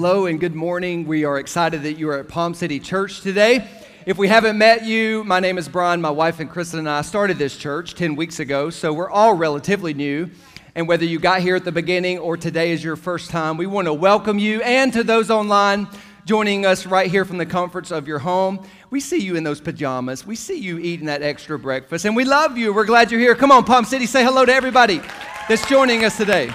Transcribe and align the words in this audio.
Hello 0.00 0.26
and 0.26 0.38
good 0.38 0.54
morning. 0.54 1.08
We 1.08 1.24
are 1.24 1.40
excited 1.40 1.82
that 1.82 1.94
you 1.94 2.08
are 2.10 2.20
at 2.20 2.28
Palm 2.28 2.54
City 2.54 2.78
Church 2.78 3.20
today. 3.20 3.66
If 4.06 4.16
we 4.16 4.28
haven't 4.28 4.56
met 4.56 4.84
you, 4.84 5.24
my 5.24 5.40
name 5.40 5.58
is 5.58 5.68
Brian. 5.68 6.00
My 6.00 6.08
wife 6.08 6.38
and 6.38 6.48
Kristen 6.48 6.78
and 6.78 6.88
I 6.88 7.02
started 7.02 7.36
this 7.36 7.56
church 7.56 7.96
10 7.96 8.14
weeks 8.14 8.38
ago, 8.38 8.70
so 8.70 8.92
we're 8.92 9.10
all 9.10 9.34
relatively 9.34 9.94
new. 9.94 10.30
And 10.76 10.86
whether 10.86 11.04
you 11.04 11.18
got 11.18 11.40
here 11.40 11.56
at 11.56 11.64
the 11.64 11.72
beginning 11.72 12.18
or 12.18 12.36
today 12.36 12.70
is 12.70 12.84
your 12.84 12.94
first 12.94 13.30
time, 13.30 13.56
we 13.56 13.66
want 13.66 13.86
to 13.88 13.92
welcome 13.92 14.38
you 14.38 14.62
and 14.62 14.92
to 14.92 15.02
those 15.02 15.32
online 15.32 15.88
joining 16.24 16.64
us 16.64 16.86
right 16.86 17.10
here 17.10 17.24
from 17.24 17.38
the 17.38 17.46
comforts 17.46 17.90
of 17.90 18.06
your 18.06 18.20
home. 18.20 18.64
We 18.90 19.00
see 19.00 19.18
you 19.18 19.34
in 19.34 19.42
those 19.42 19.60
pajamas. 19.60 20.24
We 20.24 20.36
see 20.36 20.60
you 20.60 20.78
eating 20.78 21.06
that 21.06 21.22
extra 21.22 21.58
breakfast, 21.58 22.04
and 22.04 22.14
we 22.14 22.24
love 22.24 22.56
you. 22.56 22.72
We're 22.72 22.84
glad 22.84 23.10
you're 23.10 23.18
here. 23.18 23.34
Come 23.34 23.50
on, 23.50 23.64
Palm 23.64 23.84
City, 23.84 24.06
say 24.06 24.22
hello 24.22 24.44
to 24.44 24.54
everybody 24.54 25.00
that's 25.48 25.68
joining 25.68 26.04
us 26.04 26.16
today. 26.16 26.52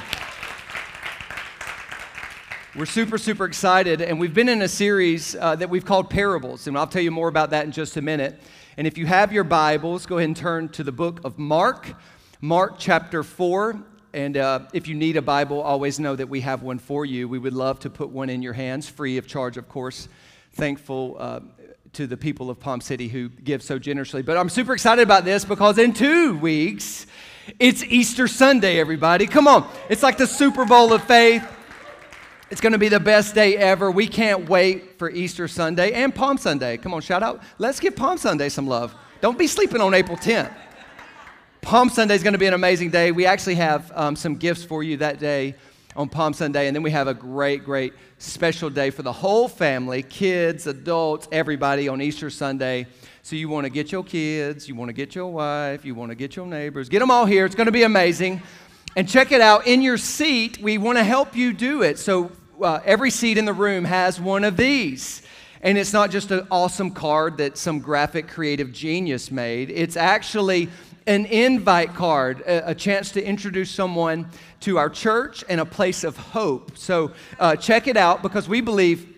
We're 2.75 2.87
super, 2.87 3.19
super 3.19 3.45
excited, 3.45 4.01
and 4.01 4.19
we've 4.19 4.33
been 4.33 4.49
in 4.49 4.63
a 4.63 4.67
series 4.67 5.35
uh, 5.35 5.55
that 5.57 5.69
we've 5.69 5.85
called 5.85 6.09
Parables, 6.09 6.65
and 6.65 6.75
I'll 6.75 6.87
tell 6.87 7.03
you 7.03 7.11
more 7.11 7.27
about 7.27 7.51
that 7.51 7.65
in 7.65 7.71
just 7.71 7.97
a 7.97 8.01
minute. 8.01 8.41
And 8.77 8.87
if 8.87 8.97
you 8.97 9.05
have 9.05 9.31
your 9.31 9.43
Bibles, 9.43 10.07
go 10.07 10.17
ahead 10.17 10.29
and 10.29 10.35
turn 10.35 10.69
to 10.69 10.83
the 10.83 10.91
book 10.91 11.21
of 11.23 11.37
Mark, 11.37 11.93
Mark 12.41 12.79
chapter 12.79 13.21
4. 13.21 13.79
And 14.13 14.37
uh, 14.37 14.61
if 14.73 14.87
you 14.87 14.95
need 14.95 15.17
a 15.17 15.21
Bible, 15.21 15.61
always 15.61 15.99
know 15.99 16.15
that 16.15 16.27
we 16.27 16.41
have 16.41 16.63
one 16.63 16.79
for 16.79 17.05
you. 17.05 17.27
We 17.27 17.37
would 17.37 17.53
love 17.53 17.77
to 17.81 17.91
put 17.91 18.09
one 18.09 18.31
in 18.31 18.41
your 18.41 18.53
hands, 18.53 18.89
free 18.89 19.19
of 19.19 19.27
charge, 19.27 19.57
of 19.57 19.69
course. 19.69 20.07
Thankful 20.53 21.17
uh, 21.19 21.41
to 21.91 22.07
the 22.07 22.17
people 22.17 22.49
of 22.49 22.59
Palm 22.59 22.81
City 22.81 23.07
who 23.07 23.29
give 23.29 23.61
so 23.61 23.77
generously. 23.77 24.23
But 24.23 24.35
I'm 24.35 24.49
super 24.49 24.73
excited 24.73 25.03
about 25.03 25.25
this 25.25 25.45
because 25.45 25.77
in 25.77 25.93
two 25.93 26.39
weeks, 26.39 27.05
it's 27.59 27.83
Easter 27.83 28.27
Sunday, 28.27 28.79
everybody. 28.79 29.27
Come 29.27 29.47
on. 29.47 29.69
It's 29.89 30.01
like 30.01 30.17
the 30.17 30.25
Super 30.25 30.65
Bowl 30.65 30.91
of 30.91 31.03
faith. 31.03 31.47
It's 32.51 32.61
going 32.61 32.73
to 32.73 32.79
be 32.79 32.89
the 32.89 32.99
best 32.99 33.33
day 33.33 33.55
ever. 33.57 33.89
We 33.89 34.05
can't 34.05 34.49
wait 34.49 34.99
for 34.99 35.09
Easter 35.09 35.47
Sunday 35.47 35.93
and 35.93 36.13
Palm 36.13 36.37
Sunday. 36.37 36.77
Come 36.77 36.93
on, 36.93 37.01
shout 37.01 37.23
out. 37.23 37.41
Let's 37.57 37.79
give 37.79 37.95
Palm 37.95 38.17
Sunday 38.17 38.49
some 38.49 38.67
love. 38.67 38.93
Don't 39.21 39.37
be 39.37 39.47
sleeping 39.47 39.81
on 39.81 39.93
April 39.93 40.17
10th. 40.17 40.53
Palm 41.61 41.89
Sunday 41.89 42.15
is 42.15 42.23
going 42.23 42.33
to 42.33 42.39
be 42.39 42.45
an 42.45 42.53
amazing 42.53 42.89
day. 42.89 43.11
We 43.11 43.25
actually 43.25 43.55
have 43.55 43.91
um, 43.95 44.15
some 44.17 44.35
gifts 44.35 44.63
for 44.63 44.83
you 44.83 44.97
that 44.97 45.19
day 45.19 45.55
on 45.95 46.09
Palm 46.09 46.33
Sunday, 46.33 46.67
and 46.67 46.75
then 46.75 46.83
we 46.83 46.91
have 46.91 47.07
a 47.07 47.13
great, 47.13 47.63
great 47.63 47.93
special 48.17 48.69
day 48.69 48.89
for 48.89 49.03
the 49.03 49.13
whole 49.13 49.47
family 49.47 50.03
kids, 50.03 50.67
adults, 50.67 51.29
everybody 51.31 51.87
on 51.87 52.01
Easter 52.01 52.29
Sunday. 52.29 52.87
So 53.21 53.37
you 53.37 53.47
want 53.47 53.65
to 53.65 53.69
get 53.69 53.91
your 53.91 54.03
kids, 54.03 54.67
you 54.67 54.75
want 54.75 54.89
to 54.89 54.93
get 54.93 55.15
your 55.15 55.31
wife, 55.31 55.85
you 55.85 55.95
want 55.95 56.09
to 56.09 56.15
get 56.15 56.35
your 56.35 56.45
neighbors, 56.45 56.89
get 56.89 56.99
them 56.99 57.09
all 57.09 57.25
here. 57.25 57.45
It's 57.45 57.55
going 57.55 57.67
to 57.67 57.71
be 57.71 57.83
amazing. 57.83 58.41
And 58.95 59.09
check 59.09 59.31
it 59.31 59.41
out 59.41 59.65
in 59.65 59.81
your 59.81 59.97
seat, 59.97 60.59
we 60.59 60.77
want 60.77 60.99
to 60.99 61.03
help 61.03 61.35
you 61.35 61.51
do 61.51 61.81
it. 61.81 61.97
So 61.97 62.31
uh, 62.61 62.79
every 62.85 63.09
seat 63.09 63.39
in 63.39 63.45
the 63.45 63.53
room 63.53 63.85
has 63.85 64.21
one 64.21 64.43
of 64.43 64.55
these. 64.55 65.23
And 65.61 65.77
it's 65.77 65.93
not 65.93 66.11
just 66.11 66.29
an 66.29 66.45
awesome 66.51 66.91
card 66.91 67.37
that 67.37 67.57
some 67.57 67.79
graphic 67.79 68.27
creative 68.27 68.71
genius 68.71 69.31
made, 69.31 69.71
it's 69.71 69.97
actually 69.97 70.69
an 71.07 71.25
invite 71.25 71.95
card, 71.95 72.41
a, 72.41 72.69
a 72.71 72.75
chance 72.75 73.11
to 73.11 73.23
introduce 73.23 73.71
someone 73.71 74.29
to 74.61 74.77
our 74.77 74.89
church 74.89 75.43
and 75.49 75.59
a 75.59 75.65
place 75.65 76.03
of 76.03 76.15
hope. 76.15 76.77
So 76.77 77.11
uh, 77.39 77.55
check 77.55 77.87
it 77.87 77.97
out 77.97 78.21
because 78.21 78.47
we 78.47 78.61
believe. 78.61 79.09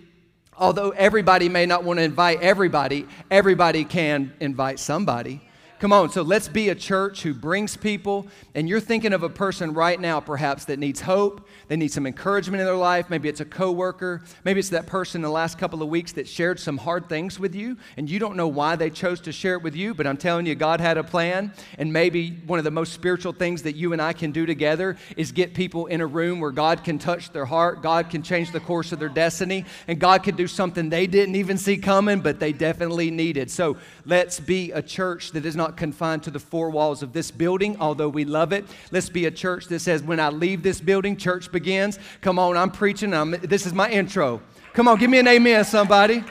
Although 0.58 0.92
everybody 0.92 1.50
may 1.50 1.66
not 1.66 1.84
want 1.84 2.00
to 2.00 2.04
invite 2.04 2.42
everybody, 2.42 3.06
everybody 3.30 3.84
can 3.84 4.32
invite 4.40 4.80
somebody. 4.80 5.45
Come 5.78 5.92
on, 5.92 6.10
so 6.10 6.22
let's 6.22 6.48
be 6.48 6.70
a 6.70 6.76
church 6.76 7.24
who 7.24 7.34
brings 7.34 7.76
people. 7.76 8.28
And 8.54 8.70
you're 8.70 8.80
thinking 8.80 9.12
of 9.12 9.24
a 9.24 9.30
person 9.30 9.74
right 9.74 10.00
now, 10.00 10.22
perhaps, 10.22 10.66
that 10.66 10.80
needs 10.80 11.02
hope, 11.02 11.46
they 11.68 11.76
need 11.76 11.92
some 11.92 12.08
encouragement 12.08 12.62
in 12.62 12.66
their 12.66 12.78
life. 12.78 13.10
Maybe 13.10 13.28
it's 13.28 13.42
a 13.42 13.46
coworker. 13.46 14.24
Maybe 14.46 14.62
it's 14.62 14.70
that 14.70 14.88
person 14.88 15.20
in 15.20 15.24
the 15.24 15.30
last 15.30 15.58
couple 15.58 15.84
of 15.84 15.90
weeks 15.90 16.14
that 16.14 16.30
shared 16.30 16.62
some 16.62 16.78
hard 16.78 17.10
things 17.10 17.40
with 17.40 17.54
you, 17.56 17.76
and 17.98 18.10
you 18.10 18.20
don't 18.20 18.38
know 18.38 18.48
why 18.48 18.78
they 18.78 18.90
chose 18.90 19.20
to 19.22 19.34
share 19.34 19.56
it 19.56 19.64
with 19.64 19.76
you, 19.76 19.94
but 19.94 20.08
I'm 20.08 20.16
telling 20.16 20.46
you, 20.46 20.56
God 20.56 20.80
had 20.80 20.98
a 20.98 21.04
plan. 21.04 21.52
And 21.78 21.92
maybe 21.92 22.32
one 22.48 22.58
of 22.58 22.64
the 22.64 22.72
most 22.72 22.94
spiritual 22.94 23.34
things 23.34 23.64
that 23.64 23.76
you 23.76 23.92
and 23.92 24.02
I 24.02 24.14
can 24.14 24.32
do 24.32 24.46
together 24.46 24.96
is 25.18 25.34
get 25.34 25.54
people 25.54 25.88
in 25.88 26.00
a 26.00 26.08
room 26.08 26.40
where 26.40 26.52
God 26.52 26.86
can 26.86 26.98
touch 26.98 27.32
their 27.32 27.46
heart, 27.46 27.82
God 27.82 28.10
can 28.10 28.24
change 28.24 28.52
the 28.52 28.62
course 28.62 28.94
of 28.94 29.00
their 29.00 29.10
destiny, 29.10 29.66
and 29.90 30.00
God 30.00 30.24
can 30.24 30.38
do 30.38 30.48
something 30.48 30.90
they 30.90 31.06
didn't 31.06 31.36
even 31.36 31.58
see 31.58 31.76
coming, 31.76 32.22
but 32.22 32.40
they 32.40 32.54
definitely 32.54 33.12
needed. 33.12 33.52
So 33.52 33.76
let's 34.06 34.40
be 34.40 34.72
a 34.72 34.82
church 34.82 35.32
that 35.32 35.46
is 35.46 35.56
not 35.56 35.65
confined 35.72 36.24
to 36.24 36.32
the 36.32 36.40
four 36.40 36.70
walls 36.70 37.04
of 37.04 37.14
this 37.14 37.32
building, 37.32 37.78
although 37.80 38.10
we 38.10 38.26
love 38.26 38.54
it. 38.54 38.66
Let's 38.92 39.10
be 39.10 39.26
a 39.26 39.32
church 39.32 39.66
that 39.68 39.80
says, 39.80 40.04
when 40.04 40.20
I 40.20 40.30
leave 40.30 40.64
this 40.64 40.80
building, 40.80 41.18
church 41.18 41.52
begins. 41.52 42.00
Come 42.22 42.40
on, 42.40 42.56
I'm 42.58 42.72
preaching. 42.72 43.14
I'm, 43.14 43.32
this 43.32 43.66
is 43.66 43.74
my 43.74 43.90
intro. 43.90 44.42
Come 44.74 44.88
on, 44.88 44.98
give 44.98 45.10
me 45.10 45.20
an 45.20 45.28
amen, 45.28 45.66
somebody. 45.66 46.24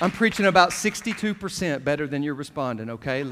I'm 0.00 0.10
preaching 0.10 0.46
about 0.46 0.70
62% 0.70 1.84
better 1.84 2.06
than 2.06 2.22
you're 2.22 2.34
responding, 2.34 2.88
okay? 2.90 3.24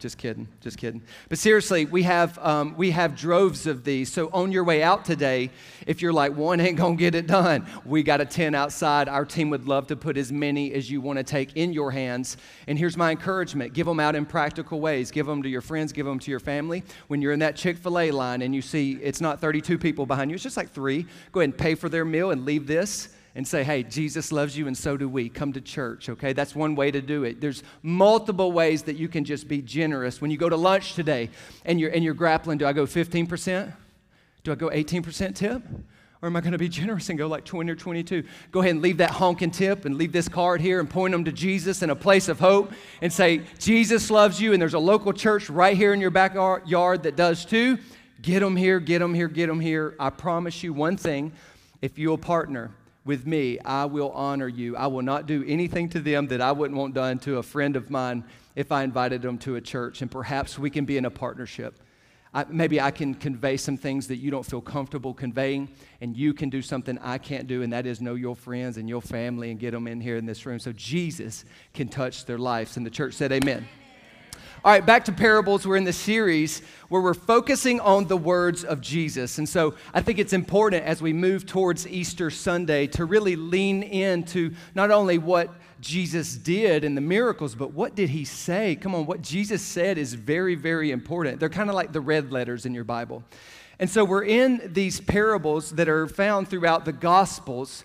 Just 0.00 0.18
kidding, 0.18 0.48
just 0.60 0.76
kidding. 0.76 1.02
But 1.28 1.38
seriously, 1.38 1.84
we 1.84 2.02
have, 2.02 2.36
um, 2.40 2.74
we 2.76 2.90
have 2.90 3.14
droves 3.14 3.66
of 3.66 3.84
these. 3.84 4.12
So 4.12 4.28
on 4.32 4.50
your 4.50 4.64
way 4.64 4.82
out 4.82 5.04
today, 5.04 5.50
if 5.86 6.02
you're 6.02 6.12
like, 6.12 6.36
one 6.36 6.60
ain't 6.60 6.76
gonna 6.76 6.96
get 6.96 7.14
it 7.14 7.28
done, 7.28 7.64
we 7.84 8.02
got 8.02 8.20
a 8.20 8.24
10 8.24 8.56
outside. 8.56 9.08
Our 9.08 9.24
team 9.24 9.50
would 9.50 9.68
love 9.68 9.86
to 9.88 9.96
put 9.96 10.16
as 10.16 10.32
many 10.32 10.72
as 10.72 10.90
you 10.90 11.00
wanna 11.00 11.22
take 11.22 11.56
in 11.56 11.72
your 11.72 11.92
hands. 11.92 12.36
And 12.66 12.76
here's 12.76 12.96
my 12.96 13.12
encouragement 13.12 13.72
give 13.72 13.86
them 13.86 14.00
out 14.00 14.16
in 14.16 14.26
practical 14.26 14.80
ways. 14.80 15.12
Give 15.12 15.26
them 15.26 15.44
to 15.44 15.48
your 15.48 15.62
friends, 15.62 15.92
give 15.92 16.06
them 16.06 16.18
to 16.18 16.30
your 16.30 16.40
family. 16.40 16.82
When 17.06 17.22
you're 17.22 17.32
in 17.32 17.38
that 17.38 17.54
Chick 17.54 17.78
fil 17.78 17.98
A 18.00 18.10
line 18.10 18.42
and 18.42 18.52
you 18.52 18.62
see 18.62 18.94
it's 18.94 19.20
not 19.20 19.40
32 19.40 19.78
people 19.78 20.06
behind 20.06 20.28
you, 20.28 20.34
it's 20.34 20.42
just 20.42 20.56
like 20.56 20.70
three, 20.70 21.06
go 21.30 21.38
ahead 21.38 21.50
and 21.50 21.58
pay 21.58 21.76
for 21.76 21.88
their 21.88 22.04
meal 22.04 22.32
and 22.32 22.44
leave 22.44 22.66
this 22.66 23.10
and 23.34 23.46
say, 23.46 23.64
hey, 23.64 23.82
Jesus 23.82 24.30
loves 24.30 24.56
you 24.56 24.66
and 24.66 24.76
so 24.76 24.96
do 24.96 25.08
we. 25.08 25.28
Come 25.28 25.52
to 25.54 25.60
church, 25.60 26.08
okay? 26.08 26.32
That's 26.32 26.54
one 26.54 26.76
way 26.76 26.90
to 26.90 27.00
do 27.00 27.24
it. 27.24 27.40
There's 27.40 27.62
multiple 27.82 28.52
ways 28.52 28.82
that 28.84 28.96
you 28.96 29.08
can 29.08 29.24
just 29.24 29.48
be 29.48 29.60
generous. 29.60 30.20
When 30.20 30.30
you 30.30 30.36
go 30.36 30.48
to 30.48 30.56
lunch 30.56 30.94
today 30.94 31.30
and 31.64 31.80
you're, 31.80 31.90
and 31.90 32.04
you're 32.04 32.14
grappling, 32.14 32.58
do 32.58 32.66
I 32.66 32.72
go 32.72 32.86
15%? 32.86 33.72
Do 34.44 34.52
I 34.52 34.54
go 34.54 34.68
18% 34.68 35.34
tip? 35.34 35.62
Or 36.22 36.28
am 36.28 36.36
I 36.36 36.40
going 36.40 36.52
to 36.52 36.58
be 36.58 36.68
generous 36.70 37.08
and 37.08 37.18
go 37.18 37.26
like 37.26 37.44
20 37.44 37.70
or 37.70 37.74
22? 37.74 38.22
Go 38.52 38.60
ahead 38.60 38.72
and 38.72 38.82
leave 38.82 38.98
that 38.98 39.10
honking 39.10 39.50
tip 39.50 39.84
and 39.84 39.98
leave 39.98 40.12
this 40.12 40.28
card 40.28 40.60
here 40.60 40.78
and 40.78 40.88
point 40.88 41.12
them 41.12 41.24
to 41.24 41.32
Jesus 41.32 41.82
in 41.82 41.90
a 41.90 41.96
place 41.96 42.28
of 42.28 42.38
hope 42.38 42.72
and 43.02 43.12
say, 43.12 43.42
Jesus 43.58 44.10
loves 44.10 44.40
you 44.40 44.52
and 44.52 44.62
there's 44.62 44.74
a 44.74 44.78
local 44.78 45.12
church 45.12 45.50
right 45.50 45.76
here 45.76 45.92
in 45.92 46.00
your 46.00 46.10
backyard 46.10 47.02
that 47.02 47.16
does 47.16 47.44
too. 47.44 47.78
Get 48.22 48.40
them 48.40 48.56
here, 48.56 48.80
get 48.80 49.00
them 49.00 49.12
here, 49.12 49.28
get 49.28 49.48
them 49.48 49.60
here. 49.60 49.96
I 49.98 50.08
promise 50.08 50.62
you 50.62 50.72
one 50.72 50.96
thing 50.96 51.32
if 51.82 51.98
you'll 51.98 52.16
partner, 52.16 52.70
with 53.04 53.26
me, 53.26 53.58
I 53.60 53.84
will 53.84 54.10
honor 54.12 54.48
you. 54.48 54.76
I 54.76 54.86
will 54.86 55.02
not 55.02 55.26
do 55.26 55.44
anything 55.46 55.88
to 55.90 56.00
them 56.00 56.28
that 56.28 56.40
I 56.40 56.52
wouldn't 56.52 56.78
want 56.78 56.94
done 56.94 57.18
to 57.20 57.38
a 57.38 57.42
friend 57.42 57.76
of 57.76 57.90
mine 57.90 58.24
if 58.56 58.72
I 58.72 58.82
invited 58.82 59.22
them 59.22 59.38
to 59.38 59.56
a 59.56 59.60
church. 59.60 60.00
And 60.02 60.10
perhaps 60.10 60.58
we 60.58 60.70
can 60.70 60.84
be 60.84 60.96
in 60.96 61.04
a 61.04 61.10
partnership. 61.10 61.80
I, 62.32 62.44
maybe 62.48 62.80
I 62.80 62.90
can 62.90 63.14
convey 63.14 63.56
some 63.56 63.76
things 63.76 64.08
that 64.08 64.16
you 64.16 64.30
don't 64.30 64.44
feel 64.44 64.60
comfortable 64.60 65.14
conveying, 65.14 65.68
and 66.00 66.16
you 66.16 66.34
can 66.34 66.50
do 66.50 66.62
something 66.62 66.98
I 66.98 67.18
can't 67.18 67.46
do, 67.46 67.62
and 67.62 67.72
that 67.72 67.86
is 67.86 68.00
know 68.00 68.14
your 68.14 68.34
friends 68.34 68.76
and 68.76 68.88
your 68.88 69.00
family 69.00 69.52
and 69.52 69.60
get 69.60 69.70
them 69.70 69.86
in 69.86 70.00
here 70.00 70.16
in 70.16 70.26
this 70.26 70.44
room 70.44 70.58
so 70.58 70.72
Jesus 70.72 71.44
can 71.74 71.88
touch 71.88 72.24
their 72.24 72.38
lives. 72.38 72.76
And 72.76 72.84
the 72.84 72.90
church 72.90 73.14
said, 73.14 73.30
Amen. 73.30 73.68
All 74.64 74.72
right, 74.72 74.86
back 74.86 75.04
to 75.04 75.12
parables. 75.12 75.66
We're 75.66 75.76
in 75.76 75.84
the 75.84 75.92
series 75.92 76.62
where 76.88 77.02
we're 77.02 77.12
focusing 77.12 77.80
on 77.80 78.06
the 78.06 78.16
words 78.16 78.64
of 78.64 78.80
Jesus. 78.80 79.36
And 79.36 79.46
so 79.46 79.74
I 79.92 80.00
think 80.00 80.18
it's 80.18 80.32
important 80.32 80.84
as 80.84 81.02
we 81.02 81.12
move 81.12 81.44
towards 81.44 81.86
Easter 81.86 82.30
Sunday 82.30 82.86
to 82.86 83.04
really 83.04 83.36
lean 83.36 83.82
into 83.82 84.54
not 84.74 84.90
only 84.90 85.18
what 85.18 85.50
Jesus 85.82 86.34
did 86.34 86.82
and 86.82 86.96
the 86.96 87.02
miracles, 87.02 87.54
but 87.54 87.74
what 87.74 87.94
did 87.94 88.08
he 88.08 88.24
say? 88.24 88.74
Come 88.74 88.94
on, 88.94 89.04
what 89.04 89.20
Jesus 89.20 89.60
said 89.60 89.98
is 89.98 90.14
very, 90.14 90.54
very 90.54 90.92
important. 90.92 91.40
They're 91.40 91.50
kind 91.50 91.68
of 91.68 91.76
like 91.76 91.92
the 91.92 92.00
red 92.00 92.32
letters 92.32 92.64
in 92.64 92.72
your 92.72 92.84
Bible. 92.84 93.22
And 93.78 93.90
so 93.90 94.02
we're 94.02 94.24
in 94.24 94.70
these 94.72 94.98
parables 94.98 95.72
that 95.72 95.90
are 95.90 96.08
found 96.08 96.48
throughout 96.48 96.86
the 96.86 96.92
Gospels 96.92 97.84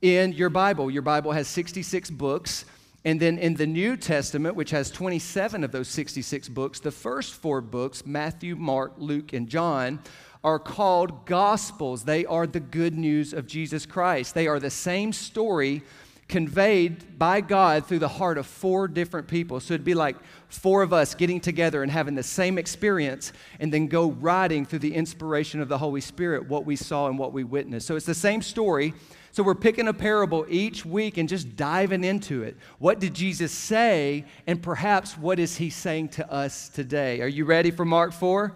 in 0.00 0.32
your 0.34 0.48
Bible. 0.48 0.92
Your 0.92 1.02
Bible 1.02 1.32
has 1.32 1.48
66 1.48 2.08
books. 2.10 2.66
And 3.04 3.18
then 3.18 3.38
in 3.38 3.54
the 3.54 3.66
New 3.66 3.96
Testament, 3.96 4.56
which 4.56 4.70
has 4.70 4.90
27 4.90 5.64
of 5.64 5.72
those 5.72 5.88
66 5.88 6.48
books, 6.50 6.80
the 6.80 6.90
first 6.90 7.34
four 7.34 7.60
books, 7.60 8.04
Matthew, 8.04 8.56
Mark, 8.56 8.92
Luke, 8.98 9.32
and 9.32 9.48
John, 9.48 10.00
are 10.44 10.58
called 10.58 11.26
Gospels. 11.26 12.04
They 12.04 12.26
are 12.26 12.46
the 12.46 12.60
good 12.60 12.96
news 12.96 13.32
of 13.32 13.46
Jesus 13.46 13.86
Christ. 13.86 14.34
They 14.34 14.46
are 14.46 14.60
the 14.60 14.70
same 14.70 15.12
story 15.12 15.82
conveyed 16.28 17.18
by 17.18 17.40
God 17.40 17.86
through 17.86 17.98
the 17.98 18.08
heart 18.08 18.38
of 18.38 18.46
four 18.46 18.86
different 18.86 19.26
people. 19.28 19.60
So 19.60 19.74
it'd 19.74 19.84
be 19.84 19.94
like 19.94 20.16
four 20.48 20.82
of 20.82 20.92
us 20.92 21.14
getting 21.14 21.40
together 21.40 21.82
and 21.82 21.90
having 21.90 22.14
the 22.14 22.22
same 22.22 22.56
experience 22.56 23.32
and 23.58 23.72
then 23.72 23.88
go 23.88 24.12
writing 24.12 24.64
through 24.64 24.78
the 24.78 24.94
inspiration 24.94 25.60
of 25.60 25.68
the 25.68 25.78
Holy 25.78 26.00
Spirit 26.00 26.48
what 26.48 26.64
we 26.64 26.76
saw 26.76 27.08
and 27.08 27.18
what 27.18 27.32
we 27.32 27.44
witnessed. 27.44 27.86
So 27.86 27.96
it's 27.96 28.06
the 28.06 28.14
same 28.14 28.42
story 28.42 28.94
so 29.32 29.42
we're 29.42 29.54
picking 29.54 29.88
a 29.88 29.92
parable 29.92 30.44
each 30.48 30.84
week 30.84 31.16
and 31.16 31.28
just 31.28 31.56
diving 31.56 32.04
into 32.04 32.42
it. 32.42 32.56
What 32.78 32.98
did 32.98 33.14
Jesus 33.14 33.52
say? 33.52 34.24
And 34.46 34.62
perhaps 34.62 35.16
what 35.16 35.38
is 35.38 35.56
he 35.56 35.70
saying 35.70 36.08
to 36.10 36.32
us 36.32 36.68
today? 36.68 37.20
Are 37.20 37.28
you 37.28 37.44
ready 37.44 37.70
for 37.70 37.84
Mark 37.84 38.12
4? 38.12 38.52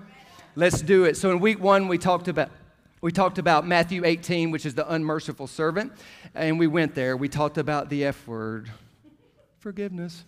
Let's 0.57 0.81
do 0.83 1.05
it. 1.05 1.17
So 1.17 1.31
in 1.31 1.41
week 1.41 1.61
one, 1.61 1.89
we 1.89 1.99
talked 1.99 2.29
about 2.29 2.51
We 3.05 3.13
talked 3.13 3.37
about 3.37 3.67
Matthew 3.67 4.03
18, 4.03 4.51
which 4.51 4.65
is 4.65 4.75
the 4.75 4.91
unmerciful 4.91 5.47
servant, 5.47 5.93
and 6.35 6.59
we 6.59 6.67
went 6.67 6.95
there. 6.95 7.19
We 7.19 7.29
talked 7.29 7.59
about 7.59 7.91
the 7.91 8.07
F 8.07 8.27
word 8.27 8.71
forgiveness. 9.59 10.25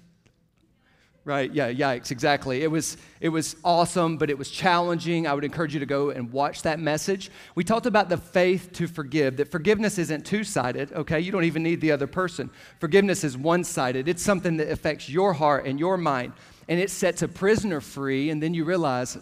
Right, 1.27 1.53
yeah, 1.53 1.73
yikes, 1.73 2.13
exactly. 2.13 2.63
It 2.63 2.71
was, 2.71 2.97
it 3.21 3.31
was 3.31 3.57
awesome, 3.65 4.17
but 4.17 4.31
it 4.31 4.39
was 4.39 4.49
challenging. 4.49 5.27
I 5.27 5.35
would 5.35 5.43
encourage 5.43 5.75
you 5.75 5.81
to 5.81 5.87
go 5.87 6.11
and 6.11 6.33
watch 6.33 6.63
that 6.63 6.79
message. 6.79 7.33
We 7.57 7.65
talked 7.65 7.87
about 7.87 8.09
the 8.09 8.17
faith 8.17 8.71
to 8.75 8.87
forgive, 8.87 9.39
that 9.39 9.51
forgiveness 9.51 9.99
isn't 9.99 10.25
two 10.25 10.45
sided, 10.45 10.93
okay? 10.93 11.19
You 11.19 11.33
don't 11.33 11.43
even 11.43 11.65
need 11.65 11.81
the 11.81 11.91
other 11.91 12.07
person. 12.07 12.49
Forgiveness 12.79 13.25
is 13.25 13.37
one 13.37 13.65
sided, 13.65 14.07
it's 14.07 14.23
something 14.23 14.57
that 14.59 14.71
affects 14.71 15.09
your 15.09 15.33
heart 15.33 15.67
and 15.67 15.81
your 15.81 15.97
mind, 15.97 16.33
and 16.69 16.79
it 16.79 16.91
sets 16.91 17.23
a 17.23 17.29
prisoner 17.29 17.81
free, 17.81 18.31
and 18.31 18.41
then 18.41 18.55
you 18.55 18.65
realize, 18.65 19.19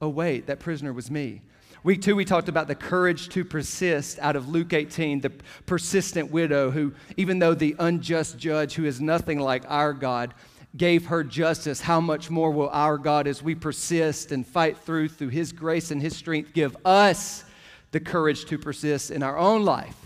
oh, 0.00 0.08
wait, 0.08 0.46
that 0.46 0.58
prisoner 0.58 0.94
was 0.94 1.10
me. 1.10 1.42
Week 1.84 2.00
two, 2.00 2.16
we 2.16 2.24
talked 2.24 2.48
about 2.48 2.66
the 2.66 2.74
courage 2.76 3.28
to 3.30 3.44
persist 3.44 4.18
out 4.20 4.36
of 4.36 4.48
Luke 4.48 4.72
18, 4.72 5.20
the 5.20 5.32
persistent 5.66 6.30
widow 6.30 6.70
who, 6.70 6.94
even 7.18 7.40
though 7.40 7.54
the 7.54 7.76
unjust 7.78 8.38
judge, 8.38 8.74
who 8.74 8.84
is 8.84 9.02
nothing 9.02 9.38
like 9.38 9.64
our 9.68 9.92
God, 9.92 10.32
gave 10.76 11.06
her 11.06 11.22
justice, 11.22 11.80
how 11.80 12.00
much 12.00 12.30
more 12.30 12.50
will 12.50 12.70
our 12.70 12.96
God, 12.98 13.26
as 13.26 13.42
we 13.42 13.54
persist 13.54 14.32
and 14.32 14.46
fight 14.46 14.78
through 14.78 15.08
through 15.08 15.28
His 15.28 15.52
grace 15.52 15.90
and 15.90 16.00
His 16.00 16.16
strength, 16.16 16.52
give 16.52 16.76
us 16.84 17.44
the 17.90 18.00
courage 18.00 18.46
to 18.46 18.58
persist 18.58 19.10
in 19.10 19.22
our 19.22 19.36
own 19.36 19.64
life? 19.64 19.96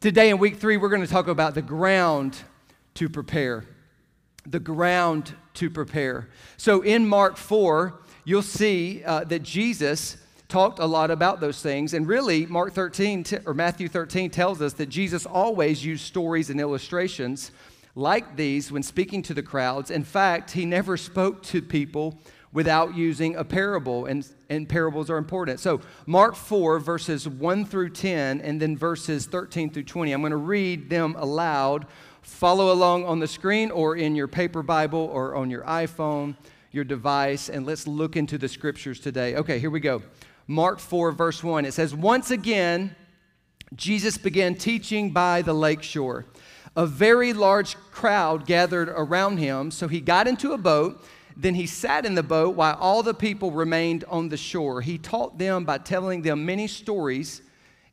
Today, 0.00 0.30
in 0.30 0.38
week 0.38 0.56
three, 0.56 0.76
we're 0.76 0.90
going 0.90 1.02
to 1.02 1.08
talk 1.08 1.26
about 1.26 1.54
the 1.54 1.62
ground 1.62 2.38
to 2.94 3.08
prepare. 3.08 3.64
The 4.46 4.60
ground 4.60 5.34
to 5.54 5.70
prepare. 5.70 6.28
So, 6.56 6.82
in 6.82 7.08
Mark 7.08 7.36
4, 7.36 7.98
you'll 8.24 8.42
see 8.42 9.02
uh, 9.04 9.24
that 9.24 9.42
Jesus 9.42 10.18
talked 10.48 10.78
a 10.78 10.86
lot 10.86 11.10
about 11.10 11.40
those 11.40 11.60
things. 11.60 11.94
And 11.94 12.06
really, 12.06 12.46
Mark 12.46 12.72
13 12.72 13.24
t- 13.24 13.38
or 13.44 13.54
Matthew 13.54 13.88
13 13.88 14.30
tells 14.30 14.62
us 14.62 14.72
that 14.74 14.86
Jesus 14.86 15.26
always 15.26 15.84
used 15.84 16.04
stories 16.04 16.48
and 16.48 16.60
illustrations 16.60 17.50
like 17.98 18.36
these 18.36 18.70
when 18.70 18.82
speaking 18.82 19.22
to 19.22 19.34
the 19.34 19.42
crowds. 19.42 19.90
In 19.90 20.04
fact, 20.04 20.52
he 20.52 20.64
never 20.64 20.96
spoke 20.96 21.42
to 21.44 21.60
people 21.60 22.16
without 22.52 22.94
using 22.96 23.34
a 23.36 23.44
parable, 23.44 24.06
and, 24.06 24.26
and 24.48 24.68
parables 24.68 25.10
are 25.10 25.18
important. 25.18 25.60
So, 25.60 25.80
Mark 26.06 26.34
4, 26.34 26.78
verses 26.78 27.28
1 27.28 27.64
through 27.66 27.90
10, 27.90 28.40
and 28.40 28.62
then 28.62 28.76
verses 28.76 29.26
13 29.26 29.70
through 29.70 29.82
20. 29.82 30.12
I'm 30.12 30.20
going 30.20 30.30
to 30.30 30.36
read 30.36 30.88
them 30.88 31.16
aloud. 31.18 31.86
Follow 32.22 32.72
along 32.72 33.04
on 33.04 33.18
the 33.18 33.26
screen 33.26 33.70
or 33.70 33.96
in 33.96 34.14
your 34.14 34.28
paper 34.28 34.62
Bible 34.62 35.10
or 35.12 35.34
on 35.34 35.50
your 35.50 35.64
iPhone, 35.64 36.36
your 36.70 36.84
device, 36.84 37.48
and 37.48 37.66
let's 37.66 37.86
look 37.86 38.16
into 38.16 38.38
the 38.38 38.48
scriptures 38.48 39.00
today. 39.00 39.34
Okay, 39.34 39.58
here 39.58 39.70
we 39.70 39.80
go. 39.80 40.02
Mark 40.46 40.78
4, 40.78 41.12
verse 41.12 41.42
1. 41.42 41.64
It 41.64 41.74
says, 41.74 41.94
Once 41.94 42.30
again, 42.30 42.94
Jesus 43.74 44.16
began 44.16 44.54
teaching 44.54 45.10
by 45.10 45.42
the 45.42 45.52
lake 45.52 45.82
shore 45.82 46.24
a 46.78 46.86
very 46.86 47.32
large 47.32 47.76
crowd 47.90 48.46
gathered 48.46 48.88
around 48.88 49.38
him. 49.38 49.72
So 49.72 49.88
he 49.88 50.00
got 50.00 50.28
into 50.28 50.52
a 50.52 50.58
boat. 50.58 51.04
Then 51.36 51.56
he 51.56 51.66
sat 51.66 52.06
in 52.06 52.14
the 52.14 52.22
boat 52.22 52.54
while 52.54 52.76
all 52.76 53.02
the 53.02 53.14
people 53.14 53.50
remained 53.50 54.04
on 54.04 54.28
the 54.28 54.36
shore. 54.36 54.80
He 54.80 54.96
taught 54.96 55.38
them 55.38 55.64
by 55.64 55.78
telling 55.78 56.22
them 56.22 56.46
many 56.46 56.68
stories 56.68 57.42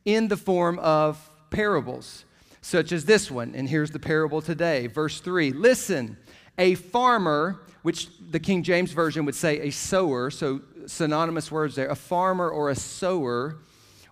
in 0.04 0.28
the 0.28 0.36
form 0.36 0.78
of 0.78 1.30
parables, 1.50 2.24
such 2.60 2.92
as 2.92 3.04
this 3.04 3.28
one. 3.28 3.56
And 3.56 3.68
here's 3.68 3.90
the 3.90 3.98
parable 3.98 4.40
today. 4.40 4.86
Verse 4.86 5.18
3 5.18 5.50
Listen, 5.50 6.16
a 6.56 6.76
farmer, 6.76 7.62
which 7.82 8.08
the 8.30 8.38
King 8.38 8.62
James 8.62 8.92
Version 8.92 9.24
would 9.24 9.34
say 9.34 9.62
a 9.62 9.70
sower, 9.70 10.30
so 10.30 10.60
synonymous 10.86 11.50
words 11.50 11.74
there, 11.74 11.88
a 11.88 11.96
farmer 11.96 12.48
or 12.48 12.70
a 12.70 12.76
sower, 12.76 13.56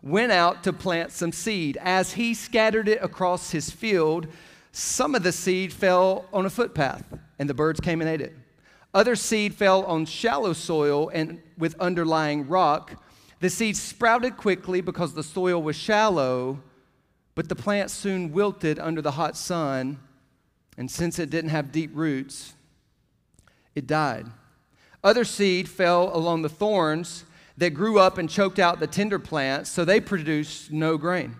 went 0.03 0.32
out 0.32 0.65
to 0.65 0.73
plant 0.73 1.12
some 1.12 1.31
seed. 1.31 1.79
As 1.81 2.15
he 2.15 2.35
scattered 2.35 2.88
it 2.88 2.99
across 3.00 3.53
his 3.53 3.70
field, 3.70 4.27
some 4.76 5.15
of 5.15 5.23
the 5.23 5.31
seed 5.31 5.73
fell 5.73 6.25
on 6.32 6.47
a 6.47 6.50
footpath, 6.50 7.05
and 7.38 7.49
the 7.49 7.55
birds 7.55 7.79
came 7.79 8.00
and 8.00 8.11
ate 8.11 8.21
it. 8.21 8.35
Other 8.93 9.15
seed 9.15 9.55
fell 9.55 9.85
on 9.85 10.05
shallow 10.05 10.53
soil 10.53 11.11
and 11.15 11.41
with 11.56 11.79
underlying 11.79 12.49
rock. 12.49 13.00
The 13.38 13.50
seed 13.50 13.76
sprouted 13.76 14.37
quickly 14.37 14.81
because 14.81 15.15
the 15.15 15.23
soil 15.23 15.62
was 15.62 15.76
shallow, 15.76 16.61
but 17.37 17.49
the 17.49 17.55
plant 17.55 17.93
soon 17.93 18.32
wilted 18.32 18.81
under 18.81 19.00
the 19.00 19.12
hot 19.12 19.37
sun, 19.37 20.00
and 20.77 20.91
since 20.91 21.20
it 21.20 21.31
didn't 21.31 21.50
have 21.50 21.70
deep 21.70 21.93
roots, 21.94 22.55
it 23.77 23.87
died. 23.87 24.27
Other 25.05 25.25
seed 25.25 25.69
fell 25.69 26.11
along 26.17 26.43
the 26.43 26.49
thorns 26.49 27.27
that 27.59 27.70
grew 27.70 28.00
up 28.00 28.19
and 28.19 28.29
choked 28.29 28.59
out 28.59 28.81
the 28.81 28.88
tender 28.88 29.20
plants, 29.20 29.70
so 29.70 29.85
they 29.85 30.00
produced 30.00 30.73
no 30.73 30.99
grain. 30.99 31.37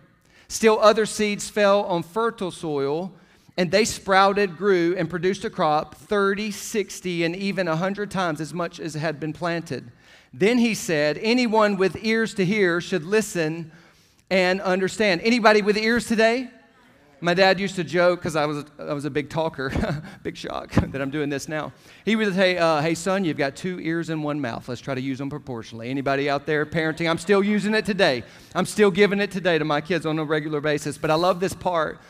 Still, 0.47 0.79
other 0.79 1.05
seeds 1.05 1.51
fell 1.51 1.83
on 1.83 2.05
fertile 2.05 2.53
soil 2.53 3.13
and 3.57 3.71
they 3.71 3.85
sprouted, 3.85 4.57
grew, 4.57 4.97
and 4.97 5.09
produced 5.09 5.45
a 5.45 5.51
crop 5.51 5.95
30, 5.95 6.51
60, 6.51 7.25
and 7.25 7.37
even 7.37 7.69
100 7.69 8.11
times 8.11 8.41
as 8.41 8.53
much 8.53 8.81
as 8.81 8.95
had 8.95 9.21
been 9.21 9.33
planted. 9.33 9.93
Then 10.33 10.59
he 10.59 10.75
said, 10.75 11.19
Anyone 11.19 11.77
with 11.77 11.97
ears 12.03 12.35
to 12.35 12.45
hear 12.45 12.81
should 12.81 13.05
listen 13.05 13.71
and 14.31 14.61
understand. 14.61 15.21
Anybody 15.23 15.63
with 15.63 15.77
ears 15.77 16.07
today? 16.07 16.51
My 17.21 17.33
dad 17.33 17.61
used 17.61 17.77
to 17.77 17.85
joke 17.85 18.19
because 18.19 18.37
I 18.37 18.45
was, 18.45 18.65
I 18.79 18.93
was 18.93 19.05
a 19.05 19.11
big 19.11 19.31
talker, 19.31 19.73
big 20.23 20.37
shock 20.37 20.73
that 20.73 21.01
I'm 21.01 21.11
doing 21.11 21.31
this 21.31 21.49
now. 21.49 21.73
He 22.05 22.17
would 22.17 22.35
say, 22.35 22.59
uh, 22.59 22.83
Hey, 22.83 22.95
son, 22.95 23.25
you've 23.25 23.39
got 23.39 23.55
two 23.55 23.79
ears 23.81 24.11
and 24.11 24.25
one 24.25 24.41
mouth. 24.41 24.69
Let's 24.69 24.81
try 24.81 24.97
to 24.97 25.01
use 25.01 25.19
them 25.19 25.31
proportionally. 25.31 25.89
Anybody 25.89 26.29
out 26.29 26.45
there 26.45 26.67
parenting? 26.67 27.09
I'm 27.09 27.19
still 27.19 27.43
using 27.43 27.73
it 27.73 27.87
today. 27.87 28.25
I'm 28.57 28.67
still 28.67 28.91
giving 28.91 29.21
it 29.21 29.31
today 29.31 29.59
to 29.59 29.65
my 29.65 29.81
kids 29.81 30.05
on 30.05 30.19
a 30.19 30.25
regular 30.25 30.61
basis. 30.61 30.99
But 30.99 31.13
I 31.13 31.15
love 31.15 31.39
this 31.39 31.55
part 31.55 32.01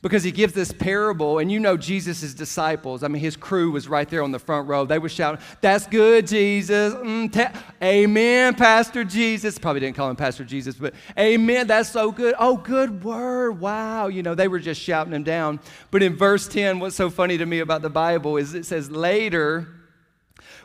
because 0.00 0.22
he 0.22 0.30
gives 0.30 0.52
this 0.52 0.70
parable, 0.70 1.40
and 1.40 1.50
you 1.50 1.58
know 1.58 1.76
Jesus' 1.76 2.32
disciples. 2.32 3.02
I 3.02 3.08
mean, 3.08 3.20
his 3.20 3.36
crew 3.36 3.72
was 3.72 3.88
right 3.88 4.08
there 4.08 4.22
on 4.22 4.30
the 4.30 4.38
front 4.38 4.68
row. 4.68 4.84
They 4.84 5.00
were 5.00 5.08
shouting, 5.08 5.40
That's 5.60 5.88
good, 5.88 6.28
Jesus. 6.28 6.94
Mm, 6.94 7.32
ta- 7.32 7.52
amen, 7.82 8.54
Pastor 8.54 9.02
Jesus. 9.02 9.58
Probably 9.58 9.80
didn't 9.80 9.96
call 9.96 10.08
him 10.08 10.14
Pastor 10.14 10.44
Jesus, 10.44 10.76
but 10.76 10.94
Amen, 11.18 11.66
that's 11.66 11.90
so 11.90 12.12
good. 12.12 12.36
Oh, 12.38 12.56
good 12.56 13.02
word. 13.02 13.58
Wow. 13.60 14.06
You 14.06 14.22
know, 14.22 14.36
they 14.36 14.46
were 14.46 14.60
just 14.60 14.80
shouting 14.80 15.12
him 15.12 15.24
down. 15.24 15.58
But 15.90 16.04
in 16.04 16.16
verse 16.16 16.46
10, 16.46 16.78
what's 16.78 16.94
so 16.94 17.10
funny 17.10 17.36
to 17.36 17.46
me 17.46 17.58
about 17.58 17.82
the 17.82 17.90
Bible 17.90 18.36
is 18.36 18.54
it 18.54 18.66
says, 18.66 18.90
Later, 18.92 19.66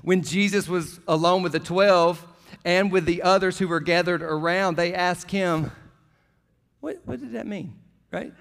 when 0.04 0.22
Jesus 0.22 0.68
was 0.68 1.00
alone 1.08 1.42
with 1.42 1.54
the 1.54 1.60
12 1.60 2.28
and 2.66 2.92
with 2.92 3.06
the 3.06 3.24
others 3.24 3.58
who 3.58 3.68
were 3.68 3.80
gathered 3.80 4.22
around, 4.22 4.78
they 4.78 4.94
asked 4.94 5.32
him, 5.32 5.72
What, 6.82 7.02
what 7.06 7.20
did 7.20 7.32
that 7.34 7.48
mean? 7.48 7.74
Right? 8.12 8.32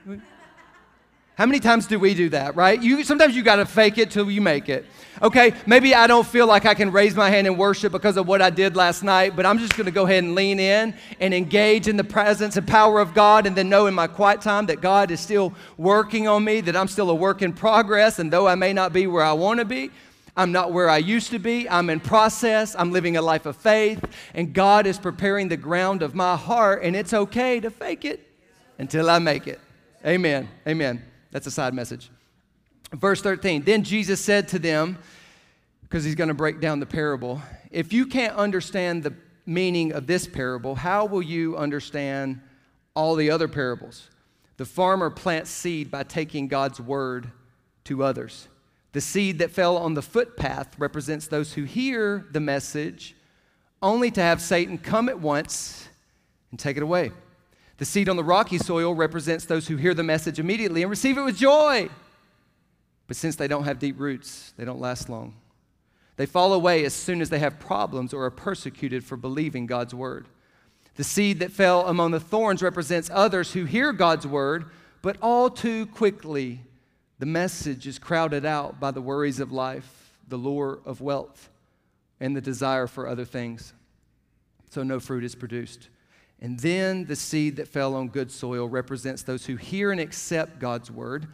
How 1.34 1.46
many 1.46 1.60
times 1.60 1.86
do 1.86 1.98
we 1.98 2.12
do 2.12 2.28
that, 2.28 2.56
right? 2.56 2.80
You, 2.80 3.02
sometimes 3.04 3.34
you 3.34 3.42
got 3.42 3.56
to 3.56 3.64
fake 3.64 3.96
it 3.96 4.10
till 4.10 4.30
you 4.30 4.42
make 4.42 4.68
it. 4.68 4.84
Okay, 5.22 5.54
maybe 5.66 5.94
I 5.94 6.06
don't 6.06 6.26
feel 6.26 6.46
like 6.46 6.66
I 6.66 6.74
can 6.74 6.92
raise 6.92 7.14
my 7.14 7.30
hand 7.30 7.46
and 7.46 7.56
worship 7.56 7.90
because 7.90 8.18
of 8.18 8.28
what 8.28 8.42
I 8.42 8.50
did 8.50 8.76
last 8.76 9.02
night, 9.02 9.34
but 9.34 9.46
I'm 9.46 9.58
just 9.58 9.74
going 9.74 9.86
to 9.86 9.92
go 9.92 10.04
ahead 10.04 10.24
and 10.24 10.34
lean 10.34 10.60
in 10.60 10.94
and 11.20 11.32
engage 11.32 11.88
in 11.88 11.96
the 11.96 12.04
presence 12.04 12.56
and 12.58 12.68
power 12.68 13.00
of 13.00 13.14
God 13.14 13.46
and 13.46 13.56
then 13.56 13.70
know 13.70 13.86
in 13.86 13.94
my 13.94 14.08
quiet 14.08 14.42
time 14.42 14.66
that 14.66 14.82
God 14.82 15.10
is 15.10 15.20
still 15.20 15.54
working 15.78 16.28
on 16.28 16.44
me, 16.44 16.60
that 16.60 16.76
I'm 16.76 16.88
still 16.88 17.08
a 17.08 17.14
work 17.14 17.40
in 17.40 17.54
progress, 17.54 18.18
and 18.18 18.30
though 18.30 18.46
I 18.46 18.54
may 18.54 18.74
not 18.74 18.92
be 18.92 19.06
where 19.06 19.24
I 19.24 19.32
want 19.32 19.58
to 19.60 19.64
be, 19.64 19.90
I'm 20.36 20.52
not 20.52 20.72
where 20.72 20.90
I 20.90 20.98
used 20.98 21.30
to 21.30 21.38
be. 21.38 21.68
I'm 21.68 21.88
in 21.88 22.00
process. 22.00 22.74
I'm 22.78 22.90
living 22.90 23.16
a 23.16 23.22
life 23.22 23.46
of 23.46 23.56
faith, 23.56 24.02
and 24.34 24.52
God 24.52 24.86
is 24.86 24.98
preparing 24.98 25.48
the 25.48 25.56
ground 25.56 26.02
of 26.02 26.14
my 26.14 26.36
heart, 26.36 26.82
and 26.82 26.94
it's 26.94 27.12
okay 27.12 27.60
to 27.60 27.70
fake 27.70 28.04
it 28.04 28.26
until 28.78 29.08
I 29.08 29.18
make 29.18 29.46
it. 29.46 29.60
Amen. 30.04 30.48
Amen. 30.66 31.11
That's 31.32 31.46
a 31.46 31.50
side 31.50 31.74
message. 31.74 32.10
Verse 32.92 33.20
13 33.20 33.64
Then 33.64 33.82
Jesus 33.82 34.20
said 34.20 34.48
to 34.48 34.58
them, 34.58 34.98
because 35.82 36.04
he's 36.04 36.14
going 36.14 36.28
to 36.28 36.34
break 36.34 36.60
down 36.60 36.80
the 36.80 36.86
parable, 36.86 37.42
if 37.70 37.92
you 37.92 38.06
can't 38.06 38.36
understand 38.36 39.02
the 39.02 39.12
meaning 39.44 39.92
of 39.92 40.06
this 40.06 40.26
parable, 40.26 40.74
how 40.74 41.04
will 41.04 41.22
you 41.22 41.56
understand 41.56 42.40
all 42.94 43.14
the 43.14 43.30
other 43.30 43.48
parables? 43.48 44.08
The 44.56 44.64
farmer 44.64 45.10
plants 45.10 45.50
seed 45.50 45.90
by 45.90 46.04
taking 46.04 46.48
God's 46.48 46.80
word 46.80 47.30
to 47.84 48.04
others. 48.04 48.48
The 48.92 49.00
seed 49.00 49.38
that 49.40 49.50
fell 49.50 49.76
on 49.76 49.94
the 49.94 50.02
footpath 50.02 50.78
represents 50.78 51.26
those 51.26 51.54
who 51.54 51.64
hear 51.64 52.26
the 52.30 52.40
message 52.40 53.16
only 53.82 54.10
to 54.12 54.20
have 54.22 54.40
Satan 54.40 54.78
come 54.78 55.08
at 55.08 55.18
once 55.18 55.88
and 56.50 56.60
take 56.60 56.76
it 56.76 56.82
away. 56.82 57.12
The 57.82 57.86
seed 57.86 58.08
on 58.08 58.14
the 58.14 58.22
rocky 58.22 58.58
soil 58.58 58.94
represents 58.94 59.44
those 59.44 59.66
who 59.66 59.74
hear 59.74 59.92
the 59.92 60.04
message 60.04 60.38
immediately 60.38 60.82
and 60.82 60.88
receive 60.88 61.18
it 61.18 61.22
with 61.22 61.36
joy. 61.36 61.88
But 63.08 63.16
since 63.16 63.34
they 63.34 63.48
don't 63.48 63.64
have 63.64 63.80
deep 63.80 63.98
roots, 63.98 64.54
they 64.56 64.64
don't 64.64 64.78
last 64.78 65.08
long. 65.08 65.34
They 66.14 66.26
fall 66.26 66.52
away 66.52 66.84
as 66.84 66.94
soon 66.94 67.20
as 67.20 67.28
they 67.28 67.40
have 67.40 67.58
problems 67.58 68.14
or 68.14 68.24
are 68.24 68.30
persecuted 68.30 69.02
for 69.02 69.16
believing 69.16 69.66
God's 69.66 69.96
word. 69.96 70.28
The 70.94 71.02
seed 71.02 71.40
that 71.40 71.50
fell 71.50 71.88
among 71.88 72.12
the 72.12 72.20
thorns 72.20 72.62
represents 72.62 73.10
others 73.12 73.52
who 73.52 73.64
hear 73.64 73.92
God's 73.92 74.28
word, 74.28 74.66
but 75.02 75.16
all 75.20 75.50
too 75.50 75.86
quickly 75.86 76.60
the 77.18 77.26
message 77.26 77.88
is 77.88 77.98
crowded 77.98 78.46
out 78.46 78.78
by 78.78 78.92
the 78.92 79.02
worries 79.02 79.40
of 79.40 79.50
life, 79.50 80.12
the 80.28 80.36
lure 80.36 80.78
of 80.84 81.00
wealth, 81.00 81.50
and 82.20 82.36
the 82.36 82.40
desire 82.40 82.86
for 82.86 83.08
other 83.08 83.24
things. 83.24 83.72
So 84.70 84.84
no 84.84 85.00
fruit 85.00 85.24
is 85.24 85.34
produced. 85.34 85.88
And 86.42 86.58
then 86.58 87.04
the 87.04 87.14
seed 87.14 87.56
that 87.56 87.68
fell 87.68 87.94
on 87.94 88.08
good 88.08 88.30
soil 88.32 88.68
represents 88.68 89.22
those 89.22 89.46
who 89.46 89.54
hear 89.54 89.92
and 89.92 90.00
accept 90.00 90.58
God's 90.58 90.90
word 90.90 91.28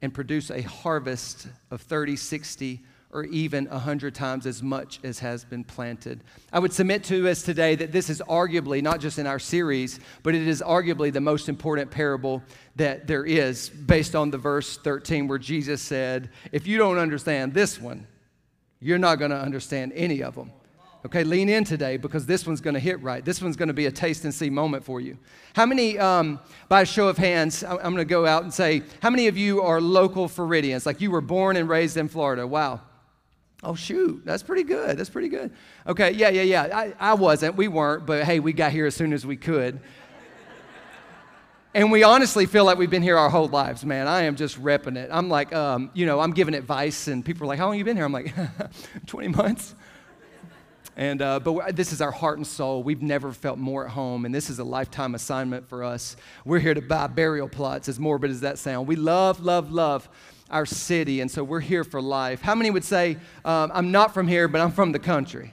and 0.00 0.14
produce 0.14 0.50
a 0.50 0.62
harvest 0.62 1.46
of 1.70 1.82
30, 1.82 2.16
60, 2.16 2.80
or 3.12 3.24
even 3.24 3.66
100 3.66 4.14
times 4.14 4.46
as 4.46 4.62
much 4.62 4.98
as 5.04 5.18
has 5.18 5.44
been 5.44 5.62
planted. 5.62 6.24
I 6.54 6.58
would 6.58 6.72
submit 6.72 7.04
to 7.04 7.28
us 7.28 7.42
today 7.42 7.74
that 7.74 7.92
this 7.92 8.08
is 8.08 8.22
arguably, 8.26 8.82
not 8.82 8.98
just 8.98 9.18
in 9.18 9.26
our 9.26 9.38
series, 9.38 10.00
but 10.22 10.34
it 10.34 10.48
is 10.48 10.62
arguably 10.62 11.12
the 11.12 11.20
most 11.20 11.50
important 11.50 11.90
parable 11.90 12.42
that 12.76 13.06
there 13.06 13.26
is 13.26 13.68
based 13.68 14.16
on 14.16 14.30
the 14.30 14.38
verse 14.38 14.78
13 14.78 15.28
where 15.28 15.38
Jesus 15.38 15.82
said, 15.82 16.30
If 16.50 16.66
you 16.66 16.78
don't 16.78 16.96
understand 16.96 17.52
this 17.52 17.78
one, 17.78 18.06
you're 18.80 18.96
not 18.96 19.18
going 19.18 19.32
to 19.32 19.40
understand 19.40 19.92
any 19.94 20.22
of 20.22 20.34
them. 20.34 20.50
Okay, 21.06 21.22
lean 21.22 21.48
in 21.48 21.62
today 21.62 21.96
because 21.98 22.26
this 22.26 22.48
one's 22.48 22.60
going 22.60 22.74
to 22.74 22.80
hit 22.80 23.00
right. 23.00 23.24
This 23.24 23.40
one's 23.40 23.54
going 23.54 23.68
to 23.68 23.72
be 23.72 23.86
a 23.86 23.92
taste 23.92 24.24
and 24.24 24.34
see 24.34 24.50
moment 24.50 24.82
for 24.82 25.00
you. 25.00 25.16
How 25.54 25.64
many, 25.64 25.96
um, 26.00 26.40
by 26.68 26.80
a 26.80 26.84
show 26.84 27.06
of 27.06 27.16
hands, 27.16 27.62
I'm 27.62 27.76
going 27.76 27.98
to 27.98 28.04
go 28.04 28.26
out 28.26 28.42
and 28.42 28.52
say, 28.52 28.82
how 29.00 29.10
many 29.10 29.28
of 29.28 29.38
you 29.38 29.62
are 29.62 29.80
local 29.80 30.26
Floridians? 30.26 30.84
Like 30.84 31.00
you 31.00 31.12
were 31.12 31.20
born 31.20 31.56
and 31.56 31.68
raised 31.68 31.96
in 31.96 32.08
Florida? 32.08 32.44
Wow. 32.44 32.80
Oh, 33.62 33.76
shoot, 33.76 34.22
that's 34.24 34.42
pretty 34.42 34.64
good. 34.64 34.98
That's 34.98 35.08
pretty 35.08 35.28
good. 35.28 35.52
Okay, 35.86 36.10
yeah, 36.10 36.28
yeah, 36.30 36.42
yeah. 36.42 36.76
I, 36.76 36.92
I 36.98 37.14
wasn't. 37.14 37.54
We 37.54 37.68
weren't, 37.68 38.04
but 38.04 38.24
hey, 38.24 38.40
we 38.40 38.52
got 38.52 38.72
here 38.72 38.86
as 38.86 38.96
soon 38.96 39.12
as 39.12 39.24
we 39.24 39.36
could. 39.36 39.78
and 41.72 41.92
we 41.92 42.02
honestly 42.02 42.46
feel 42.46 42.64
like 42.64 42.78
we've 42.78 42.90
been 42.90 43.02
here 43.02 43.16
our 43.16 43.30
whole 43.30 43.46
lives, 43.46 43.84
man. 43.84 44.08
I 44.08 44.22
am 44.22 44.34
just 44.34 44.60
repping 44.60 44.96
it. 44.96 45.08
I'm 45.12 45.28
like, 45.28 45.54
um, 45.54 45.92
you 45.94 46.04
know, 46.04 46.18
I'm 46.18 46.32
giving 46.32 46.54
advice, 46.54 47.06
and 47.06 47.24
people 47.24 47.44
are 47.44 47.46
like, 47.46 47.60
how 47.60 47.68
long 47.68 47.78
you 47.78 47.84
been 47.84 47.96
here? 47.96 48.04
I'm 48.04 48.12
like, 48.12 48.34
20 49.06 49.28
months. 49.28 49.76
And, 50.96 51.20
uh, 51.20 51.40
but 51.40 51.76
this 51.76 51.92
is 51.92 52.00
our 52.00 52.10
heart 52.10 52.38
and 52.38 52.46
soul. 52.46 52.82
We've 52.82 53.02
never 53.02 53.30
felt 53.30 53.58
more 53.58 53.84
at 53.84 53.90
home, 53.90 54.24
and 54.24 54.34
this 54.34 54.48
is 54.48 54.58
a 54.58 54.64
lifetime 54.64 55.14
assignment 55.14 55.68
for 55.68 55.84
us. 55.84 56.16
We're 56.46 56.58
here 56.58 56.72
to 56.72 56.80
buy 56.80 57.06
burial 57.06 57.48
plots, 57.48 57.88
as 57.88 58.00
morbid 58.00 58.30
as 58.30 58.40
that 58.40 58.58
sounds. 58.58 58.88
We 58.88 58.96
love, 58.96 59.40
love, 59.40 59.70
love 59.70 60.08
our 60.50 60.64
city, 60.64 61.20
and 61.20 61.30
so 61.30 61.44
we're 61.44 61.60
here 61.60 61.84
for 61.84 62.00
life. 62.00 62.40
How 62.40 62.54
many 62.54 62.70
would 62.70 62.84
say, 62.84 63.18
um, 63.44 63.70
I'm 63.74 63.92
not 63.92 64.14
from 64.14 64.26
here, 64.26 64.48
but 64.48 64.62
I'm 64.62 64.72
from 64.72 64.92
the 64.92 64.98
country? 64.98 65.52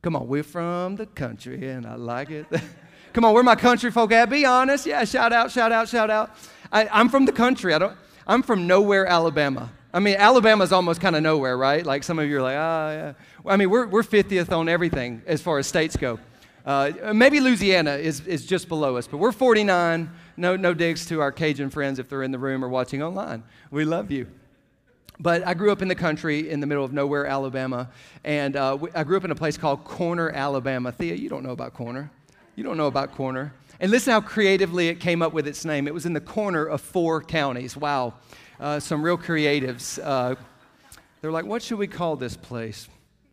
Come 0.00 0.16
on, 0.16 0.26
we're 0.28 0.42
from 0.42 0.96
the 0.96 1.04
country, 1.04 1.68
and 1.68 1.84
I 1.84 1.96
like 1.96 2.30
it. 2.30 2.46
Come 3.12 3.24
on, 3.24 3.34
where 3.34 3.40
are 3.40 3.44
my 3.44 3.56
country 3.56 3.90
folk 3.90 4.12
at? 4.12 4.30
Be 4.30 4.46
honest. 4.46 4.86
Yeah, 4.86 5.04
shout 5.04 5.32
out, 5.32 5.50
shout 5.50 5.72
out, 5.72 5.88
shout 5.88 6.08
out. 6.08 6.30
I, 6.72 6.88
I'm 6.88 7.10
from 7.10 7.26
the 7.26 7.32
country. 7.32 7.74
I 7.74 7.78
don't, 7.78 7.96
I'm 8.26 8.42
from 8.42 8.66
nowhere, 8.66 9.04
Alabama. 9.04 9.70
I 9.92 9.98
mean, 9.98 10.16
Alabama's 10.16 10.70
almost 10.72 11.00
kind 11.00 11.16
of 11.16 11.22
nowhere, 11.22 11.56
right? 11.56 11.84
Like 11.84 12.04
some 12.04 12.18
of 12.18 12.28
you 12.28 12.38
are 12.38 12.42
like, 12.42 12.56
ah, 12.56 12.86
oh, 12.86 12.92
yeah. 12.92 13.12
I 13.46 13.56
mean, 13.56 13.70
we're, 13.70 13.86
we're 13.86 14.02
50th 14.02 14.56
on 14.56 14.68
everything 14.68 15.22
as 15.26 15.42
far 15.42 15.58
as 15.58 15.66
states 15.66 15.96
go. 15.96 16.20
Uh, 16.64 17.12
maybe 17.12 17.40
Louisiana 17.40 17.94
is, 17.94 18.24
is 18.26 18.46
just 18.46 18.68
below 18.68 18.96
us, 18.96 19.08
but 19.08 19.16
we're 19.16 19.32
49. 19.32 20.10
No, 20.36 20.56
no 20.56 20.74
digs 20.74 21.06
to 21.06 21.20
our 21.20 21.32
Cajun 21.32 21.70
friends 21.70 21.98
if 21.98 22.08
they're 22.08 22.22
in 22.22 22.30
the 22.30 22.38
room 22.38 22.64
or 22.64 22.68
watching 22.68 23.02
online. 23.02 23.42
We 23.70 23.84
love 23.84 24.10
you. 24.10 24.28
But 25.18 25.46
I 25.46 25.54
grew 25.54 25.72
up 25.72 25.82
in 25.82 25.88
the 25.88 25.94
country 25.94 26.48
in 26.50 26.60
the 26.60 26.66
middle 26.66 26.84
of 26.84 26.92
nowhere, 26.92 27.26
Alabama, 27.26 27.90
and 28.24 28.56
uh, 28.56 28.78
I 28.94 29.04
grew 29.04 29.16
up 29.16 29.24
in 29.24 29.30
a 29.30 29.34
place 29.34 29.58
called 29.58 29.84
Corner, 29.84 30.30
Alabama. 30.30 30.92
Thea, 30.92 31.14
you 31.14 31.28
don't 31.28 31.42
know 31.42 31.50
about 31.50 31.74
Corner. 31.74 32.10
You 32.56 32.64
don't 32.64 32.76
know 32.76 32.86
about 32.86 33.12
Corner. 33.14 33.52
And 33.80 33.90
listen 33.90 34.12
how 34.12 34.20
creatively 34.20 34.88
it 34.88 35.00
came 35.00 35.20
up 35.20 35.32
with 35.32 35.46
its 35.46 35.64
name. 35.64 35.88
It 35.88 35.94
was 35.94 36.06
in 36.06 36.12
the 36.12 36.20
corner 36.20 36.64
of 36.64 36.80
four 36.80 37.22
counties. 37.22 37.76
Wow 37.76 38.14
uh, 38.60 38.78
some 38.78 39.02
real 39.02 39.18
creatives. 39.18 39.98
Uh, 40.02 40.36
they're 41.20 41.32
like, 41.32 41.46
what 41.46 41.62
should 41.62 41.78
we 41.78 41.86
call 41.86 42.16
this 42.16 42.36
place? 42.36 42.88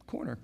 Corner. 0.07 0.37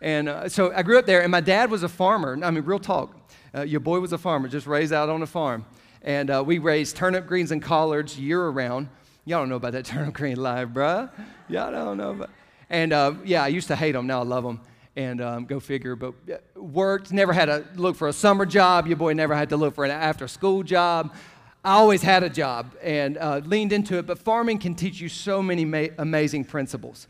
And 0.00 0.28
uh, 0.28 0.48
so 0.48 0.72
I 0.74 0.82
grew 0.82 0.98
up 0.98 1.06
there, 1.06 1.22
and 1.22 1.30
my 1.30 1.40
dad 1.40 1.70
was 1.70 1.82
a 1.82 1.88
farmer. 1.88 2.38
I 2.42 2.50
mean, 2.50 2.64
real 2.64 2.78
talk. 2.78 3.16
Uh, 3.54 3.62
your 3.62 3.80
boy 3.80 4.00
was 4.00 4.12
a 4.12 4.18
farmer, 4.18 4.48
just 4.48 4.66
raised 4.66 4.92
out 4.92 5.08
on 5.08 5.22
a 5.22 5.26
farm. 5.26 5.66
And 6.02 6.30
uh, 6.30 6.42
we 6.44 6.58
raised 6.58 6.96
turnip 6.96 7.26
greens 7.26 7.50
and 7.50 7.62
collards 7.62 8.18
year 8.18 8.42
around. 8.42 8.88
Y'all 9.26 9.40
don't 9.40 9.50
know 9.50 9.56
about 9.56 9.72
that 9.72 9.84
turnip 9.86 10.14
green 10.14 10.36
life, 10.36 10.68
bruh. 10.68 11.10
Y'all 11.48 11.70
don't 11.70 11.98
know 11.98 12.10
about 12.12 12.30
And 12.70 12.92
uh, 12.92 13.14
yeah, 13.24 13.44
I 13.44 13.48
used 13.48 13.68
to 13.68 13.76
hate 13.76 13.92
them. 13.92 14.06
Now 14.06 14.20
I 14.20 14.24
love 14.24 14.44
them. 14.44 14.60
And 14.96 15.20
um, 15.20 15.44
go 15.44 15.60
figure. 15.60 15.96
But 15.96 16.14
worked, 16.56 17.12
never 17.12 17.32
had 17.32 17.46
to 17.46 17.64
look 17.76 17.96
for 17.96 18.08
a 18.08 18.12
summer 18.12 18.46
job. 18.46 18.86
Your 18.86 18.96
boy 18.96 19.12
never 19.12 19.34
had 19.34 19.50
to 19.50 19.56
look 19.56 19.74
for 19.74 19.84
an 19.84 19.90
after 19.90 20.26
school 20.26 20.62
job. 20.62 21.14
I 21.62 21.72
always 21.72 22.00
had 22.00 22.22
a 22.22 22.30
job 22.30 22.74
and 22.82 23.18
uh, 23.18 23.42
leaned 23.44 23.72
into 23.72 23.98
it, 23.98 24.06
but 24.06 24.18
farming 24.18 24.58
can 24.58 24.74
teach 24.74 24.98
you 24.98 25.10
so 25.10 25.42
many 25.42 25.66
ma- 25.66 25.88
amazing 25.98 26.44
principles. 26.44 27.06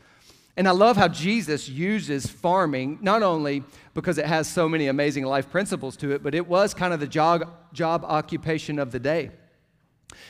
And 0.57 0.67
I 0.67 0.71
love 0.71 0.97
how 0.97 1.07
Jesus 1.07 1.69
uses 1.69 2.27
farming, 2.27 2.99
not 3.01 3.23
only 3.23 3.63
because 3.93 4.17
it 4.17 4.25
has 4.25 4.49
so 4.49 4.67
many 4.67 4.87
amazing 4.87 5.23
life 5.23 5.49
principles 5.49 5.95
to 5.97 6.11
it, 6.11 6.21
but 6.21 6.35
it 6.35 6.45
was 6.45 6.73
kind 6.73 6.93
of 6.93 6.99
the 6.99 7.07
job, 7.07 7.49
job 7.71 8.03
occupation 8.03 8.77
of 8.77 8.91
the 8.91 8.99
day. 8.99 9.31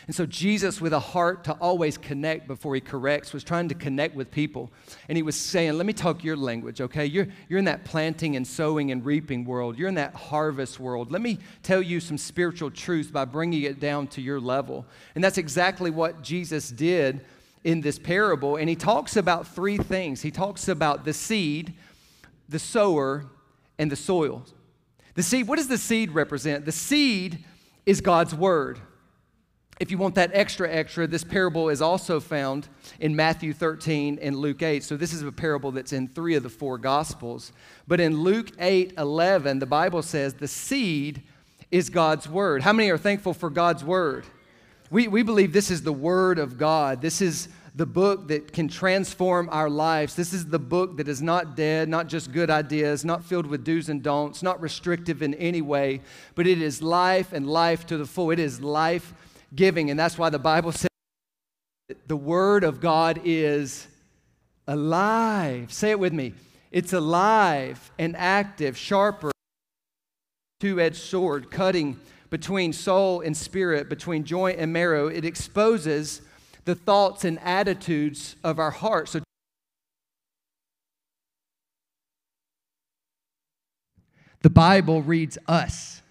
And 0.08 0.16
so 0.16 0.26
Jesus, 0.26 0.82
with 0.82 0.94
a 0.94 1.00
heart 1.00 1.44
to 1.46 1.54
always 1.54 1.98
connect 1.98 2.48
before 2.48 2.76
he 2.76 2.82
corrects, 2.82 3.34
was 3.34 3.44
trying 3.44 3.70
to 3.70 3.76
connect 3.76 4.16
with 4.16 4.32
people. 4.32 4.72
And 5.08 5.18
he 5.18 5.24
was 5.24 5.36
saying, 5.36 5.74
Let 5.74 5.86
me 5.86 5.94
talk 5.94 6.24
your 6.24 6.36
language, 6.36 6.82
okay? 6.82 7.06
You're, 7.06 7.28
you're 7.50 7.60
in 7.60 7.66
that 7.66 7.86
planting 7.86 8.36
and 8.36 8.46
sowing 8.46 8.92
and 8.92 9.06
reaping 9.06 9.46
world. 9.46 9.78
You're 9.78 9.90
in 9.90 9.96
that 9.96 10.16
harvest 10.16 10.80
world. 10.80 11.12
Let 11.12 11.22
me 11.22 11.40
tell 11.64 11.82
you 11.82 12.00
some 12.00 12.18
spiritual 12.18 12.72
truths 12.72 13.12
by 13.12 13.26
bringing 13.26 13.64
it 13.64 13.80
down 13.80 14.08
to 14.08 14.22
your 14.22 14.40
level. 14.40 14.86
And 15.16 15.24
that's 15.24 15.38
exactly 15.38 15.92
what 15.92 16.22
Jesus 16.22 16.70
did 16.70 17.22
in 17.64 17.82
this 17.82 18.00
parable. 18.00 18.56
And 18.56 18.68
he 18.68 18.76
talks 18.76 19.16
about 19.16 19.48
three 19.48 19.78
things 19.78 20.22
he 20.22 20.32
talks 20.32 20.68
about 20.68 21.06
the 21.06 21.14
seed, 21.14 21.74
the 22.50 22.60
sower, 22.60 23.26
and 23.78 23.92
the 23.92 23.96
soil. 23.96 24.46
The 25.16 25.24
seed, 25.24 25.48
what 25.48 25.58
does 25.58 25.68
the 25.68 25.78
seed 25.78 26.12
represent? 26.12 26.66
The 26.66 26.72
seed 26.72 27.44
is 27.86 28.02
God's 28.02 28.34
word. 28.34 28.80
If 29.82 29.90
you 29.90 29.98
want 29.98 30.14
that 30.14 30.30
extra 30.36 30.72
extra, 30.72 31.08
this 31.08 31.24
parable 31.24 31.70
is 31.70 31.82
also 31.82 32.20
found 32.20 32.68
in 33.00 33.16
Matthew 33.16 33.52
13 33.52 34.20
and 34.22 34.36
Luke 34.36 34.62
8. 34.62 34.84
So 34.84 34.96
this 34.96 35.12
is 35.12 35.24
a 35.24 35.32
parable 35.32 35.72
that's 35.72 35.92
in 35.92 36.08
three 36.08 36.36
of 36.36 36.44
the 36.44 36.50
four 36.50 36.78
gospels. 36.78 37.52
But 37.88 38.00
in 38.00 38.22
Luke 38.22 38.52
8 38.60 38.94
11, 38.96 39.58
the 39.58 39.66
Bible 39.66 40.04
says 40.04 40.36
the 40.36 40.48
seed 40.48 41.24
is 41.72 41.90
God's 41.90 42.30
word. 42.30 42.62
How 42.62 42.74
many 42.74 42.92
are 42.92 42.98
thankful 43.00 43.34
for 43.34 43.50
God's 43.50 43.84
word? 43.84 44.28
We, 44.92 45.08
we 45.08 45.24
believe 45.24 45.52
this 45.52 45.72
is 45.72 45.82
the 45.82 45.92
word 45.92 46.38
of 46.38 46.60
God. 46.60 47.02
This 47.02 47.20
is 47.20 47.50
the 47.74 47.88
book 47.88 48.28
that 48.28 48.54
can 48.54 48.68
transform 48.68 49.50
our 49.52 49.68
lives. 49.70 50.14
This 50.14 50.32
is 50.32 50.46
the 50.46 50.60
book 50.60 50.98
that 50.98 51.08
is 51.08 51.24
not 51.24 51.56
dead, 51.56 51.90
not 51.90 52.06
just 52.06 52.32
good 52.32 52.52
ideas, 52.52 53.04
not 53.04 53.26
filled 53.26 53.48
with 53.48 53.64
do's 53.64 53.90
and 53.90 54.04
don'ts, 54.04 54.44
not 54.44 54.62
restrictive 54.62 55.24
in 55.24 55.34
any 55.34 55.64
way, 55.64 56.02
but 56.36 56.46
it 56.46 56.62
is 56.62 56.84
life 56.84 57.34
and 57.34 57.50
life 57.50 57.88
to 57.88 57.98
the 57.98 58.06
full. 58.06 58.30
It 58.30 58.38
is 58.38 58.62
life 58.62 59.16
giving. 59.54 59.90
And 59.90 60.00
that's 60.00 60.18
why 60.18 60.30
the 60.30 60.40
Bible 60.40 60.72
says 60.72 60.88
the 62.08 62.16
Word 62.16 62.64
of 62.64 62.80
God 62.80 63.22
is 63.24 63.88
alive. 64.68 65.72
Say 65.74 65.92
it 65.92 66.00
with 66.00 66.14
me. 66.14 66.34
It's 66.72 66.94
alive 66.94 67.92
and 68.00 68.16
active, 68.16 68.78
sharper, 68.78 69.32
two 70.60 70.80
edged 70.80 71.02
sword, 71.02 71.52
cutting 71.52 72.00
between 72.30 72.72
soul 72.72 73.20
and 73.22 73.36
spirit, 73.36 73.90
between 73.90 74.24
joint 74.24 74.58
and 74.58 74.72
marrow. 74.72 75.08
It 75.08 75.26
exposes 75.26 76.22
the 76.64 76.76
thoughts 76.76 77.26
and 77.26 77.40
attitudes 77.40 78.38
of 78.44 78.58
our 78.58 78.72
hearts. 78.72 79.12
So 79.12 79.22
the 84.42 84.50
Bible 84.50 85.02
reads 85.02 85.38
us. 85.48 86.02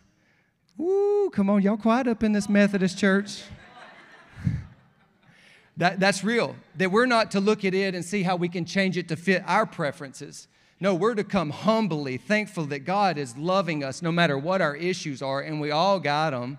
Woo, 0.81 1.29
come 1.29 1.51
on, 1.51 1.61
y'all 1.61 1.77
quiet 1.77 2.09
up 2.09 2.23
in 2.23 2.33
this 2.33 2.49
Methodist 2.49 2.97
church. 2.97 3.43
that, 5.77 6.01
that's 6.01 6.25
real. 6.25 6.57
That 6.77 6.91
we're 6.91 7.05
not 7.05 7.33
to 7.33 7.41
look 7.41 7.67
at 7.67 7.75
it 7.75 7.95
and 7.95 8.03
see 8.03 8.23
how 8.23 8.37
we 8.37 8.49
can 8.49 8.65
change 8.65 8.97
it 8.97 9.07
to 9.09 9.17
fit 9.17 9.43
our 9.47 9.67
preferences. 9.67 10.49
No, 10.81 10.95
we're 10.95 11.15
to 11.17 11.23
come 11.23 11.51
humbly, 11.51 12.17
thankful 12.17 12.65
that 12.67 12.87
God 12.87 13.19
is 13.19 13.37
loving 13.37 13.85
us 13.85 14.01
no 14.01 14.11
matter 14.11 14.39
what 14.39 14.63
our 14.63 14.75
issues 14.75 15.21
are, 15.21 15.43
and 15.43 15.61
we 15.61 15.71
all 15.71 16.01
got 16.01 16.31
them. 16.31 16.57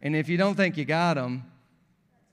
And 0.00 0.14
if 0.14 0.28
you 0.28 0.36
don't 0.36 0.54
think 0.54 0.76
you 0.76 0.84
got 0.84 1.14
them, 1.14 1.42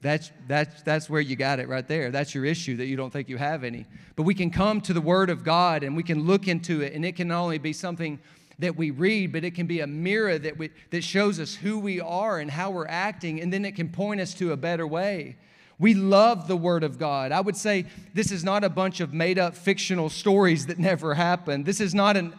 that's, 0.02 0.32
that's, 0.48 0.84
that's 0.84 1.10
where 1.10 1.22
you 1.22 1.36
got 1.36 1.60
it 1.60 1.68
right 1.68 1.88
there. 1.88 2.12
That's 2.12 2.36
your 2.36 2.46
issue 2.46 2.78
that 2.78 2.86
you 2.86 2.96
don't 2.96 3.10
think 3.10 3.28
you 3.28 3.38
have 3.38 3.64
any. 3.64 3.88
But 4.16 4.24
we 4.24 4.36
can 4.36 4.52
come 4.52 4.82
to 4.82 4.94
the 4.94 5.02
Word 5.02 5.32
of 5.32 5.44
God 5.44 5.82
and 5.82 5.98
we 5.98 6.04
can 6.04 6.28
look 6.28 6.48
into 6.48 6.82
it, 6.82 6.94
and 6.94 7.04
it 7.04 7.16
can 7.16 7.30
not 7.30 7.42
only 7.42 7.58
be 7.58 7.74
something 7.74 8.20
that 8.64 8.76
we 8.78 8.92
read, 8.92 9.32
but 9.32 9.44
it 9.44 9.56
can 9.56 9.68
be 9.68 9.82
a 9.82 9.88
mirror 9.88 10.40
that, 10.40 10.58
we, 10.58 10.72
that 10.90 11.04
shows 11.04 11.40
us 11.40 11.54
who 11.56 11.80
we 11.80 12.00
are 12.00 12.40
and 12.40 12.50
how 12.50 12.72
we're 12.72 12.88
acting, 12.88 13.42
and 13.42 13.52
then 13.52 13.66
it 13.66 13.76
can 13.76 13.90
point 13.90 14.20
us 14.20 14.34
to 14.36 14.52
a 14.52 14.58
better 14.58 14.88
way. 14.88 15.36
We 15.80 15.94
love 15.94 16.48
the 16.48 16.56
Word 16.56 16.84
of 16.84 16.98
God. 16.98 17.32
I 17.32 17.42
would 17.42 17.58
say 17.58 17.86
this 18.14 18.32
is 18.32 18.44
not 18.44 18.64
a 18.64 18.70
bunch 18.70 19.00
of 19.00 19.14
made 19.14 19.38
up 19.38 19.56
fictional 19.56 20.10
stories 20.10 20.68
that 20.68 20.80
never 20.80 21.14
happened. 21.14 21.66
This 21.66 21.82
is 21.82 21.94
not 21.94 22.16
an 22.16 22.34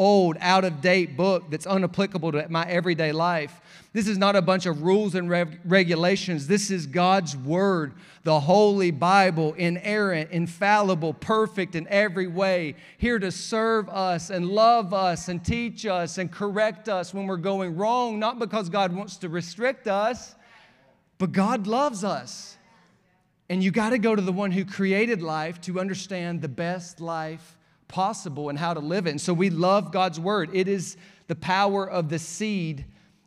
old, 0.00 0.38
out 0.40 0.64
of 0.64 0.80
date 0.80 1.14
book 1.14 1.44
that's 1.50 1.66
unapplicable 1.66 2.32
to 2.32 2.48
my 2.48 2.64
everyday 2.64 3.12
life. 3.12 3.60
This 3.92 4.08
is 4.08 4.16
not 4.16 4.34
a 4.34 4.40
bunch 4.40 4.64
of 4.64 4.82
rules 4.82 5.14
and 5.14 5.28
reg- 5.28 5.60
regulations. 5.62 6.46
This 6.46 6.70
is 6.70 6.86
God's 6.86 7.36
Word, 7.36 7.92
the 8.22 8.40
Holy 8.40 8.92
Bible, 8.92 9.52
inerrant, 9.54 10.30
infallible, 10.30 11.12
perfect 11.12 11.74
in 11.74 11.86
every 11.88 12.26
way, 12.26 12.76
here 12.96 13.18
to 13.18 13.30
serve 13.30 13.90
us 13.90 14.30
and 14.30 14.48
love 14.48 14.94
us 14.94 15.28
and 15.28 15.44
teach 15.44 15.84
us 15.84 16.16
and 16.16 16.32
correct 16.32 16.88
us 16.88 17.12
when 17.12 17.26
we're 17.26 17.36
going 17.36 17.76
wrong, 17.76 18.18
not 18.18 18.38
because 18.38 18.70
God 18.70 18.94
wants 18.94 19.18
to 19.18 19.28
restrict 19.28 19.86
us, 19.86 20.34
but 21.18 21.32
God 21.32 21.66
loves 21.66 22.04
us. 22.04 22.56
And 23.50 23.62
you 23.62 23.70
got 23.70 23.90
to 23.90 23.98
go 23.98 24.16
to 24.16 24.22
the 24.22 24.32
one 24.32 24.50
who 24.50 24.64
created 24.64 25.20
life 25.20 25.60
to 25.62 25.78
understand 25.78 26.40
the 26.40 26.48
best 26.48 27.02
life 27.02 27.58
possible 27.90 28.48
and 28.48 28.58
how 28.58 28.72
to 28.72 28.80
live 28.80 29.06
it. 29.06 29.10
And 29.10 29.20
so 29.20 29.34
we 29.34 29.50
love 29.50 29.92
God's 29.92 30.18
Word. 30.18 30.50
It 30.54 30.68
is 30.68 30.96
the 31.26 31.34
power 31.36 31.88
of 31.88 32.08
the 32.08 32.18
seed 32.18 32.86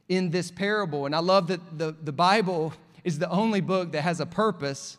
in 0.09 0.31
this 0.31 0.49
parable. 0.49 1.05
And 1.05 1.15
I 1.15 1.19
love 1.19 1.47
that 1.47 1.77
the, 1.77 1.95
the 2.01 2.11
Bible 2.11 2.73
is 3.03 3.19
the 3.19 3.29
only 3.29 3.61
book 3.61 3.91
that 3.91 4.01
has 4.01 4.19
a 4.19 4.25
purpose 4.25 4.97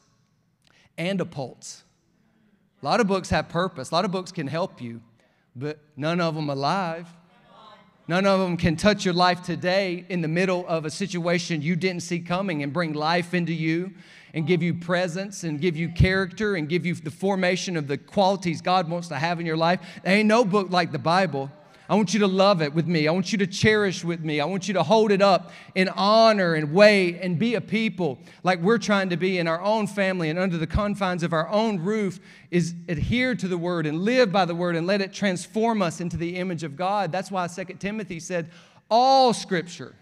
and 0.96 1.20
a 1.20 1.24
pulse. 1.24 1.82
A 2.82 2.84
lot 2.84 3.00
of 3.00 3.06
books 3.06 3.30
have 3.30 3.48
purpose, 3.48 3.90
a 3.90 3.94
lot 3.94 4.04
of 4.04 4.10
books 4.10 4.30
can 4.30 4.46
help 4.46 4.80
you, 4.80 5.00
but 5.56 5.78
none 5.96 6.20
of 6.20 6.34
them 6.34 6.50
alive. 6.50 7.08
None 8.06 8.26
of 8.26 8.38
them 8.38 8.58
can 8.58 8.76
touch 8.76 9.06
your 9.06 9.14
life 9.14 9.42
today 9.42 10.04
in 10.10 10.20
the 10.20 10.28
middle 10.28 10.66
of 10.66 10.84
a 10.84 10.90
situation 10.90 11.62
you 11.62 11.74
didn't 11.74 12.02
see 12.02 12.20
coming 12.20 12.62
and 12.62 12.70
bring 12.70 12.92
life 12.92 13.32
into 13.32 13.54
you 13.54 13.94
and 14.34 14.46
give 14.46 14.62
you 14.62 14.74
presence 14.74 15.44
and 15.44 15.60
give 15.60 15.76
you 15.76 15.88
character 15.88 16.56
and 16.56 16.68
give 16.68 16.84
you 16.84 16.94
the 16.94 17.10
formation 17.10 17.76
of 17.76 17.86
the 17.86 17.96
qualities 17.96 18.60
God 18.60 18.90
wants 18.90 19.08
to 19.08 19.14
have 19.14 19.40
in 19.40 19.46
your 19.46 19.56
life. 19.56 19.80
There 20.02 20.14
ain't 20.14 20.28
no 20.28 20.44
book 20.44 20.70
like 20.70 20.92
the 20.92 20.98
Bible. 20.98 21.50
I 21.88 21.94
want 21.94 22.14
you 22.14 22.20
to 22.20 22.26
love 22.26 22.62
it 22.62 22.74
with 22.74 22.86
me. 22.86 23.06
I 23.06 23.12
want 23.12 23.30
you 23.30 23.38
to 23.38 23.46
cherish 23.46 24.02
with 24.02 24.20
me. 24.20 24.40
I 24.40 24.46
want 24.46 24.66
you 24.66 24.74
to 24.74 24.82
hold 24.82 25.12
it 25.12 25.20
up 25.20 25.52
in 25.74 25.88
honor 25.90 26.54
and 26.54 26.72
weight 26.72 27.18
and 27.20 27.38
be 27.38 27.54
a 27.54 27.60
people 27.60 28.18
like 28.42 28.60
we're 28.60 28.78
trying 28.78 29.10
to 29.10 29.18
be 29.18 29.38
in 29.38 29.46
our 29.46 29.60
own 29.60 29.86
family 29.86 30.30
and 30.30 30.38
under 30.38 30.56
the 30.56 30.66
confines 30.66 31.22
of 31.22 31.32
our 31.32 31.48
own 31.50 31.78
roof 31.78 32.20
is 32.50 32.74
adhere 32.88 33.34
to 33.34 33.46
the 33.46 33.58
word 33.58 33.86
and 33.86 34.00
live 34.00 34.32
by 34.32 34.46
the 34.46 34.54
word 34.54 34.76
and 34.76 34.86
let 34.86 35.02
it 35.02 35.12
transform 35.12 35.82
us 35.82 36.00
into 36.00 36.16
the 36.16 36.36
image 36.36 36.64
of 36.64 36.74
God. 36.74 37.12
That's 37.12 37.30
why 37.30 37.46
2 37.46 37.64
Timothy 37.78 38.18
said, 38.18 38.50
all 38.90 39.34
scripture. 39.34 39.94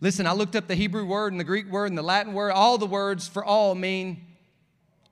Listen, 0.00 0.26
I 0.26 0.32
looked 0.32 0.56
up 0.56 0.68
the 0.68 0.74
Hebrew 0.74 1.04
word 1.04 1.32
and 1.32 1.40
the 1.40 1.44
Greek 1.44 1.70
word 1.70 1.86
and 1.86 1.98
the 1.98 2.02
Latin 2.02 2.32
word. 2.32 2.52
All 2.52 2.78
the 2.78 2.86
words 2.86 3.26
for 3.26 3.44
all 3.44 3.74
mean 3.74 4.24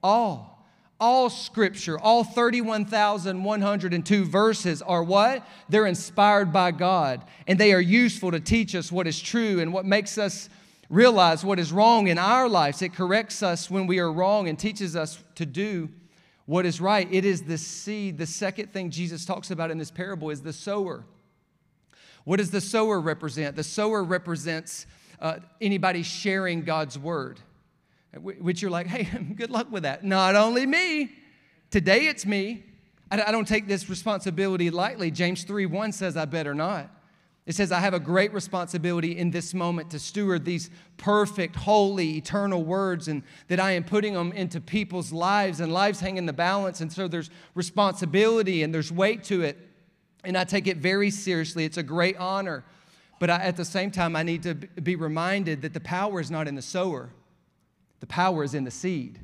all 0.02 0.56
all 0.98 1.28
scripture, 1.28 1.98
all 1.98 2.24
31,102 2.24 4.24
verses 4.24 4.80
are 4.80 5.02
what? 5.02 5.46
They're 5.68 5.86
inspired 5.86 6.52
by 6.52 6.70
God 6.70 7.22
and 7.46 7.58
they 7.58 7.74
are 7.74 7.80
useful 7.80 8.30
to 8.30 8.40
teach 8.40 8.74
us 8.74 8.90
what 8.90 9.06
is 9.06 9.20
true 9.20 9.60
and 9.60 9.72
what 9.72 9.84
makes 9.84 10.16
us 10.16 10.48
realize 10.88 11.44
what 11.44 11.58
is 11.58 11.72
wrong 11.72 12.08
in 12.08 12.16
our 12.16 12.48
lives. 12.48 12.80
It 12.80 12.94
corrects 12.94 13.42
us 13.42 13.70
when 13.70 13.86
we 13.86 13.98
are 13.98 14.10
wrong 14.10 14.48
and 14.48 14.58
teaches 14.58 14.96
us 14.96 15.22
to 15.34 15.44
do 15.44 15.90
what 16.46 16.64
is 16.64 16.80
right. 16.80 17.06
It 17.12 17.26
is 17.26 17.42
the 17.42 17.58
seed. 17.58 18.16
The 18.16 18.26
second 18.26 18.72
thing 18.72 18.90
Jesus 18.90 19.26
talks 19.26 19.50
about 19.50 19.70
in 19.70 19.78
this 19.78 19.90
parable 19.90 20.30
is 20.30 20.40
the 20.40 20.52
sower. 20.52 21.04
What 22.26 22.36
does 22.36 22.50
the 22.50 22.60
sower 22.60 23.00
represent? 23.00 23.56
The 23.56 23.64
sower 23.64 24.04
represents 24.04 24.86
uh, 25.18 25.38
anybody 25.62 26.02
sharing 26.02 26.60
God's 26.62 26.98
word 26.98 27.40
which 28.20 28.62
you're 28.62 28.70
like, 28.70 28.86
hey, 28.86 29.04
good 29.36 29.50
luck 29.50 29.70
with 29.70 29.82
that. 29.82 30.04
Not 30.04 30.34
only 30.34 30.66
me, 30.66 31.12
today 31.70 32.06
it's 32.06 32.26
me. 32.26 32.64
I 33.08 33.30
don't 33.30 33.46
take 33.46 33.68
this 33.68 33.88
responsibility 33.88 34.68
lightly. 34.68 35.12
James 35.12 35.44
3 35.44 35.66
1 35.66 35.92
says, 35.92 36.16
I 36.16 36.24
better 36.24 36.54
not. 36.54 36.90
It 37.46 37.54
says, 37.54 37.70
I 37.70 37.78
have 37.78 37.94
a 37.94 38.00
great 38.00 38.34
responsibility 38.34 39.16
in 39.16 39.30
this 39.30 39.54
moment 39.54 39.90
to 39.92 40.00
steward 40.00 40.44
these 40.44 40.68
perfect, 40.96 41.54
holy, 41.54 42.16
eternal 42.16 42.64
words, 42.64 43.06
and 43.06 43.22
that 43.46 43.60
I 43.60 43.72
am 43.72 43.84
putting 43.84 44.14
them 44.14 44.32
into 44.32 44.60
people's 44.60 45.12
lives, 45.12 45.60
and 45.60 45.72
lives 45.72 46.00
hang 46.00 46.16
in 46.16 46.26
the 46.26 46.32
balance. 46.32 46.80
And 46.80 46.92
so 46.92 47.06
there's 47.06 47.30
responsibility 47.54 48.64
and 48.64 48.74
there's 48.74 48.90
weight 48.90 49.22
to 49.24 49.42
it. 49.42 49.56
And 50.26 50.36
I 50.36 50.44
take 50.44 50.66
it 50.66 50.76
very 50.76 51.10
seriously. 51.10 51.64
It's 51.64 51.76
a 51.78 51.82
great 51.82 52.16
honor. 52.18 52.64
But 53.18 53.30
I, 53.30 53.36
at 53.36 53.56
the 53.56 53.64
same 53.64 53.90
time, 53.90 54.14
I 54.16 54.22
need 54.22 54.42
to 54.42 54.54
be 54.54 54.96
reminded 54.96 55.62
that 55.62 55.72
the 55.72 55.80
power 55.80 56.20
is 56.20 56.30
not 56.30 56.48
in 56.48 56.54
the 56.54 56.62
sower, 56.62 57.10
the 58.00 58.06
power 58.06 58.44
is 58.44 58.54
in 58.54 58.64
the 58.64 58.70
seed. 58.70 59.20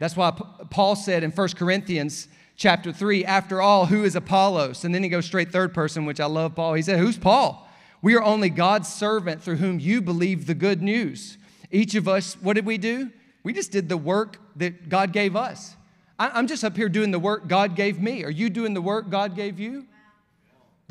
That's 0.00 0.16
why 0.16 0.32
Paul 0.70 0.96
said 0.96 1.22
in 1.22 1.30
1 1.30 1.48
Corinthians 1.50 2.26
chapter 2.56 2.92
3, 2.92 3.24
after 3.24 3.62
all, 3.62 3.86
who 3.86 4.02
is 4.02 4.16
Apollos? 4.16 4.82
And 4.84 4.92
then 4.92 5.04
he 5.04 5.08
goes 5.08 5.26
straight 5.26 5.52
third 5.52 5.72
person, 5.72 6.06
which 6.06 6.18
I 6.18 6.26
love 6.26 6.56
Paul. 6.56 6.74
He 6.74 6.82
said, 6.82 6.98
Who's 6.98 7.16
Paul? 7.18 7.68
We 8.00 8.16
are 8.16 8.22
only 8.22 8.50
God's 8.50 8.92
servant 8.92 9.42
through 9.42 9.56
whom 9.56 9.78
you 9.78 10.02
believe 10.02 10.46
the 10.46 10.54
good 10.54 10.82
news. 10.82 11.38
Each 11.70 11.94
of 11.94 12.08
us, 12.08 12.34
what 12.40 12.54
did 12.54 12.66
we 12.66 12.78
do? 12.78 13.12
We 13.44 13.52
just 13.52 13.70
did 13.70 13.88
the 13.88 13.96
work 13.96 14.38
that 14.56 14.88
God 14.88 15.12
gave 15.12 15.36
us. 15.36 15.76
I'm 16.18 16.46
just 16.46 16.64
up 16.64 16.76
here 16.76 16.88
doing 16.88 17.10
the 17.10 17.18
work 17.18 17.48
God 17.48 17.76
gave 17.76 18.00
me. 18.00 18.24
Are 18.24 18.30
you 18.30 18.50
doing 18.50 18.74
the 18.74 18.82
work 18.82 19.08
God 19.08 19.36
gave 19.36 19.58
you? 19.58 19.86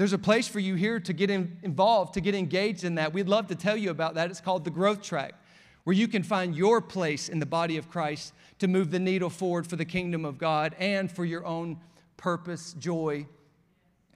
There's 0.01 0.13
a 0.13 0.17
place 0.17 0.47
for 0.47 0.59
you 0.59 0.73
here 0.73 0.99
to 0.99 1.13
get 1.13 1.29
in, 1.29 1.59
involved, 1.61 2.15
to 2.15 2.21
get 2.21 2.33
engaged 2.33 2.83
in 2.83 2.95
that. 2.95 3.13
We'd 3.13 3.27
love 3.27 3.45
to 3.49 3.55
tell 3.55 3.77
you 3.77 3.91
about 3.91 4.15
that. 4.15 4.31
It's 4.31 4.41
called 4.41 4.63
the 4.63 4.71
Growth 4.71 5.03
Track 5.03 5.35
where 5.83 5.95
you 5.95 6.07
can 6.07 6.23
find 6.23 6.55
your 6.55 6.81
place 6.81 7.29
in 7.29 7.37
the 7.37 7.45
body 7.45 7.77
of 7.77 7.87
Christ 7.87 8.33
to 8.57 8.67
move 8.67 8.89
the 8.89 8.97
needle 8.97 9.29
forward 9.29 9.67
for 9.67 9.75
the 9.75 9.85
kingdom 9.85 10.25
of 10.25 10.39
God 10.39 10.75
and 10.79 11.11
for 11.11 11.23
your 11.23 11.45
own 11.45 11.79
purpose, 12.17 12.73
joy, 12.79 13.27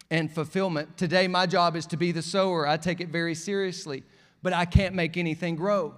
and 0.09 0.33
fulfillment. 0.33 0.97
Today, 0.97 1.27
my 1.27 1.45
job 1.45 1.75
is 1.75 1.85
to 1.85 1.97
be 1.97 2.11
the 2.11 2.23
sower. 2.23 2.67
I 2.67 2.77
take 2.77 2.99
it 2.99 3.09
very 3.09 3.35
seriously, 3.35 4.01
but 4.41 4.53
I 4.53 4.65
can't 4.65 4.95
make 4.95 5.17
anything 5.17 5.55
grow. 5.55 5.93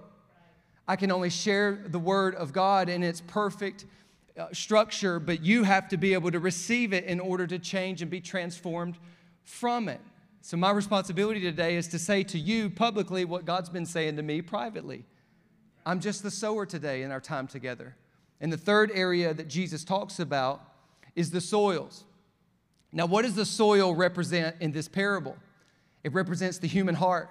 I 0.86 0.96
can 0.96 1.10
only 1.10 1.30
share 1.30 1.82
the 1.86 1.98
word 1.98 2.34
of 2.34 2.52
God 2.52 2.90
in 2.90 3.02
its 3.02 3.22
perfect 3.22 3.86
uh, 4.38 4.48
structure, 4.52 5.18
but 5.18 5.42
you 5.42 5.62
have 5.62 5.88
to 5.88 5.96
be 5.96 6.12
able 6.12 6.30
to 6.30 6.40
receive 6.40 6.92
it 6.92 7.04
in 7.04 7.20
order 7.20 7.46
to 7.46 7.58
change 7.58 8.02
and 8.02 8.10
be 8.10 8.20
transformed 8.20 8.98
from 9.48 9.88
it. 9.88 10.00
So, 10.42 10.56
my 10.56 10.70
responsibility 10.70 11.40
today 11.40 11.76
is 11.76 11.88
to 11.88 11.98
say 11.98 12.22
to 12.24 12.38
you 12.38 12.70
publicly 12.70 13.24
what 13.24 13.44
God's 13.44 13.68
been 13.68 13.86
saying 13.86 14.16
to 14.16 14.22
me 14.22 14.40
privately. 14.42 15.04
I'm 15.84 16.00
just 16.00 16.22
the 16.22 16.30
sower 16.30 16.66
today 16.66 17.02
in 17.02 17.10
our 17.10 17.20
time 17.20 17.46
together. 17.46 17.96
And 18.40 18.52
the 18.52 18.58
third 18.58 18.90
area 18.94 19.34
that 19.34 19.48
Jesus 19.48 19.84
talks 19.84 20.20
about 20.20 20.62
is 21.16 21.30
the 21.30 21.40
soils. 21.40 22.04
Now, 22.92 23.06
what 23.06 23.22
does 23.22 23.34
the 23.34 23.44
soil 23.44 23.94
represent 23.94 24.56
in 24.60 24.72
this 24.72 24.86
parable? 24.86 25.36
It 26.04 26.12
represents 26.12 26.58
the 26.58 26.68
human 26.68 26.94
heart. 26.94 27.30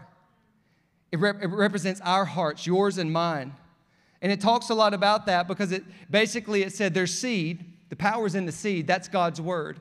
It, 1.11 1.19
rep- 1.19 1.41
it, 1.41 1.47
represents 1.47 2.01
our 2.01 2.25
hearts, 2.25 2.67
yours 2.67 2.97
and 2.97 3.11
mine. 3.11 3.53
And 4.21 4.31
it 4.31 4.41
talks 4.41 4.69
a 4.69 4.73
lot 4.73 4.93
about 4.93 5.27
that 5.27 5.47
because 5.47 5.71
it 5.71 5.83
basically 6.11 6.63
it 6.63 6.73
said 6.73 6.93
there's 6.93 7.13
seed, 7.13 7.63
the 7.89 7.95
power's 7.95 8.35
in 8.35 8.45
the 8.45 8.51
seed, 8.51 8.87
that's 8.87 9.07
God's 9.07 9.39
word. 9.39 9.79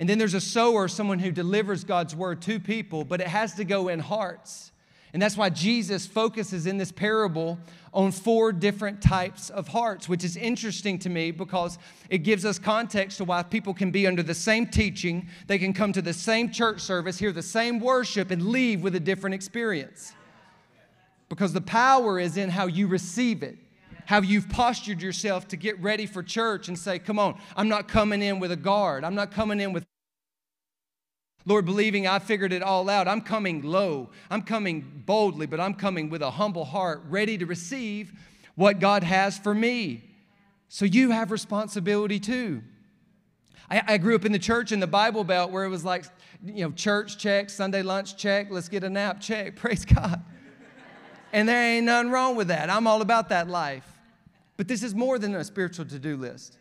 And 0.00 0.08
then 0.08 0.16
there's 0.16 0.34
a 0.34 0.40
sower, 0.40 0.88
someone 0.88 1.18
who 1.18 1.30
delivers 1.30 1.84
God's 1.84 2.16
word 2.16 2.40
to 2.42 2.58
people, 2.58 3.04
but 3.04 3.20
it 3.20 3.26
has 3.26 3.52
to 3.56 3.64
go 3.64 3.88
in 3.88 4.00
hearts. 4.00 4.72
And 5.12 5.20
that's 5.20 5.36
why 5.36 5.50
Jesus 5.50 6.06
focuses 6.06 6.66
in 6.66 6.78
this 6.78 6.90
parable 6.90 7.58
on 7.92 8.10
four 8.10 8.50
different 8.50 9.02
types 9.02 9.50
of 9.50 9.68
hearts, 9.68 10.08
which 10.08 10.24
is 10.24 10.38
interesting 10.38 10.98
to 11.00 11.10
me 11.10 11.32
because 11.32 11.78
it 12.08 12.18
gives 12.18 12.46
us 12.46 12.58
context 12.58 13.18
to 13.18 13.24
why 13.24 13.42
people 13.42 13.74
can 13.74 13.90
be 13.90 14.06
under 14.06 14.22
the 14.22 14.32
same 14.32 14.66
teaching, 14.66 15.28
they 15.48 15.58
can 15.58 15.74
come 15.74 15.92
to 15.92 16.00
the 16.00 16.14
same 16.14 16.50
church 16.50 16.80
service, 16.80 17.18
hear 17.18 17.32
the 17.32 17.42
same 17.42 17.78
worship, 17.78 18.30
and 18.30 18.46
leave 18.46 18.82
with 18.82 18.94
a 18.94 19.00
different 19.00 19.34
experience. 19.34 20.14
Because 21.28 21.52
the 21.52 21.60
power 21.60 22.18
is 22.18 22.38
in 22.38 22.48
how 22.48 22.66
you 22.66 22.86
receive 22.86 23.42
it 23.42 23.58
how 24.06 24.20
you've 24.20 24.48
postured 24.48 25.00
yourself 25.00 25.46
to 25.46 25.56
get 25.56 25.80
ready 25.80 26.04
for 26.04 26.20
church 26.20 26.66
and 26.66 26.76
say, 26.76 26.98
Come 26.98 27.20
on, 27.20 27.38
I'm 27.56 27.68
not 27.68 27.86
coming 27.86 28.22
in 28.22 28.40
with 28.40 28.50
a 28.50 28.56
guard. 28.56 29.04
I'm 29.04 29.14
not 29.14 29.30
coming 29.30 29.60
in 29.60 29.72
with 29.72 29.86
Lord, 31.46 31.64
believing 31.64 32.06
I 32.06 32.18
figured 32.18 32.52
it 32.52 32.62
all 32.62 32.88
out. 32.90 33.08
I'm 33.08 33.22
coming 33.22 33.62
low. 33.62 34.10
I'm 34.30 34.42
coming 34.42 35.02
boldly, 35.06 35.46
but 35.46 35.58
I'm 35.58 35.74
coming 35.74 36.10
with 36.10 36.22
a 36.22 36.30
humble 36.30 36.64
heart, 36.64 37.02
ready 37.08 37.38
to 37.38 37.46
receive 37.46 38.12
what 38.54 38.78
God 38.78 39.02
has 39.02 39.38
for 39.38 39.54
me. 39.54 40.04
So 40.68 40.84
you 40.84 41.10
have 41.10 41.30
responsibility 41.30 42.20
too. 42.20 42.62
I, 43.70 43.82
I 43.86 43.98
grew 43.98 44.14
up 44.14 44.24
in 44.24 44.32
the 44.32 44.38
church 44.38 44.70
in 44.70 44.80
the 44.80 44.86
Bible 44.86 45.24
Belt 45.24 45.50
where 45.50 45.64
it 45.64 45.68
was 45.68 45.84
like, 45.84 46.04
you 46.44 46.64
know, 46.64 46.72
church 46.72 47.18
check, 47.18 47.48
Sunday 47.48 47.82
lunch 47.82 48.16
check, 48.16 48.48
let's 48.50 48.68
get 48.68 48.84
a 48.84 48.90
nap 48.90 49.20
check. 49.20 49.56
Praise 49.56 49.84
God. 49.84 50.22
and 51.32 51.48
there 51.48 51.62
ain't 51.62 51.86
nothing 51.86 52.10
wrong 52.10 52.36
with 52.36 52.48
that. 52.48 52.68
I'm 52.68 52.86
all 52.86 53.00
about 53.00 53.30
that 53.30 53.48
life. 53.48 53.86
But 54.56 54.68
this 54.68 54.82
is 54.82 54.94
more 54.94 55.18
than 55.18 55.34
a 55.34 55.42
spiritual 55.42 55.86
to 55.86 55.98
do 55.98 56.16
list. 56.16 56.58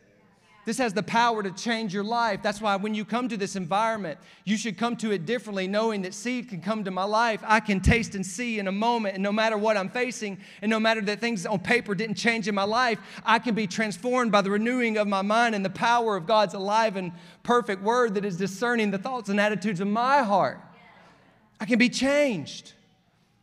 This 0.69 0.77
has 0.77 0.93
the 0.93 1.01
power 1.01 1.41
to 1.41 1.49
change 1.49 1.95
your 1.95 2.03
life. 2.03 2.43
That's 2.43 2.61
why 2.61 2.75
when 2.75 2.93
you 2.93 3.03
come 3.03 3.27
to 3.29 3.37
this 3.37 3.55
environment, 3.55 4.19
you 4.45 4.55
should 4.55 4.77
come 4.77 4.95
to 4.97 5.09
it 5.09 5.25
differently, 5.25 5.67
knowing 5.67 6.03
that 6.03 6.13
seed 6.13 6.47
can 6.47 6.61
come 6.61 6.83
to 6.83 6.91
my 6.91 7.05
life. 7.05 7.41
I 7.43 7.59
can 7.59 7.79
taste 7.79 8.13
and 8.13 8.23
see 8.23 8.59
in 8.59 8.67
a 8.67 8.71
moment, 8.71 9.15
and 9.15 9.23
no 9.23 9.31
matter 9.31 9.57
what 9.57 9.77
I'm 9.77 9.89
facing, 9.89 10.37
and 10.61 10.69
no 10.69 10.79
matter 10.79 11.01
that 11.01 11.19
things 11.19 11.47
on 11.47 11.57
paper 11.57 11.95
didn't 11.95 12.17
change 12.17 12.47
in 12.47 12.53
my 12.53 12.65
life, 12.65 12.99
I 13.25 13.39
can 13.39 13.55
be 13.55 13.65
transformed 13.65 14.31
by 14.31 14.41
the 14.41 14.51
renewing 14.51 14.99
of 14.99 15.07
my 15.07 15.23
mind 15.23 15.55
and 15.55 15.65
the 15.65 15.71
power 15.71 16.15
of 16.15 16.27
God's 16.27 16.53
alive 16.53 16.97
and 16.97 17.13
perfect 17.41 17.81
word 17.81 18.13
that 18.13 18.23
is 18.23 18.37
discerning 18.37 18.91
the 18.91 18.99
thoughts 18.99 19.29
and 19.29 19.39
attitudes 19.39 19.79
of 19.79 19.87
my 19.87 20.21
heart. 20.21 20.61
I 21.59 21.65
can 21.65 21.79
be 21.79 21.89
changed. 21.89 22.73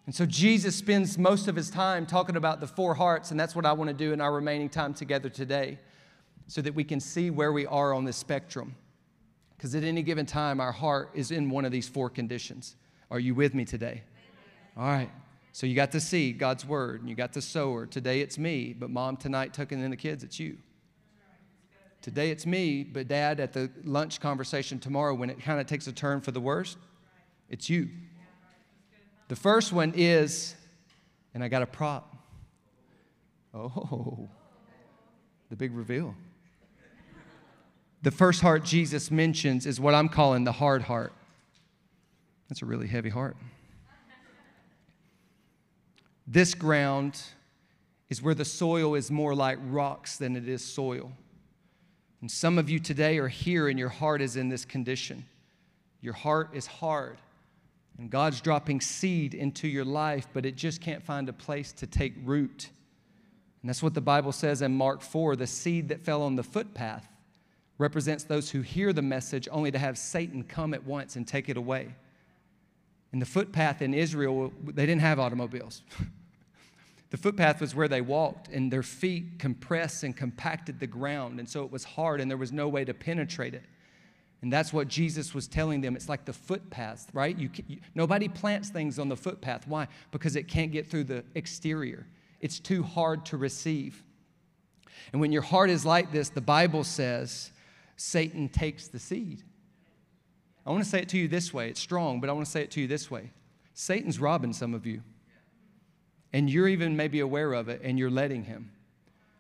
And 0.07 0.15
so 0.15 0.27
Jesus 0.27 0.77
spends 0.77 1.19
most 1.19 1.49
of 1.49 1.57
his 1.57 1.71
time 1.71 2.07
talking 2.07 2.37
about 2.37 2.61
the 2.61 2.69
four 2.69 2.95
hearts, 2.95 3.33
and 3.33 3.41
that's 3.41 3.57
what 3.57 3.67
I 3.67 3.73
want 3.73 3.89
to 3.89 3.95
do 3.95 4.13
in 4.13 4.21
our 4.21 4.33
remaining 4.33 4.69
time 4.69 4.95
together 4.95 5.29
today 5.29 5.81
so 6.47 6.63
that 6.63 6.75
we 6.75 6.85
can 6.85 7.01
see 7.01 7.31
where 7.31 7.53
we 7.53 7.67
are 7.67 7.93
on 7.93 8.05
this 8.05 8.17
spectrum. 8.17 8.75
Because 9.57 9.75
at 9.75 9.85
any 9.85 10.03
given 10.03 10.27
time, 10.27 10.61
our 10.61 10.73
heart 10.73 11.11
is 11.15 11.31
in 11.31 11.51
one 11.51 11.65
of 11.65 11.73
these 11.73 11.89
four 11.89 12.11
conditions. 12.11 12.77
Are 13.11 13.19
you 13.19 13.35
with 13.35 13.55
me 13.55 13.65
today? 13.65 14.03
All 14.77 14.85
right. 14.85 15.11
So 15.53 15.67
you 15.67 15.75
got 15.75 15.93
to 15.93 16.01
see 16.01 16.33
God's 16.33 16.67
word, 16.67 17.01
and 17.01 17.09
you 17.09 17.17
got 17.17 17.33
the 17.33 17.41
sower. 17.41 17.87
Today 17.87 18.21
it's 18.21 18.37
me, 18.37 18.75
but 18.75 18.91
mom 18.91 19.17
tonight 19.17 19.55
tucking 19.55 19.83
in 19.83 19.91
the 19.91 19.97
kids, 19.97 20.23
it's 20.23 20.39
you. 20.39 20.59
Today 22.03 22.31
it's 22.31 22.45
me, 22.45 22.85
but 22.85 23.09
dad 23.09 23.41
at 23.41 23.55
the 23.55 23.71
lunch 23.83 24.21
conversation 24.21 24.79
tomorrow, 24.79 25.15
when 25.15 25.31
it 25.31 25.41
kind 25.41 25.59
of 25.59 25.67
takes 25.67 25.87
a 25.87 25.93
turn 25.93 26.21
for 26.21 26.31
the 26.31 26.41
worst, 26.41 26.77
it's 27.49 27.71
you. 27.71 27.89
The 29.29 29.37
first 29.37 29.73
one 29.73 29.95
is, 29.97 30.55
and 31.33 31.43
I 31.43 31.49
got 31.49 31.63
a 31.63 31.67
prop. 31.67 32.15
Oh, 33.55 34.29
the 35.49 35.57
big 35.57 35.75
reveal. 35.75 36.15
The 38.07 38.13
first 38.13 38.41
heart 38.41 38.63
Jesus 38.63 39.11
mentions 39.11 39.67
is 39.67 39.81
what 39.81 39.93
I'm 39.93 40.09
calling 40.09 40.45
the 40.45 40.53
hard 40.53 40.83
heart. 40.83 41.13
That's 42.49 42.63
a 42.63 42.65
really 42.65 42.87
heavy 42.87 43.09
heart. 43.09 43.37
This 46.25 46.55
ground 46.55 47.21
is 48.09 48.23
where 48.23 48.33
the 48.37 48.45
soil 48.45 48.95
is 48.95 49.11
more 49.11 49.35
like 49.35 49.59
rocks 49.61 50.19
than 50.19 50.37
it 50.37 50.47
is 50.47 50.65
soil. 50.65 51.11
And 52.21 52.31
some 52.31 52.59
of 52.59 52.71
you 52.71 52.79
today 52.79 53.19
are 53.19 53.27
here 53.27 53.67
and 53.67 53.77
your 53.77 53.89
heart 53.89 54.23
is 54.23 54.37
in 54.37 54.51
this 54.51 54.65
condition. 54.65 55.25
Your 56.01 56.15
heart 56.15 56.51
is 56.53 56.69
hard. 56.69 57.19
And 57.99 58.09
God's 58.09 58.41
dropping 58.41 58.83
seed 58.83 59.35
into 59.35 59.67
your 59.67 59.85
life, 59.85 60.29
but 60.33 60.47
it 60.47 60.55
just 60.55 60.81
can't 60.81 61.03
find 61.03 61.29
a 61.29 61.33
place 61.33 61.73
to 61.73 61.89
take 61.89 62.15
root. 62.23 62.69
And 63.63 63.69
that's 63.69 63.83
what 63.83 63.95
the 63.95 64.01
Bible 64.01 64.31
says 64.31 64.63
in 64.63 64.77
Mark 64.77 65.03
4 65.03 65.35
the 65.35 65.49
seed 65.49 65.89
that 65.89 66.05
fell 66.05 66.23
on 66.23 66.37
the 66.37 66.45
footpath 66.45 67.09
represents 67.79 68.25
those 68.25 68.51
who 68.51 68.63
hear 68.63 68.93
the 68.93 69.03
message 69.03 69.49
only 69.51 69.71
to 69.71 69.79
have 69.79 69.99
Satan 69.99 70.43
come 70.43 70.73
at 70.73 70.85
once 70.85 71.17
and 71.17 71.27
take 71.27 71.49
it 71.49 71.57
away. 71.57 71.95
And 73.13 73.21
the 73.21 73.27
footpath 73.27 73.83
in 73.83 73.95
Israel, 73.95 74.53
they 74.65 74.87
didn't 74.87 75.03
have 75.03 75.19
automobiles. 75.19 75.83
the 77.11 77.17
footpath 77.17 77.61
was 77.61 77.75
where 77.75 77.89
they 77.89 78.01
walked, 78.01 78.49
and 78.49 78.73
their 78.73 78.83
feet 78.83 79.39
compressed 79.39 80.03
and 80.03 80.17
compacted 80.17 80.81
the 80.81 80.87
ground. 80.87 81.39
And 81.39 81.49
so 81.49 81.65
it 81.65 81.71
was 81.71 81.85
hard, 81.85 82.21
and 82.21 82.31
there 82.31 82.39
was 82.39 82.53
no 82.53 82.69
way 82.69 82.85
to 82.85 82.95
penetrate 82.95 83.55
it. 83.55 83.65
And 84.43 84.53
that's 84.53 84.73
what 84.73 84.89
Jesus 84.89 85.35
was 85.35 85.49
telling 85.49 85.81
them. 85.81 85.97
It's 85.97 86.09
like 86.09 86.25
the 86.25 86.33
footpath, 86.33 87.09
right? 87.13 87.37
You, 87.39 87.51
you, 87.67 87.79
nobody 87.95 88.29
plants 88.29 88.69
things 88.69 88.99
on 88.99 89.09
the 89.09 89.17
footpath. 89.17 89.67
Why? 89.67 89.89
Because 90.11 90.37
it 90.37 90.47
can't 90.47 90.71
get 90.71 90.87
through 90.87 91.05
the 91.05 91.25
exterior, 91.35 92.07
it's 92.41 92.59
too 92.59 92.83
hard 92.83 93.25
to 93.27 93.37
receive. 93.37 94.03
And 95.13 95.21
when 95.21 95.31
your 95.31 95.43
heart 95.43 95.71
is 95.71 95.87
like 95.87 96.11
this, 96.11 96.31
the 96.31 96.41
Bible 96.41 96.83
says 96.83 97.53
Satan 97.97 98.49
takes 98.49 98.89
the 98.89 98.99
seed. 98.99 99.43
I 100.67 100.71
want 100.71 100.83
to 100.83 100.89
say 100.89 101.01
it 101.01 101.09
to 101.11 101.19
you 101.19 101.29
this 101.29 101.55
way. 101.55 101.69
It's 101.69 101.81
strong, 101.81 102.21
but 102.21 102.29
I 102.29 102.33
want 102.33 102.45
to 102.45 102.51
say 102.51 102.63
it 102.63 102.71
to 102.73 102.81
you 102.81 102.87
this 102.87 103.11
way. 103.11 103.31
Satan's 103.75 104.19
robbing 104.19 104.53
some 104.53 104.75
of 104.75 104.87
you. 104.87 105.03
And 106.33 106.51
you're 106.51 106.69
even 106.69 106.97
maybe 106.97 107.21
aware 107.21 107.53
of 107.53 107.69
it, 107.69 107.81
and 107.83 107.99
you're 107.99 108.11
letting 108.11 108.45
him. 108.45 108.73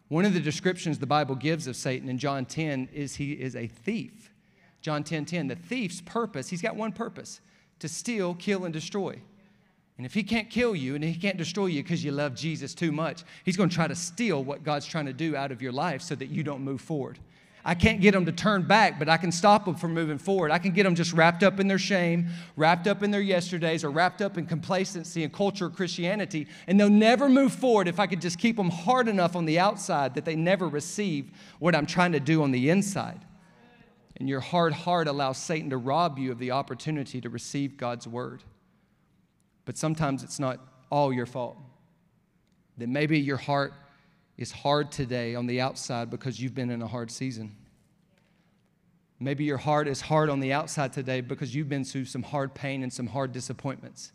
One 0.08 0.24
of 0.24 0.34
the 0.34 0.40
descriptions 0.40 0.98
the 0.98 1.06
Bible 1.06 1.34
gives 1.34 1.66
of 1.66 1.74
Satan 1.74 2.08
in 2.08 2.18
John 2.18 2.46
10 2.46 2.90
is 2.92 3.16
he 3.16 3.32
is 3.32 3.56
a 3.56 3.66
thief. 3.66 4.30
John 4.80 5.02
10 5.02 5.24
10, 5.24 5.48
the 5.48 5.56
thief's 5.56 6.00
purpose, 6.00 6.48
he's 6.48 6.62
got 6.62 6.76
one 6.76 6.92
purpose 6.92 7.40
to 7.80 7.88
steal, 7.88 8.34
kill, 8.34 8.64
and 8.64 8.72
destroy. 8.72 9.20
And 9.96 10.06
if 10.06 10.14
he 10.14 10.22
can't 10.22 10.50
kill 10.50 10.76
you 10.76 10.94
and 10.94 11.02
he 11.02 11.14
can't 11.14 11.38
destroy 11.38 11.66
you 11.66 11.82
because 11.82 12.04
you 12.04 12.12
love 12.12 12.34
Jesus 12.34 12.74
too 12.74 12.92
much, 12.92 13.24
he's 13.44 13.56
going 13.56 13.68
to 13.68 13.74
try 13.74 13.88
to 13.88 13.94
steal 13.94 14.44
what 14.44 14.62
God's 14.62 14.86
trying 14.86 15.06
to 15.06 15.12
do 15.12 15.34
out 15.34 15.50
of 15.50 15.62
your 15.62 15.72
life 15.72 16.02
so 16.02 16.14
that 16.14 16.28
you 16.28 16.42
don't 16.42 16.60
move 16.60 16.80
forward. 16.80 17.18
I 17.68 17.74
can't 17.74 18.00
get 18.00 18.12
them 18.12 18.24
to 18.26 18.32
turn 18.32 18.62
back, 18.62 18.96
but 18.96 19.08
I 19.08 19.16
can 19.16 19.32
stop 19.32 19.64
them 19.64 19.74
from 19.74 19.92
moving 19.92 20.18
forward. 20.18 20.52
I 20.52 20.58
can 20.58 20.70
get 20.70 20.84
them 20.84 20.94
just 20.94 21.12
wrapped 21.12 21.42
up 21.42 21.58
in 21.58 21.66
their 21.66 21.80
shame, 21.80 22.28
wrapped 22.54 22.86
up 22.86 23.02
in 23.02 23.10
their 23.10 23.20
yesterdays, 23.20 23.82
or 23.82 23.90
wrapped 23.90 24.22
up 24.22 24.38
in 24.38 24.46
complacency 24.46 25.24
and 25.24 25.32
culture 25.32 25.66
of 25.66 25.74
Christianity, 25.74 26.46
and 26.68 26.78
they'll 26.78 26.88
never 26.88 27.28
move 27.28 27.52
forward 27.52 27.88
if 27.88 27.98
I 27.98 28.06
could 28.06 28.20
just 28.20 28.38
keep 28.38 28.56
them 28.56 28.70
hard 28.70 29.08
enough 29.08 29.34
on 29.34 29.46
the 29.46 29.58
outside 29.58 30.14
that 30.14 30.24
they 30.24 30.36
never 30.36 30.68
receive 30.68 31.32
what 31.58 31.74
I'm 31.74 31.86
trying 31.86 32.12
to 32.12 32.20
do 32.20 32.44
on 32.44 32.52
the 32.52 32.70
inside. 32.70 33.24
And 34.18 34.28
your 34.28 34.40
hard 34.40 34.72
heart 34.72 35.08
allows 35.08 35.36
Satan 35.36 35.70
to 35.70 35.76
rob 35.76 36.20
you 36.20 36.30
of 36.30 36.38
the 36.38 36.52
opportunity 36.52 37.20
to 37.20 37.28
receive 37.28 37.76
God's 37.76 38.06
word. 38.06 38.44
But 39.64 39.76
sometimes 39.76 40.22
it's 40.22 40.38
not 40.38 40.60
all 40.88 41.12
your 41.12 41.26
fault. 41.26 41.58
That 42.78 42.88
maybe 42.88 43.18
your 43.18 43.38
heart 43.38 43.74
is 44.38 44.52
hard 44.52 44.92
today 44.92 45.34
on 45.34 45.46
the 45.46 45.60
outside 45.60 46.10
because 46.10 46.40
you've 46.40 46.54
been 46.54 46.70
in 46.70 46.82
a 46.82 46.86
hard 46.86 47.10
season. 47.10 47.56
Maybe 49.18 49.44
your 49.44 49.56
heart 49.56 49.88
is 49.88 50.02
hard 50.02 50.28
on 50.28 50.40
the 50.40 50.52
outside 50.52 50.92
today 50.92 51.22
because 51.22 51.54
you've 51.54 51.70
been 51.70 51.84
through 51.84 52.04
some 52.04 52.22
hard 52.22 52.54
pain 52.54 52.82
and 52.82 52.92
some 52.92 53.06
hard 53.06 53.32
disappointments. 53.32 54.12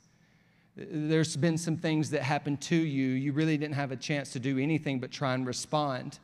There's 0.76 1.36
been 1.36 1.58
some 1.58 1.76
things 1.76 2.12
that 2.12 2.22
happened 2.22 2.62
to 2.62 2.76
you. 2.76 3.08
You 3.08 3.34
really 3.34 3.58
didn't 3.58 3.76
have 3.76 3.92
a 3.92 3.96
chance 3.96 4.32
to 4.34 4.40
do 4.40 4.60
anything 4.60 5.00
but 5.00 5.12
try 5.12 5.34
and 5.34 5.46
respond. 5.46 6.20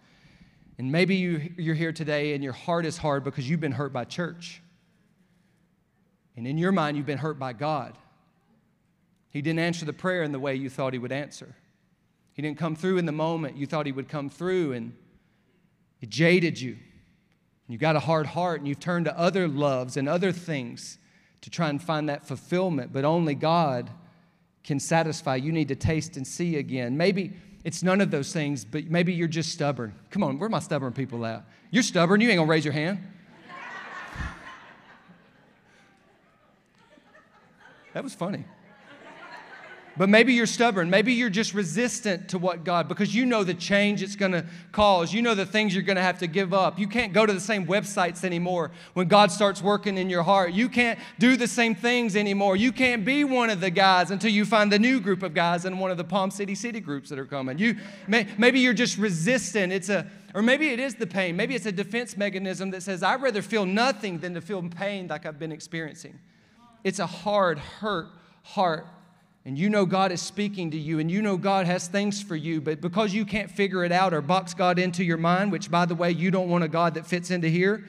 And 0.77 0.91
maybe 0.91 1.15
you, 1.15 1.53
you're 1.57 1.75
here 1.75 1.91
today 1.91 2.33
and 2.35 2.43
your 2.43 2.53
heart 2.53 2.85
is 2.85 2.97
hard 2.97 3.23
because 3.23 3.49
you've 3.49 3.59
been 3.59 3.71
hurt 3.71 3.91
by 3.91 4.05
church. 4.05 4.61
And 6.35 6.45
in 6.45 6.59
your 6.59 6.71
mind, 6.71 6.97
you've 6.97 7.07
been 7.07 7.17
hurt 7.17 7.39
by 7.39 7.53
God. 7.53 7.97
He 9.31 9.41
didn't 9.41 9.59
answer 9.59 9.85
the 9.85 9.93
prayer 9.93 10.21
in 10.21 10.31
the 10.31 10.39
way 10.39 10.55
you 10.55 10.69
thought 10.69 10.93
He 10.93 10.99
would 10.99 11.11
answer. 11.11 11.55
He 12.37 12.43
didn't 12.43 12.59
come 12.59 12.75
through 12.75 12.99
in 12.99 13.07
the 13.07 13.11
moment 13.11 13.57
you 13.57 13.65
thought 13.65 13.87
He 13.87 13.91
would 13.91 14.07
come 14.07 14.29
through, 14.29 14.73
and 14.73 14.93
it 16.01 16.09
jaded 16.09 16.61
you. 16.61 16.77
You 17.67 17.79
got 17.79 17.95
a 17.95 17.99
hard 17.99 18.27
heart, 18.27 18.59
and 18.59 18.67
you've 18.67 18.79
turned 18.79 19.05
to 19.05 19.19
other 19.19 19.47
loves 19.47 19.97
and 19.97 20.07
other 20.07 20.31
things 20.31 20.99
to 21.41 21.49
try 21.49 21.67
and 21.67 21.81
find 21.81 22.09
that 22.09 22.27
fulfillment, 22.27 22.93
but 22.93 23.05
only 23.05 23.33
God 23.33 23.89
can 24.63 24.79
satisfy. 24.79 25.35
You 25.35 25.51
need 25.51 25.69
to 25.69 25.75
taste 25.75 26.15
and 26.15 26.27
see 26.27 26.57
again. 26.57 26.95
Maybe 26.95 27.33
it's 27.63 27.81
none 27.81 28.01
of 28.01 28.11
those 28.11 28.31
things, 28.31 28.63
but 28.63 28.85
maybe 28.85 29.13
you're 29.13 29.27
just 29.27 29.51
stubborn. 29.51 29.95
Come 30.11 30.23
on, 30.23 30.37
where 30.37 30.45
are 30.45 30.49
my 30.49 30.59
stubborn 30.59 30.93
people 30.93 31.25
at? 31.25 31.43
You're 31.71 31.81
stubborn, 31.81 32.21
you 32.21 32.29
ain't 32.29 32.37
gonna 32.37 32.47
raise 32.47 32.63
your 32.63 32.75
hand. 32.75 32.99
that 37.93 38.03
was 38.03 38.13
funny. 38.13 38.45
But 39.97 40.09
maybe 40.09 40.33
you're 40.33 40.45
stubborn. 40.45 40.89
Maybe 40.89 41.13
you're 41.13 41.29
just 41.29 41.53
resistant 41.53 42.29
to 42.29 42.37
what 42.37 42.63
God, 42.63 42.87
because 42.87 43.15
you 43.15 43.25
know 43.25 43.43
the 43.43 43.53
change 43.53 44.03
it's 44.03 44.15
going 44.15 44.31
to 44.31 44.45
cause. 44.71 45.13
You 45.13 45.21
know 45.21 45.33
the 45.33 45.45
things 45.45 45.73
you're 45.73 45.83
going 45.83 45.95
to 45.95 46.03
have 46.03 46.19
to 46.19 46.27
give 46.27 46.53
up. 46.53 46.77
You 46.77 46.87
can't 46.87 47.13
go 47.13 47.25
to 47.25 47.33
the 47.33 47.39
same 47.39 47.65
websites 47.65 48.23
anymore 48.23 48.71
when 48.93 49.07
God 49.07 49.31
starts 49.31 49.61
working 49.61 49.97
in 49.97 50.09
your 50.09 50.23
heart. 50.23 50.53
You 50.53 50.69
can't 50.69 50.99
do 51.17 51.35
the 51.35 51.47
same 51.47 51.73
things 51.73 52.15
anymore. 52.15 52.55
You 52.55 52.71
can't 52.71 53.03
be 53.03 53.23
one 53.23 53.49
of 53.49 53.59
the 53.59 53.71
guys 53.71 54.11
until 54.11 54.31
you 54.31 54.45
find 54.45 54.71
the 54.71 54.79
new 54.79 54.99
group 54.99 55.23
of 55.23 55.33
guys 55.33 55.65
in 55.65 55.79
one 55.79 55.89
of 55.89 55.97
the 55.97 56.03
Palm 56.03 56.29
City 56.29 56.53
City 56.53 56.79
groups 56.79 57.09
that 57.09 57.17
are 57.17 57.25
coming. 57.25 57.57
You, 57.57 57.77
may, 58.07 58.27
maybe 58.37 58.59
you're 58.59 58.73
just 58.73 58.97
resistant. 58.97 59.73
It's 59.73 59.89
a, 59.89 60.05
or 60.35 60.41
maybe 60.43 60.69
it 60.69 60.79
is 60.79 60.95
the 60.95 61.07
pain. 61.07 61.35
Maybe 61.35 61.55
it's 61.55 61.65
a 61.65 61.71
defense 61.71 62.15
mechanism 62.15 62.69
that 62.71 62.83
says, 62.83 63.01
I'd 63.01 63.21
rather 63.21 63.41
feel 63.41 63.65
nothing 63.65 64.19
than 64.19 64.35
to 64.35 64.41
feel 64.41 64.61
pain 64.61 65.07
like 65.07 65.25
I've 65.25 65.39
been 65.39 65.51
experiencing. 65.51 66.19
It's 66.83 66.99
a 66.99 67.07
hard, 67.07 67.57
hurt 67.57 68.07
heart 68.43 68.87
and 69.47 69.57
you 69.57 69.69
know 69.69 69.85
God 69.85 70.11
is 70.11 70.21
speaking 70.21 70.71
to 70.71 70.77
you 70.77 70.99
and 70.99 71.09
you 71.09 71.21
know 71.21 71.37
God 71.37 71.67
has 71.67 71.87
things 71.87 72.21
for 72.21 72.35
you, 72.35 72.59
but 72.59 72.81
because 72.81 73.13
you 73.13 73.23
can't 73.23 73.49
figure 73.49 73.85
it 73.85 73.93
out 73.93 74.13
or 74.13 74.21
box 74.21 74.53
God 74.53 74.77
into 74.77 75.05
your 75.05 75.15
mind, 75.15 75.53
which 75.53 75.71
by 75.71 75.85
the 75.85 75.95
way, 75.95 76.11
you 76.11 76.31
don't 76.31 76.49
want 76.49 76.65
a 76.65 76.67
God 76.67 76.95
that 76.95 77.07
fits 77.07 77.31
into 77.31 77.47
here, 77.47 77.85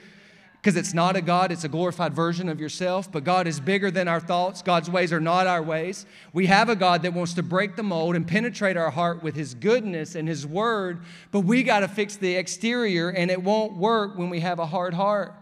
because 0.53 0.77
it's 0.77 0.95
not 0.95 1.17
a 1.17 1.21
God, 1.21 1.51
it's 1.51 1.65
a 1.65 1.69
glorified 1.69 2.15
version 2.15 2.49
of 2.49 2.61
yourself. 2.61 3.11
But 3.11 3.25
God 3.25 3.49
is 3.49 3.59
bigger 3.59 3.91
than 3.91 4.07
our 4.07 4.21
thoughts. 4.21 4.63
God's 4.63 4.89
ways 4.89 5.13
are 5.13 5.19
not 5.19 5.49
our 5.49 5.61
ways. 5.61 6.07
We 6.33 6.47
have 6.47 6.69
a 6.69 6.77
God 6.77 7.03
that 7.03 7.13
wants 7.13 7.35
to 7.35 7.43
break 7.43 7.75
the 7.75 7.83
mold 7.83 8.15
and 8.15 8.25
penetrate 8.25 8.77
our 8.77 8.91
heart 8.91 9.25
with 9.25 9.35
His 9.35 9.55
goodness 9.55 10.15
and 10.15 10.29
His 10.29 10.47
word, 10.47 11.01
but 11.33 11.41
we 11.41 11.65
got 11.65 11.81
to 11.81 11.89
fix 11.89 12.15
the 12.15 12.37
exterior, 12.37 13.09
and 13.09 13.33
it 13.33 13.43
won't 13.43 13.73
work 13.73 14.17
when 14.17 14.31
we 14.31 14.39
have 14.39 14.61
a 14.61 14.67
hard 14.67 14.95
heart. 14.95 15.35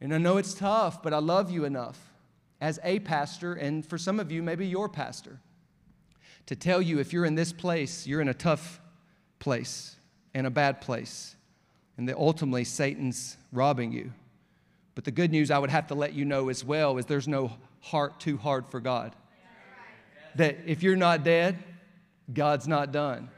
And 0.00 0.12
I 0.12 0.18
know 0.18 0.38
it's 0.38 0.54
tough, 0.54 1.04
but 1.04 1.14
I 1.14 1.18
love 1.18 1.52
you 1.52 1.64
enough 1.64 2.13
as 2.60 2.78
a 2.82 2.98
pastor, 3.00 3.54
and 3.54 3.84
for 3.84 3.98
some 3.98 4.18
of 4.20 4.32
you, 4.32 4.42
maybe 4.42 4.66
your 4.66 4.88
pastor, 4.88 5.40
to 6.46 6.56
tell 6.56 6.80
you 6.80 6.98
if 6.98 7.12
you're 7.12 7.24
in 7.24 7.34
this 7.34 7.52
place, 7.52 8.06
you're 8.06 8.20
in 8.20 8.28
a 8.28 8.34
tough 8.34 8.80
place 9.38 9.96
and 10.34 10.46
a 10.46 10.50
bad 10.50 10.80
place. 10.80 11.36
and 11.96 12.08
that 12.08 12.16
ultimately 12.16 12.64
Satan's 12.64 13.36
robbing 13.52 13.92
you. 13.92 14.12
But 14.94 15.04
the 15.04 15.10
good 15.10 15.30
news 15.30 15.50
I 15.50 15.58
would 15.58 15.70
have 15.70 15.86
to 15.88 15.94
let 15.94 16.12
you 16.12 16.24
know 16.24 16.48
as 16.48 16.64
well 16.64 16.98
is 16.98 17.06
there's 17.06 17.28
no 17.28 17.52
heart 17.80 18.20
too 18.20 18.36
hard 18.36 18.66
for 18.68 18.80
God. 18.80 19.14
That 20.36 20.58
if 20.66 20.82
you're 20.82 20.96
not 20.96 21.22
dead, 21.22 21.62
God's 22.32 22.66
not 22.66 22.90
done. 22.90 23.30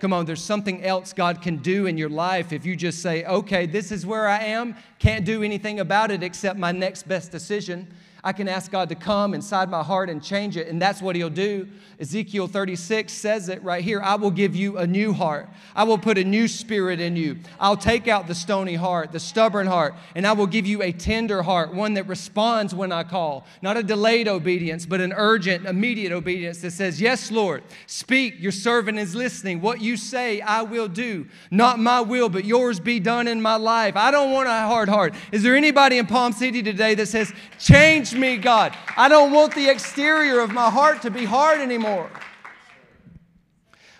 Come 0.00 0.12
on, 0.12 0.26
there's 0.26 0.42
something 0.42 0.84
else 0.84 1.12
God 1.12 1.40
can 1.40 1.56
do 1.56 1.86
in 1.86 1.96
your 1.96 2.08
life 2.08 2.52
if 2.52 2.66
you 2.66 2.76
just 2.76 3.00
say, 3.00 3.24
okay, 3.24 3.64
this 3.66 3.90
is 3.90 4.04
where 4.04 4.28
I 4.28 4.38
am, 4.44 4.76
can't 4.98 5.24
do 5.24 5.42
anything 5.42 5.80
about 5.80 6.10
it 6.10 6.22
except 6.22 6.58
my 6.58 6.72
next 6.72 7.08
best 7.08 7.30
decision. 7.30 7.88
I 8.26 8.32
can 8.32 8.48
ask 8.48 8.72
God 8.72 8.88
to 8.88 8.94
come 8.94 9.34
inside 9.34 9.68
my 9.68 9.82
heart 9.82 10.08
and 10.08 10.22
change 10.22 10.56
it, 10.56 10.68
and 10.68 10.80
that's 10.80 11.02
what 11.02 11.14
He'll 11.14 11.28
do. 11.28 11.68
Ezekiel 12.00 12.48
36 12.48 13.12
says 13.12 13.50
it 13.50 13.62
right 13.62 13.84
here 13.84 14.00
I 14.00 14.14
will 14.14 14.30
give 14.30 14.56
you 14.56 14.78
a 14.78 14.86
new 14.86 15.12
heart. 15.12 15.50
I 15.76 15.84
will 15.84 15.98
put 15.98 16.16
a 16.16 16.24
new 16.24 16.48
spirit 16.48 17.00
in 17.00 17.16
you. 17.16 17.38
I'll 17.60 17.76
take 17.76 18.08
out 18.08 18.26
the 18.26 18.34
stony 18.34 18.76
heart, 18.76 19.12
the 19.12 19.20
stubborn 19.20 19.66
heart, 19.66 19.94
and 20.14 20.26
I 20.26 20.32
will 20.32 20.46
give 20.46 20.66
you 20.66 20.82
a 20.82 20.90
tender 20.90 21.42
heart, 21.42 21.74
one 21.74 21.94
that 21.94 22.08
responds 22.08 22.74
when 22.74 22.92
I 22.92 23.04
call. 23.04 23.46
Not 23.60 23.76
a 23.76 23.82
delayed 23.82 24.26
obedience, 24.26 24.86
but 24.86 25.02
an 25.02 25.12
urgent, 25.14 25.66
immediate 25.66 26.10
obedience 26.10 26.62
that 26.62 26.70
says, 26.70 27.02
Yes, 27.02 27.30
Lord, 27.30 27.62
speak. 27.86 28.36
Your 28.38 28.52
servant 28.52 28.98
is 28.98 29.14
listening. 29.14 29.60
What 29.60 29.82
you 29.82 29.98
say, 29.98 30.40
I 30.40 30.62
will 30.62 30.88
do. 30.88 31.26
Not 31.50 31.78
my 31.78 32.00
will, 32.00 32.30
but 32.30 32.46
yours 32.46 32.80
be 32.80 33.00
done 33.00 33.28
in 33.28 33.42
my 33.42 33.56
life. 33.56 33.96
I 33.96 34.10
don't 34.10 34.32
want 34.32 34.48
a 34.48 34.52
hard 34.52 34.88
heart. 34.88 35.14
Is 35.30 35.42
there 35.42 35.56
anybody 35.56 35.98
in 35.98 36.06
Palm 36.06 36.32
City 36.32 36.62
today 36.62 36.94
that 36.94 37.06
says, 37.06 37.30
Change 37.58 38.13
me, 38.14 38.36
God. 38.36 38.76
I 38.96 39.08
don't 39.08 39.32
want 39.32 39.54
the 39.54 39.68
exterior 39.68 40.40
of 40.40 40.50
my 40.50 40.70
heart 40.70 41.02
to 41.02 41.10
be 41.10 41.24
hard 41.24 41.60
anymore. 41.60 42.10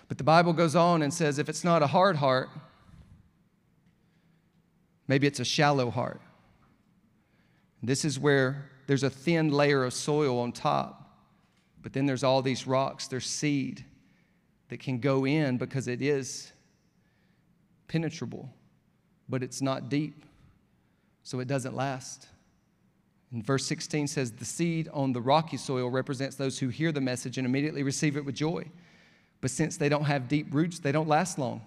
But 0.07 0.17
the 0.17 0.23
Bible 0.23 0.53
goes 0.53 0.75
on 0.75 1.01
and 1.01 1.13
says 1.13 1.39
if 1.39 1.49
it's 1.49 1.63
not 1.63 1.81
a 1.81 1.87
hard 1.87 2.15
heart, 2.17 2.49
maybe 5.07 5.27
it's 5.27 5.39
a 5.39 5.45
shallow 5.45 5.89
heart. 5.89 6.21
This 7.81 8.05
is 8.05 8.19
where 8.19 8.69
there's 8.87 9.03
a 9.03 9.09
thin 9.09 9.49
layer 9.49 9.83
of 9.83 9.93
soil 9.93 10.39
on 10.39 10.51
top, 10.51 11.19
but 11.81 11.93
then 11.93 12.05
there's 12.05 12.23
all 12.23 12.41
these 12.41 12.67
rocks, 12.67 13.07
there's 13.07 13.25
seed 13.25 13.83
that 14.69 14.79
can 14.79 14.99
go 14.99 15.25
in 15.25 15.57
because 15.57 15.87
it 15.87 16.01
is 16.01 16.51
penetrable, 17.87 18.49
but 19.29 19.43
it's 19.43 19.61
not 19.61 19.89
deep, 19.89 20.25
so 21.23 21.39
it 21.39 21.47
doesn't 21.47 21.75
last. 21.75 22.27
And 23.35 23.45
verse 23.45 23.65
16 23.65 24.07
says, 24.07 24.31
The 24.31 24.45
seed 24.45 24.87
on 24.93 25.11
the 25.11 25.19
rocky 25.19 25.57
soil 25.57 25.89
represents 25.89 26.37
those 26.37 26.57
who 26.57 26.69
hear 26.69 26.93
the 26.93 27.01
message 27.01 27.37
and 27.37 27.45
immediately 27.45 27.83
receive 27.83 28.15
it 28.15 28.23
with 28.23 28.33
joy. 28.33 28.63
But 29.41 29.51
since 29.51 29.75
they 29.75 29.89
don't 29.89 30.05
have 30.05 30.29
deep 30.29 30.53
roots, 30.53 30.79
they 30.79 30.93
don't 30.93 31.09
last 31.09 31.37
long. 31.37 31.61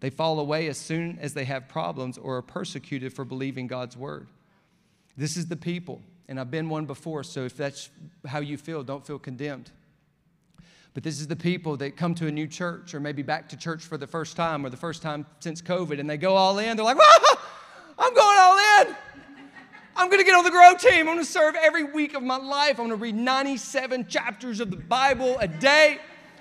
They 0.00 0.08
fall 0.08 0.40
away 0.40 0.68
as 0.68 0.78
soon 0.78 1.18
as 1.20 1.34
they 1.34 1.44
have 1.44 1.68
problems 1.68 2.16
or 2.16 2.38
are 2.38 2.42
persecuted 2.42 3.12
for 3.12 3.26
believing 3.26 3.66
God's 3.66 3.94
word. 3.94 4.28
This 5.14 5.36
is 5.36 5.48
the 5.48 5.56
people, 5.56 6.00
and 6.28 6.40
I've 6.40 6.50
been 6.50 6.70
one 6.70 6.86
before, 6.86 7.24
so 7.24 7.44
if 7.44 7.58
that's 7.58 7.90
how 8.26 8.40
you 8.40 8.56
feel, 8.56 8.82
don't 8.82 9.06
feel 9.06 9.18
condemned. 9.18 9.70
But 10.94 11.02
this 11.02 11.20
is 11.20 11.26
the 11.26 11.36
people 11.36 11.76
that 11.76 11.94
come 11.94 12.14
to 12.14 12.26
a 12.26 12.32
new 12.32 12.46
church 12.46 12.94
or 12.94 13.00
maybe 13.00 13.20
back 13.20 13.50
to 13.50 13.56
church 13.58 13.82
for 13.82 13.98
the 13.98 14.06
first 14.06 14.34
time 14.34 14.64
or 14.64 14.70
the 14.70 14.78
first 14.78 15.02
time 15.02 15.26
since 15.40 15.60
COVID, 15.60 16.00
and 16.00 16.08
they 16.08 16.16
go 16.16 16.36
all 16.36 16.58
in. 16.58 16.74
They're 16.74 16.86
like, 16.86 16.96
I'm 17.98 18.14
going 18.14 18.38
all 18.40 18.86
in. 18.86 18.96
I'm 19.94 20.08
going 20.08 20.20
to 20.20 20.24
get 20.24 20.34
on 20.34 20.44
the 20.44 20.50
grow 20.50 20.74
team. 20.74 21.00
I'm 21.00 21.14
going 21.14 21.18
to 21.18 21.24
serve 21.24 21.54
every 21.54 21.84
week 21.84 22.14
of 22.14 22.22
my 22.22 22.36
life. 22.36 22.72
I'm 22.72 22.88
going 22.88 22.90
to 22.90 22.96
read 22.96 23.14
97 23.14 24.08
chapters 24.08 24.60
of 24.60 24.70
the 24.70 24.76
Bible 24.76 25.36
a 25.38 25.48
day. 25.48 25.98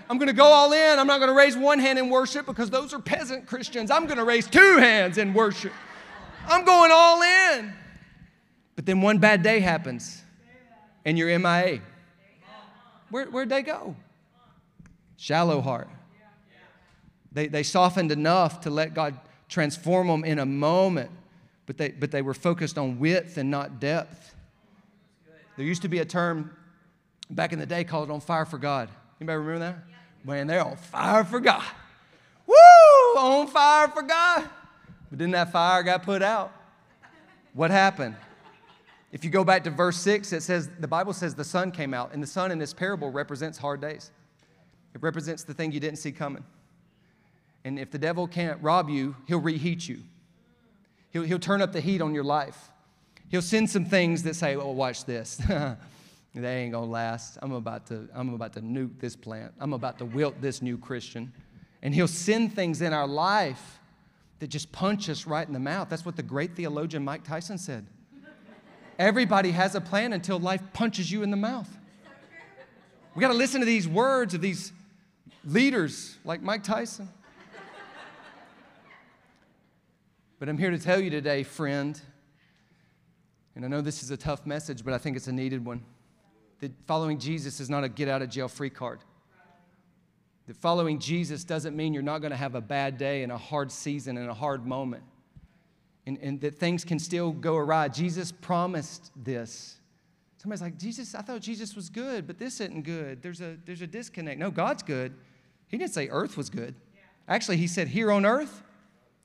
I'm 0.10 0.18
going 0.18 0.28
to 0.28 0.34
go 0.34 0.46
all 0.46 0.72
in. 0.74 1.00
I'm 1.00 1.08
not 1.08 1.20
going 1.20 1.30
to 1.30 1.36
raise 1.36 1.56
one 1.56 1.80
hand 1.80 2.00
in 2.00 2.10
worship 2.10 2.46
because 2.46 2.70
those 2.70 2.94
are 2.94 3.00
peasant 3.00 3.48
Christians. 3.48 3.92
I'm 3.92 4.06
going 4.06 4.18
to 4.18 4.24
raise 4.24 4.48
two 4.48 4.78
hands 4.78 5.18
in 5.18 5.34
worship. 5.34 5.74
I'm 6.48 6.66
going 6.66 6.92
all 6.94 7.22
in. 7.22 7.74
But 8.76 8.86
then 8.86 9.02
one 9.02 9.20
bad 9.20 9.44
day 9.44 9.60
happens 9.60 10.22
and 11.06 11.18
you're 11.18 11.38
MIA. 11.40 11.82
Where, 13.10 13.26
where'd 13.28 13.50
they 13.50 13.62
go? 13.62 13.96
Shallow 15.18 15.62
heart. 15.62 15.90
They, 17.32 17.48
they 17.48 17.64
softened 17.64 18.12
enough 18.12 18.62
to 18.62 18.70
let 18.70 18.94
God 18.94 19.20
transform 19.48 20.08
them 20.08 20.24
in 20.24 20.40
a 20.40 20.46
moment 20.46 21.12
but 21.66 21.78
they, 21.78 21.90
but 21.90 22.12
they 22.12 22.22
were 22.22 22.34
focused 22.34 22.78
on 22.78 23.00
width 23.00 23.38
and 23.38 23.50
not 23.50 23.80
depth. 23.80 24.36
There 25.58 25.66
used 25.66 25.82
to 25.84 25.88
be 25.88 26.00
a 26.00 26.06
term 26.06 26.56
back 27.30 27.54
in 27.54 27.60
the 27.60 27.66
day 27.66 27.84
called 27.84 28.12
on 28.12 28.20
fire 28.20 28.46
for 28.46 28.58
God. 28.58 28.90
Anybody 29.20 29.38
remember 29.38 29.60
that? 29.60 29.78
Man, 30.24 30.48
they're 30.48 30.64
on 30.64 30.76
fire 30.76 31.24
for 31.24 31.40
God. 31.40 31.64
Woo! 32.46 32.56
On 33.18 33.48
fire 33.48 33.88
for 33.88 34.02
God. 34.02 34.50
But 35.10 35.20
then 35.20 35.32
that 35.32 35.52
fire 35.52 35.84
got 35.84 36.04
put 36.04 36.22
out. 36.22 36.52
What 37.54 37.72
happened? 37.72 38.16
If 39.12 39.26
you 39.26 39.30
go 39.30 39.44
back 39.44 39.64
to 39.66 39.70
verse 39.70 39.98
6, 39.98 40.32
it 40.32 40.42
says, 40.42 40.70
the 40.80 40.88
Bible 40.88 41.12
says 41.12 41.36
the 41.36 41.44
sun 41.44 41.72
came 41.72 41.94
out, 41.94 42.14
and 42.14 42.24
the 42.24 42.28
sun 42.28 42.50
in 42.52 42.60
this 42.60 42.74
parable 42.74 43.12
represents 43.12 43.58
hard 43.58 43.82
days. 43.82 44.12
It 44.94 45.02
represents 45.02 45.44
the 45.44 45.54
thing 45.54 45.72
you 45.72 45.80
didn't 45.80 45.98
see 45.98 46.12
coming. 46.12 46.44
And 47.66 47.78
if 47.78 47.92
the 47.92 47.98
devil 47.98 48.28
can't 48.28 48.62
rob 48.62 48.90
you, 48.90 49.16
he'll 49.28 49.40
reheat 49.40 49.88
you. 49.88 50.00
He'll, 51.12 51.24
he'll 51.24 51.40
turn 51.40 51.62
up 51.62 51.74
the 51.74 51.82
heat 51.82 52.02
on 52.02 52.14
your 52.14 52.24
life. 52.24 52.70
He'll 53.30 53.42
send 53.42 53.70
some 53.70 53.86
things 53.86 54.24
that 54.24 54.36
say, 54.36 54.56
oh, 54.56 54.72
watch 54.72 55.06
this. 55.06 55.42
they 56.36 56.58
ain't 56.64 56.74
gonna 56.74 56.86
last. 56.86 57.38
I'm 57.42 57.52
about 57.52 57.86
to, 57.88 58.10
I'm 58.14 58.34
about 58.34 58.54
to 58.54 58.62
nuke 58.62 59.00
this 59.00 59.16
plant. 59.16 59.54
I'm 59.60 59.74
about 59.74 59.98
to 60.00 60.06
wilt 60.06 60.42
this 60.42 60.62
new 60.62 60.78
Christian. 60.78 61.32
And 61.82 61.94
he'll 61.94 62.08
send 62.08 62.54
things 62.54 62.82
in 62.82 62.94
our 62.94 63.08
life 63.08 63.80
that 64.40 64.48
just 64.48 64.72
punch 64.72 65.10
us 65.10 65.28
right 65.28 65.46
in 65.46 65.54
the 65.54 65.60
mouth. 65.60 65.90
That's 65.90 66.06
what 66.06 66.16
the 66.16 66.24
great 66.24 66.56
theologian 66.56 67.04
Mike 67.04 67.24
Tyson 67.24 67.58
said. 67.58 67.86
Everybody 68.98 69.52
has 69.52 69.76
a 69.76 69.82
plan 69.82 70.14
until 70.14 70.40
life 70.40 70.62
punches 70.74 71.12
you 71.12 71.24
in 71.24 71.32
the 71.32 71.38
mouth. 71.38 71.70
We 73.16 73.22
got 73.22 73.30
to 73.30 73.34
listen 73.34 73.60
to 73.60 73.66
these 73.66 73.88
words 73.88 74.34
of 74.34 74.42
these 74.42 74.72
leaders 75.44 76.18
like 76.24 76.42
Mike 76.42 76.64
Tyson. 76.64 77.10
But 80.42 80.50
I'm 80.50 80.58
here 80.58 80.72
to 80.72 80.80
tell 80.80 81.00
you 81.00 81.12
today, 81.12 81.44
friend, 81.44 82.02
and 83.56 83.64
I 83.64 83.68
know 83.68 83.80
this 83.80 84.02
is 84.02 84.10
a 84.10 84.18
tough 84.18 84.48
message, 84.48 84.84
but 84.84 84.92
I 84.92 84.98
think 84.98 85.16
it's 85.16 85.28
a 85.28 85.32
needed 85.32 85.64
one, 85.64 85.84
that 86.62 86.72
following 86.88 87.20
Jesus 87.20 87.60
is 87.60 87.70
not 87.70 87.84
a 87.84 87.90
get 87.90 88.08
out 88.08 88.24
of 88.24 88.30
jail 88.32 88.48
free 88.48 88.72
card. 88.72 89.02
That 90.48 90.58
following 90.58 90.98
Jesus 90.98 91.44
doesn't 91.44 91.76
mean 91.76 91.94
you're 91.94 92.02
not 92.02 92.22
going 92.22 92.32
to 92.32 92.38
have 92.38 92.56
a 92.56 92.62
bad 92.62 92.98
day 92.98 93.22
and 93.22 93.32
a 93.32 93.38
hard 93.38 93.72
season 93.72 94.18
and 94.18 94.32
a 94.32 94.34
hard 94.34 94.66
moment. 94.66 95.04
And, 96.08 96.18
and 96.24 96.42
that 96.42 96.58
things 96.58 96.84
can 96.84 96.98
still 96.98 97.34
go 97.34 97.56
awry. 97.56 97.90
Jesus 97.90 98.32
promised 98.32 99.12
this. 99.16 99.76
Somebody's 100.40 100.64
like, 100.64 100.80
Jesus, 100.80 101.14
I 101.14 101.22
thought 101.22 101.42
Jesus 101.42 101.76
was 101.76 101.88
good, 101.88 102.26
but 102.26 102.40
this 102.40 102.60
isn't 102.62 102.82
good. 102.82 103.22
There's 103.22 103.42
a, 103.42 103.58
there's 103.64 103.84
a 103.84 103.88
disconnect. 103.88 104.40
No, 104.40 104.50
God's 104.50 104.82
good. 104.82 105.14
He 105.68 105.78
didn't 105.78 105.94
say 105.94 106.08
earth 106.10 106.36
was 106.36 106.50
good. 106.50 106.74
Actually, 107.28 107.58
He 107.58 107.68
said, 107.68 107.90
here 107.90 108.12
on 108.12 108.26
earth, 108.26 108.64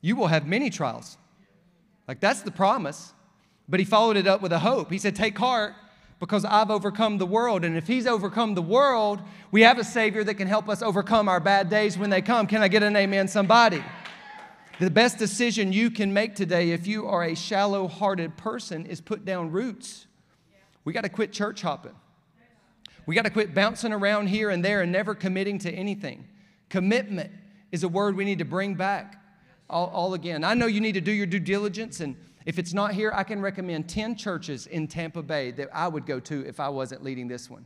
you 0.01 0.15
will 0.15 0.27
have 0.27 0.47
many 0.47 0.69
trials. 0.69 1.17
Like 2.07 2.19
that's 2.19 2.41
the 2.41 2.51
promise. 2.51 3.13
But 3.69 3.79
he 3.79 3.85
followed 3.85 4.17
it 4.17 4.27
up 4.27 4.41
with 4.41 4.53
a 4.53 4.59
hope. 4.59 4.91
He 4.91 4.97
said, 4.97 5.15
Take 5.15 5.37
heart 5.37 5.73
because 6.19 6.45
I've 6.45 6.71
overcome 6.71 7.17
the 7.17 7.25
world. 7.25 7.65
And 7.65 7.77
if 7.77 7.87
he's 7.87 8.07
overcome 8.07 8.55
the 8.55 8.61
world, 8.61 9.21
we 9.51 9.61
have 9.61 9.77
a 9.77 9.83
Savior 9.83 10.23
that 10.23 10.35
can 10.35 10.47
help 10.47 10.69
us 10.69 10.81
overcome 10.81 11.27
our 11.27 11.39
bad 11.39 11.69
days 11.69 11.97
when 11.97 12.09
they 12.09 12.21
come. 12.21 12.47
Can 12.47 12.61
I 12.61 12.69
get 12.69 12.81
an 12.81 12.95
amen, 12.95 13.27
somebody? 13.27 13.83
The 14.79 14.89
best 14.89 15.17
decision 15.17 15.73
you 15.73 15.89
can 15.89 16.13
make 16.13 16.35
today 16.35 16.71
if 16.71 16.87
you 16.87 17.07
are 17.07 17.23
a 17.23 17.35
shallow 17.35 17.87
hearted 17.87 18.37
person 18.37 18.85
is 18.85 19.01
put 19.01 19.25
down 19.25 19.51
roots. 19.51 20.05
We 20.85 20.93
got 20.93 21.03
to 21.03 21.09
quit 21.09 21.33
church 21.33 21.61
hopping. 21.61 21.95
We 23.05 23.15
got 23.15 23.25
to 23.25 23.31
quit 23.31 23.53
bouncing 23.53 23.91
around 23.91 24.27
here 24.27 24.49
and 24.49 24.63
there 24.63 24.81
and 24.81 24.91
never 24.91 25.15
committing 25.15 25.59
to 25.59 25.71
anything. 25.71 26.27
Commitment 26.69 27.31
is 27.71 27.83
a 27.83 27.87
word 27.87 28.15
we 28.15 28.25
need 28.25 28.39
to 28.39 28.45
bring 28.45 28.75
back 28.75 29.21
all, 29.69 29.87
all 29.87 30.13
again. 30.13 30.43
I 30.43 30.53
know 30.53 30.67
you 30.67 30.81
need 30.81 30.93
to 30.93 31.01
do 31.01 31.11
your 31.11 31.25
due 31.25 31.39
diligence, 31.39 31.99
and 31.99 32.15
if 32.45 32.57
it's 32.57 32.73
not 32.73 32.93
here, 32.93 33.11
I 33.13 33.23
can 33.23 33.41
recommend 33.41 33.89
10 33.89 34.15
churches 34.15 34.67
in 34.67 34.87
Tampa 34.87 35.21
Bay 35.21 35.51
that 35.51 35.69
I 35.73 35.87
would 35.87 36.05
go 36.05 36.19
to 36.21 36.45
if 36.47 36.59
I 36.59 36.69
wasn't 36.69 37.03
leading 37.03 37.27
this 37.27 37.49
one. 37.49 37.65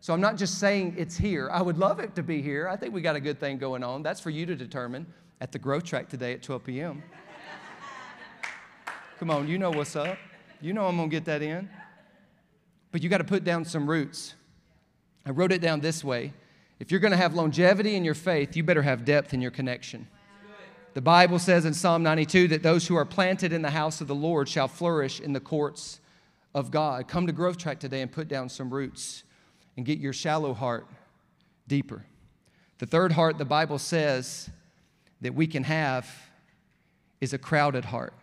So 0.00 0.12
I'm 0.12 0.20
not 0.20 0.36
just 0.36 0.58
saying 0.58 0.94
it's 0.98 1.16
here. 1.16 1.48
I 1.50 1.62
would 1.62 1.78
love 1.78 1.98
it 1.98 2.14
to 2.16 2.22
be 2.22 2.42
here. 2.42 2.68
I 2.68 2.76
think 2.76 2.92
we 2.92 3.00
got 3.00 3.16
a 3.16 3.20
good 3.20 3.40
thing 3.40 3.58
going 3.58 3.82
on. 3.82 4.02
That's 4.02 4.20
for 4.20 4.30
you 4.30 4.44
to 4.46 4.54
determine 4.54 5.06
at 5.40 5.50
the 5.50 5.58
Growth 5.58 5.84
Track 5.84 6.08
today 6.08 6.34
at 6.34 6.42
12 6.42 6.64
p.m. 6.64 7.02
Come 9.18 9.30
on, 9.30 9.48
you 9.48 9.58
know 9.58 9.70
what's 9.70 9.96
up. 9.96 10.18
You 10.60 10.72
know 10.72 10.86
I'm 10.86 10.96
going 10.96 11.08
to 11.08 11.16
get 11.16 11.24
that 11.24 11.42
in. 11.42 11.68
But 12.92 13.02
you 13.02 13.08
got 13.08 13.18
to 13.18 13.24
put 13.24 13.44
down 13.44 13.64
some 13.64 13.88
roots. 13.88 14.34
I 15.26 15.30
wrote 15.30 15.52
it 15.52 15.60
down 15.60 15.80
this 15.80 16.04
way. 16.04 16.32
If 16.78 16.90
you're 16.90 17.00
going 17.00 17.12
to 17.12 17.16
have 17.16 17.34
longevity 17.34 17.96
in 17.96 18.04
your 18.04 18.14
faith, 18.14 18.56
you 18.56 18.62
better 18.62 18.82
have 18.82 19.04
depth 19.04 19.32
in 19.34 19.40
your 19.40 19.50
connection. 19.50 20.06
The 20.94 21.00
Bible 21.00 21.40
says 21.40 21.64
in 21.64 21.74
Psalm 21.74 22.04
92 22.04 22.48
that 22.48 22.62
those 22.62 22.86
who 22.86 22.94
are 22.94 23.04
planted 23.04 23.52
in 23.52 23.62
the 23.62 23.70
house 23.70 24.00
of 24.00 24.06
the 24.06 24.14
Lord 24.14 24.48
shall 24.48 24.68
flourish 24.68 25.18
in 25.18 25.32
the 25.32 25.40
courts 25.40 25.98
of 26.54 26.70
God. 26.70 27.08
Come 27.08 27.26
to 27.26 27.32
Growth 27.32 27.58
Track 27.58 27.80
today 27.80 28.00
and 28.00 28.10
put 28.10 28.28
down 28.28 28.48
some 28.48 28.72
roots 28.72 29.24
and 29.76 29.84
get 29.84 29.98
your 29.98 30.12
shallow 30.12 30.54
heart 30.54 30.86
deeper. 31.66 32.04
The 32.78 32.86
third 32.86 33.10
heart, 33.10 33.38
the 33.38 33.44
Bible 33.44 33.78
says 33.78 34.48
that 35.20 35.34
we 35.34 35.48
can 35.48 35.64
have 35.64 36.08
is 37.20 37.32
a 37.32 37.38
crowded 37.38 37.86
heart. 37.86 38.14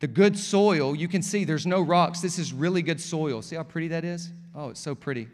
The 0.00 0.08
good 0.08 0.36
soil, 0.36 0.96
you 0.96 1.06
can 1.06 1.22
see 1.22 1.44
there's 1.44 1.66
no 1.66 1.80
rocks. 1.80 2.20
This 2.20 2.40
is 2.40 2.52
really 2.52 2.82
good 2.82 3.00
soil. 3.00 3.40
See 3.40 3.54
how 3.54 3.62
pretty 3.62 3.88
that 3.88 4.04
is? 4.04 4.32
Oh, 4.52 4.70
it's 4.70 4.80
so 4.80 4.96
pretty. 4.96 5.28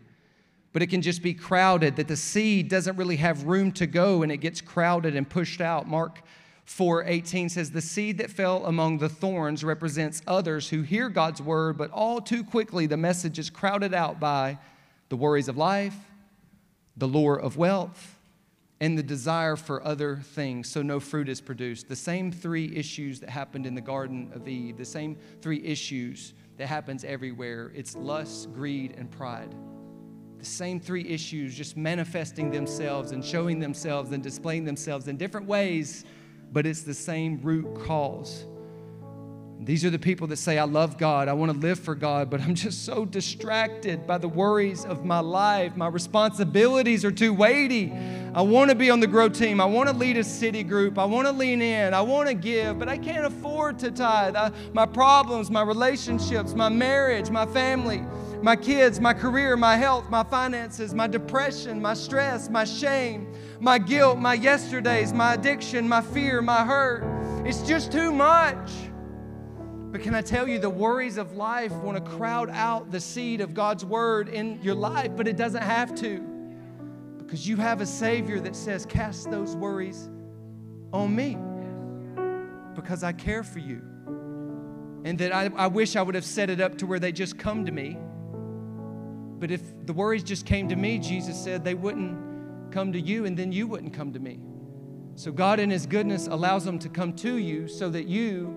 But 0.73 0.83
it 0.83 0.87
can 0.87 1.03
just 1.03 1.23
be 1.23 1.35
crowded, 1.35 1.97
that 1.97 2.09
the 2.09 2.17
seed 2.17 2.69
doesn't 2.69 2.97
really 2.97 3.17
have 3.17 3.45
room 3.45 3.73
to 3.73 3.87
go 3.87 4.23
and 4.23 4.31
it 4.31 4.39
gets 4.39 4.61
crowded 4.61 5.17
and 5.17 5.29
pushed 5.29 5.61
out. 5.61 5.89
Mark 5.89 6.23
4:18 6.65 7.49
says 7.49 7.73
the 7.73 7.81
seed 7.81 8.19
that 8.19 8.31
fell 8.31 8.65
among 8.65 8.99
the 8.99 9.09
thorns 9.09 9.65
represents 9.65 10.23
others 10.29 10.69
who 10.69 10.83
hear 10.83 11.09
God's 11.09 11.43
word 11.43 11.77
but 11.77 11.91
all 11.91 12.21
too 12.21 12.45
quickly 12.45 12.87
the 12.87 12.97
message 12.97 13.41
is 13.41 13.51
crowded 13.51 13.93
out 13.93 14.21
by 14.21 14.57
the 15.09 15.17
worries 15.17 15.49
of 15.49 15.57
life, 15.57 15.97
the 16.97 17.09
lure 17.09 17.35
of 17.35 17.57
wealth, 17.57 18.17
and 18.81 18.97
the 18.97 19.03
desire 19.03 19.57
for 19.57 19.85
other 19.85 20.17
things, 20.17 20.69
so 20.69 20.81
no 20.81 21.01
fruit 21.01 21.29
is 21.29 21.41
produced. 21.41 21.89
The 21.89 21.97
same 21.97 22.31
three 22.31 22.75
issues 22.75 23.21
that 23.21 23.29
happened 23.29 23.67
in 23.67 23.75
the 23.75 23.81
Garden 23.81 24.31
of 24.33 24.49
Eve, 24.49 24.79
the 24.79 24.85
same 24.85 25.17
three 25.43 25.63
issues 25.65 26.33
that 26.57 26.67
happens 26.67 27.05
everywhere. 27.05 27.73
It's 27.75 27.97
lust, 27.97 28.53
greed, 28.55 28.95
and 28.97 29.11
pride. 29.11 29.55
The 30.41 30.47
same 30.47 30.81
three 30.81 31.07
issues 31.07 31.55
just 31.55 31.77
manifesting 31.77 32.51
themselves 32.51 33.13
and 33.13 33.23
showing 33.23 33.61
themselves 33.61 34.11
and 34.13 34.23
displaying 34.23 34.65
themselves 34.65 35.07
in 35.07 35.19
different 35.19 35.47
ways, 35.47 36.07
but 36.51 36.65
it's 36.65 36.81
the 36.81 36.95
same 36.95 37.43
root 37.43 37.85
cause. 37.85 38.47
These 39.61 39.85
are 39.85 39.91
the 39.91 39.99
people 39.99 40.27
that 40.29 40.39
say, 40.39 40.57
I 40.57 40.65
love 40.65 40.97
God, 40.97 41.29
I 41.29 41.35
want 41.35 41.53
to 41.53 41.59
live 41.59 41.79
for 41.79 41.95
God, 41.95 42.31
but 42.31 42.41
I'm 42.41 42.55
just 42.55 42.87
so 42.87 43.05
distracted 43.05 44.07
by 44.07 44.17
the 44.17 44.29
worries 44.29 44.87
of 44.87 45.05
my 45.05 45.19
life. 45.21 45.77
My 45.77 45.89
responsibilities 45.89 47.05
are 47.05 47.13
too 47.13 47.35
weighty. 47.35 47.93
I 48.35 48.41
want 48.41 48.71
to 48.71 48.75
be 48.75 48.89
on 48.89 49.01
the 49.01 49.07
grow 49.07 49.29
team. 49.29 49.61
I 49.61 49.67
want 49.67 49.91
to 49.91 49.95
lead 49.95 50.17
a 50.17 50.25
city 50.25 50.63
group. 50.63 50.99
I 50.99 51.05
want 51.05 51.27
to 51.27 51.33
lean 51.33 51.61
in. 51.61 51.93
I 51.93 52.01
want 52.01 52.29
to 52.29 52.35
give, 52.35 52.79
but 52.79 52.89
I 52.89 52.97
can't 52.97 53.27
afford 53.27 53.79
to 53.81 53.91
tithe. 53.91 54.37
I, 54.37 54.53
my 54.73 54.87
problems, 54.87 55.51
my 55.51 55.63
relationships, 55.63 56.55
my 56.55 56.71
marriage, 56.71 57.29
my 57.29 57.45
family, 57.45 58.03
my 58.43 58.57
kids, 58.57 59.01
my 59.01 59.13
career, 59.13 59.57
my 59.57 59.77
health, 59.77 60.09
my 60.09 60.23
finances, 60.23 60.95
my 60.95 61.07
depression, 61.07 61.81
my 61.81 61.95
stress, 61.95 62.49
my 62.49 62.65
shame, 62.65 63.33
my 63.61 63.79
guilt, 63.79 64.19
my 64.19 64.35
yesterdays, 64.35 65.13
my 65.13 65.35
addiction, 65.35 65.89
my 65.89 66.01
fear, 66.01 66.41
my 66.41 66.65
hurt. 66.65 67.05
It's 67.47 67.63
just 67.63 67.93
too 67.93 68.13
much. 68.13 68.71
But 69.91 70.03
can 70.03 70.15
I 70.15 70.23
tell 70.23 70.49
you, 70.49 70.59
the 70.59 70.71
worries 70.71 71.17
of 71.17 71.33
life 71.37 71.73
want 71.73 72.03
to 72.03 72.11
crowd 72.13 72.49
out 72.51 72.91
the 72.91 73.01
seed 73.01 73.41
of 73.41 73.55
God's 73.55 73.85
word 73.85 74.29
in 74.29 74.61
your 74.63 74.77
life, 74.77 75.11
but 75.17 75.27
it 75.27 75.37
doesn't 75.37 75.63
have 75.63 75.95
to. 75.97 76.21
Because 77.19 77.47
you 77.47 77.57
have 77.57 77.81
a 77.81 77.87
Savior 77.87 78.41
that 78.41 78.55
says, 78.57 78.87
Cast 78.87 79.31
those 79.31 79.57
worries 79.57 80.09
on 80.93 81.15
me 81.15 81.37
because 82.75 83.03
I 83.03 83.13
care 83.13 83.43
for 83.43 83.59
you. 83.59 83.83
And 85.05 85.19
that 85.19 85.35
I, 85.35 85.51
I 85.57 85.67
wish 85.67 85.97
I 85.97 86.03
would 86.03 86.15
have 86.15 86.25
set 86.25 86.51
it 86.51 86.61
up 86.61 86.79
to 86.79 86.87
where 86.87 86.99
they 86.99 87.13
just 87.13 87.39
come 87.39 87.67
to 87.67 87.73
me. 87.73 87.99
But 89.41 89.51
if 89.51 89.63
the 89.87 89.93
worries 89.93 90.23
just 90.23 90.47
came 90.47 90.69
to 90.69 90.77
me, 90.77 90.99
Jesus 90.99 91.43
said 91.43 91.65
they 91.65 91.75
wouldn't 91.75 92.71
come 92.71 92.93
to 92.93 93.01
you 93.01 93.25
and 93.25 93.37
then 93.37 93.51
you 93.51 93.67
wouldn't 93.67 93.93
come 93.93 94.13
to 94.13 94.21
me. 94.21 94.39
So 95.17 95.33
God, 95.33 95.59
in 95.59 95.71
His 95.71 95.87
goodness, 95.87 96.29
allows 96.29 96.65
them 96.65 96.79
to 96.79 96.89
come 96.89 97.15
to 97.15 97.37
you 97.37 97.67
so 97.67 97.89
that 97.89 98.07
you 98.07 98.57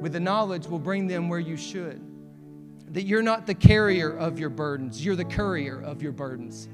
with 0.00 0.12
the 0.12 0.20
knowledge 0.20 0.66
will 0.66 0.78
bring 0.78 1.06
them 1.06 1.28
where 1.28 1.40
you 1.40 1.56
should. 1.56 2.00
That 2.92 3.02
you're 3.02 3.22
not 3.22 3.46
the 3.46 3.54
carrier 3.54 4.10
of 4.16 4.38
your 4.38 4.50
burdens, 4.50 5.04
you're 5.04 5.16
the 5.16 5.24
courier 5.24 5.80
of 5.80 6.02
your 6.02 6.12
burdens. 6.12 6.68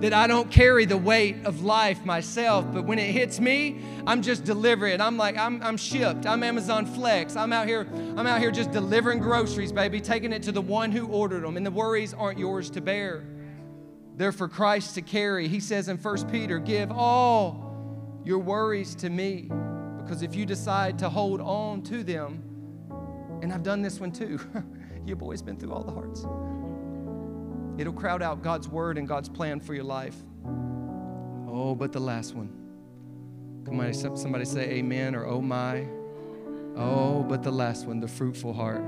That 0.00 0.12
I 0.12 0.26
don't 0.26 0.50
carry 0.50 0.84
the 0.84 0.96
weight 0.96 1.44
of 1.44 1.62
life 1.62 2.04
myself, 2.04 2.66
but 2.72 2.84
when 2.84 2.98
it 2.98 3.10
hits 3.10 3.40
me, 3.40 3.80
I'm 4.06 4.22
just 4.22 4.44
delivering. 4.44 5.00
I'm 5.00 5.16
like, 5.16 5.36
I'm, 5.36 5.62
I'm 5.62 5.76
shipped. 5.76 6.26
I'm 6.26 6.42
Amazon 6.42 6.86
Flex. 6.86 7.36
I'm 7.36 7.52
out 7.52 7.66
here, 7.66 7.86
I'm 8.16 8.26
out 8.26 8.40
here 8.40 8.50
just 8.50 8.70
delivering 8.70 9.18
groceries, 9.18 9.72
baby, 9.72 10.00
taking 10.00 10.32
it 10.32 10.42
to 10.44 10.52
the 10.52 10.62
one 10.62 10.92
who 10.92 11.06
ordered 11.08 11.42
them. 11.42 11.56
And 11.56 11.64
the 11.66 11.70
worries 11.70 12.14
aren't 12.14 12.38
yours 12.38 12.70
to 12.70 12.80
bear. 12.80 13.24
They're 14.16 14.32
for 14.32 14.48
Christ 14.48 14.94
to 14.94 15.02
carry. 15.02 15.46
He 15.48 15.60
says 15.60 15.88
in 15.88 15.98
1 15.98 16.30
Peter, 16.30 16.58
give 16.58 16.90
all 16.90 18.20
your 18.24 18.38
worries 18.38 18.94
to 18.96 19.10
me. 19.10 19.50
Because 20.02 20.22
if 20.22 20.34
you 20.34 20.46
decide 20.46 20.98
to 21.00 21.08
hold 21.08 21.40
on 21.40 21.82
to 21.82 22.02
them, 22.02 22.42
and 23.42 23.52
I've 23.52 23.62
done 23.62 23.82
this 23.82 24.00
one 24.00 24.12
too. 24.12 24.40
Your 25.06 25.16
boy's 25.16 25.40
been 25.40 25.56
through 25.56 25.72
all 25.72 25.84
the 25.84 25.92
hearts. 25.92 26.26
It'll 27.78 27.92
crowd 27.92 28.22
out 28.22 28.42
God's 28.42 28.68
word 28.68 28.98
and 28.98 29.06
God's 29.06 29.28
plan 29.28 29.60
for 29.60 29.72
your 29.72 29.84
life. 29.84 30.16
Oh, 31.48 31.74
but 31.74 31.92
the 31.92 32.00
last 32.00 32.34
one. 32.34 32.50
Come 33.64 33.80
on, 33.80 33.94
somebody 33.94 34.44
say 34.44 34.68
amen 34.70 35.14
or 35.14 35.24
oh 35.24 35.40
my. 35.40 35.86
Oh, 36.76 37.22
but 37.22 37.42
the 37.42 37.50
last 37.50 37.86
one, 37.86 38.00
the 38.00 38.08
fruitful 38.08 38.52
heart. 38.52 38.84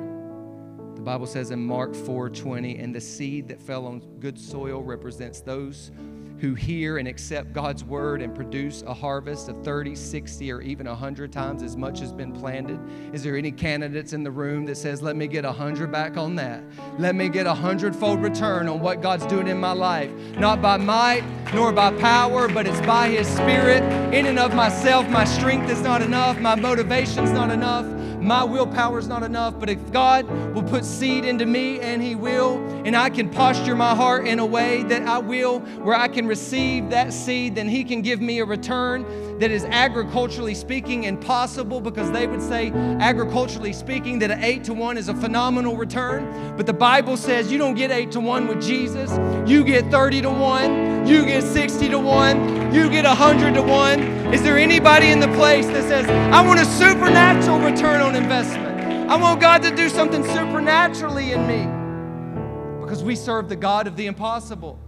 The 0.96 1.02
Bible 1.02 1.26
says 1.26 1.52
in 1.52 1.64
Mark 1.64 1.92
4:20, 1.92 2.82
and 2.82 2.94
the 2.94 3.00
seed 3.00 3.48
that 3.48 3.62
fell 3.62 3.86
on 3.86 4.00
good 4.18 4.38
soil 4.38 4.82
represents 4.82 5.40
those 5.40 5.92
who 6.38 6.54
hear 6.54 6.98
and 6.98 7.08
accept 7.08 7.52
God's 7.52 7.84
word 7.84 8.22
and 8.22 8.34
produce 8.34 8.82
a 8.82 8.94
harvest 8.94 9.48
of 9.48 9.62
30, 9.64 9.94
60, 9.94 10.52
or 10.52 10.60
even 10.60 10.86
100 10.86 11.32
times 11.32 11.62
as 11.62 11.76
much 11.76 12.00
has 12.00 12.12
been 12.12 12.32
planted? 12.32 12.78
Is 13.12 13.22
there 13.22 13.36
any 13.36 13.50
candidates 13.50 14.12
in 14.12 14.22
the 14.22 14.30
room 14.30 14.64
that 14.66 14.76
says, 14.76 15.02
let 15.02 15.16
me 15.16 15.26
get 15.26 15.44
100 15.44 15.90
back 15.90 16.16
on 16.16 16.36
that? 16.36 16.62
Let 16.98 17.14
me 17.14 17.28
get 17.28 17.46
a 17.46 17.54
hundredfold 17.54 18.22
return 18.22 18.68
on 18.68 18.80
what 18.80 19.02
God's 19.02 19.26
doing 19.26 19.48
in 19.48 19.58
my 19.58 19.72
life? 19.72 20.10
Not 20.38 20.62
by 20.62 20.76
might 20.76 21.24
nor 21.54 21.72
by 21.72 21.92
power, 21.98 22.48
but 22.48 22.66
it's 22.66 22.80
by 22.82 23.08
His 23.08 23.26
Spirit. 23.26 23.82
In 24.14 24.26
and 24.26 24.38
of 24.38 24.54
myself, 24.54 25.08
my 25.08 25.24
strength 25.24 25.70
is 25.70 25.80
not 25.80 26.02
enough, 26.02 26.38
my 26.38 26.54
motivation's 26.54 27.30
not 27.30 27.50
enough. 27.50 27.86
My 28.20 28.42
willpower 28.44 28.98
is 28.98 29.06
not 29.06 29.22
enough, 29.22 29.58
but 29.60 29.70
if 29.70 29.92
God 29.92 30.28
will 30.54 30.62
put 30.62 30.84
seed 30.84 31.24
into 31.24 31.46
me, 31.46 31.80
and 31.80 32.02
He 32.02 32.14
will, 32.14 32.58
and 32.84 32.96
I 32.96 33.10
can 33.10 33.30
posture 33.30 33.76
my 33.76 33.94
heart 33.94 34.26
in 34.26 34.38
a 34.38 34.46
way 34.46 34.82
that 34.84 35.02
I 35.02 35.18
will, 35.18 35.60
where 35.60 35.94
I 35.94 36.08
can 36.08 36.26
receive 36.26 36.90
that 36.90 37.12
seed, 37.12 37.54
then 37.54 37.68
He 37.68 37.84
can 37.84 38.02
give 38.02 38.20
me 38.20 38.40
a 38.40 38.44
return 38.44 39.04
that 39.38 39.50
is 39.50 39.64
agriculturally 39.64 40.54
speaking 40.54 41.04
impossible 41.04 41.80
because 41.80 42.10
they 42.10 42.26
would 42.26 42.42
say, 42.42 42.70
agriculturally 43.00 43.72
speaking, 43.72 44.18
that 44.18 44.30
an 44.30 44.42
eight 44.42 44.64
to 44.64 44.74
one 44.74 44.96
is 44.98 45.08
a 45.08 45.14
phenomenal 45.14 45.76
return. 45.76 46.56
But 46.56 46.66
the 46.66 46.72
Bible 46.72 47.16
says 47.16 47.50
you 47.50 47.58
don't 47.58 47.74
get 47.74 47.90
eight 47.90 48.10
to 48.12 48.20
one 48.20 48.48
with 48.48 48.60
Jesus. 48.60 49.10
You 49.48 49.64
get 49.64 49.90
30 49.90 50.22
to 50.22 50.30
one, 50.30 51.06
you 51.06 51.24
get 51.24 51.42
60 51.42 51.88
to 51.90 51.98
one, 51.98 52.74
you 52.74 52.90
get 52.90 53.04
100 53.04 53.54
to 53.54 53.62
one. 53.62 54.00
Is 54.34 54.42
there 54.42 54.58
anybody 54.58 55.08
in 55.08 55.20
the 55.20 55.28
place 55.28 55.66
that 55.66 55.84
says, 55.84 56.06
I 56.08 56.46
want 56.46 56.60
a 56.60 56.64
supernatural 56.64 57.60
return 57.60 58.00
on 58.00 58.14
investment? 58.14 58.68
I 59.08 59.16
want 59.16 59.40
God 59.40 59.62
to 59.62 59.74
do 59.74 59.88
something 59.88 60.22
supernaturally 60.22 61.32
in 61.32 61.46
me 61.46 61.64
because 62.84 63.02
we 63.02 63.16
serve 63.16 63.48
the 63.48 63.56
God 63.56 63.86
of 63.86 63.96
the 63.96 64.06
impossible. 64.06 64.78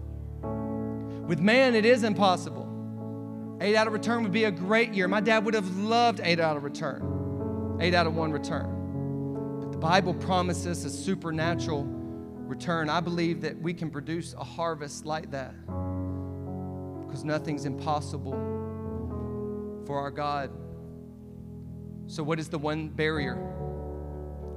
With 1.26 1.38
man, 1.38 1.74
it 1.74 1.86
is 1.86 2.02
impossible. 2.02 2.59
Eight 3.60 3.76
out 3.76 3.86
of 3.86 3.92
return 3.92 4.22
would 4.22 4.32
be 4.32 4.44
a 4.44 4.50
great 4.50 4.94
year. 4.94 5.06
My 5.06 5.20
dad 5.20 5.44
would 5.44 5.52
have 5.52 5.76
loved 5.76 6.20
eight 6.24 6.40
out 6.40 6.56
of 6.56 6.64
return, 6.64 7.76
eight 7.80 7.94
out 7.94 8.06
of 8.06 8.14
one 8.14 8.32
return. 8.32 9.58
But 9.60 9.70
the 9.70 9.78
Bible 9.78 10.14
promises 10.14 10.84
a 10.86 10.90
supernatural 10.90 11.84
return. 11.84 12.88
I 12.88 13.00
believe 13.00 13.42
that 13.42 13.60
we 13.60 13.74
can 13.74 13.90
produce 13.90 14.32
a 14.34 14.44
harvest 14.44 15.04
like 15.04 15.30
that 15.32 15.54
because 17.06 17.22
nothing's 17.22 17.66
impossible 17.66 18.32
for 19.86 19.98
our 19.98 20.10
God. 20.10 20.50
So, 22.06 22.22
what 22.22 22.40
is 22.40 22.48
the 22.48 22.58
one 22.58 22.88
barrier 22.88 23.36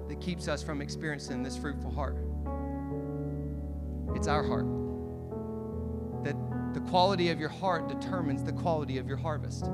that 0.07 0.21
keeps 0.21 0.47
us 0.47 0.63
from 0.63 0.81
experiencing 0.81 1.43
this 1.43 1.57
fruitful 1.57 1.91
heart? 1.91 2.17
It's 4.15 4.27
our 4.27 4.43
heart. 4.43 4.82
The 6.73 6.81
quality 6.89 7.29
of 7.29 7.39
your 7.39 7.49
heart 7.49 7.87
determines 7.87 8.43
the 8.43 8.53
quality 8.53 8.97
of 8.97 9.07
your 9.07 9.17
harvest. 9.17 9.65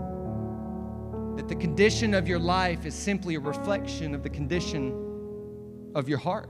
That 1.37 1.47
the 1.47 1.55
condition 1.55 2.13
of 2.13 2.27
your 2.27 2.39
life 2.39 2.85
is 2.85 2.93
simply 2.93 3.35
a 3.35 3.39
reflection 3.39 4.13
of 4.13 4.23
the 4.23 4.29
condition 4.29 5.91
of 5.95 6.09
your 6.09 6.17
heart. 6.17 6.49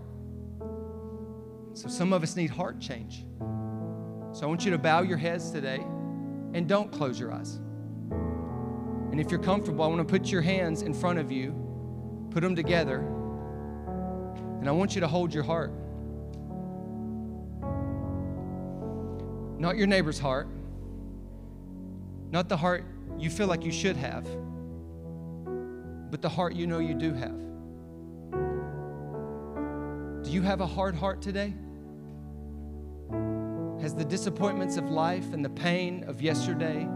So 1.74 1.88
some 1.88 2.14
of 2.14 2.24
us 2.24 2.36
need 2.36 2.50
heart 2.50 2.80
change. 2.80 3.26
So 4.32 4.42
I 4.44 4.46
want 4.46 4.66
you 4.66 4.72
to 4.72 4.78
bow 4.78 5.02
your 5.02 5.18
heads 5.18 5.52
today 5.52 5.86
and 6.54 6.68
don't 6.68 6.92
close 6.92 7.20
your 7.20 7.32
eyes. 7.32 7.60
And 9.12 9.20
if 9.20 9.32
you're 9.32 9.40
comfortable, 9.40 9.84
I 9.84 9.88
want 9.88 10.00
to 10.00 10.12
put 10.12 10.32
your 10.32 10.42
hands 10.42 10.82
in 10.82 10.94
front 10.94 11.20
of 11.20 11.32
you, 11.32 11.54
put 12.32 12.42
them 12.42 12.56
together, 12.56 13.00
and 14.60 14.68
I 14.68 14.72
want 14.72 14.96
you 14.96 15.02
to 15.02 15.08
hold 15.08 15.34
your 15.34 15.44
heart. 15.44 15.72
Not 19.60 19.76
your 19.76 19.88
neighbor's 19.88 20.18
heart, 20.18 20.48
not 22.32 22.48
the 22.48 22.56
heart 22.56 22.86
you 23.18 23.30
feel 23.30 23.48
like 23.48 23.66
you 23.66 23.72
should 23.72 23.98
have, 23.98 24.26
but 26.10 26.22
the 26.22 26.30
heart 26.30 26.56
you 26.56 26.66
know 26.66 26.80
you 26.80 26.94
do 26.94 27.14
have. 27.14 27.36
Do 30.24 30.32
you 30.32 30.42
have 30.42 30.62
a 30.62 30.66
hard 30.66 30.96
heart 30.96 31.22
today? 31.22 31.54
Has 33.82 33.94
the 33.94 34.06
disappointments 34.06 34.78
of 34.78 34.90
life 34.90 35.34
and 35.34 35.44
the 35.44 35.50
pain 35.50 36.06
of 36.06 36.22
yesterday 36.22 36.88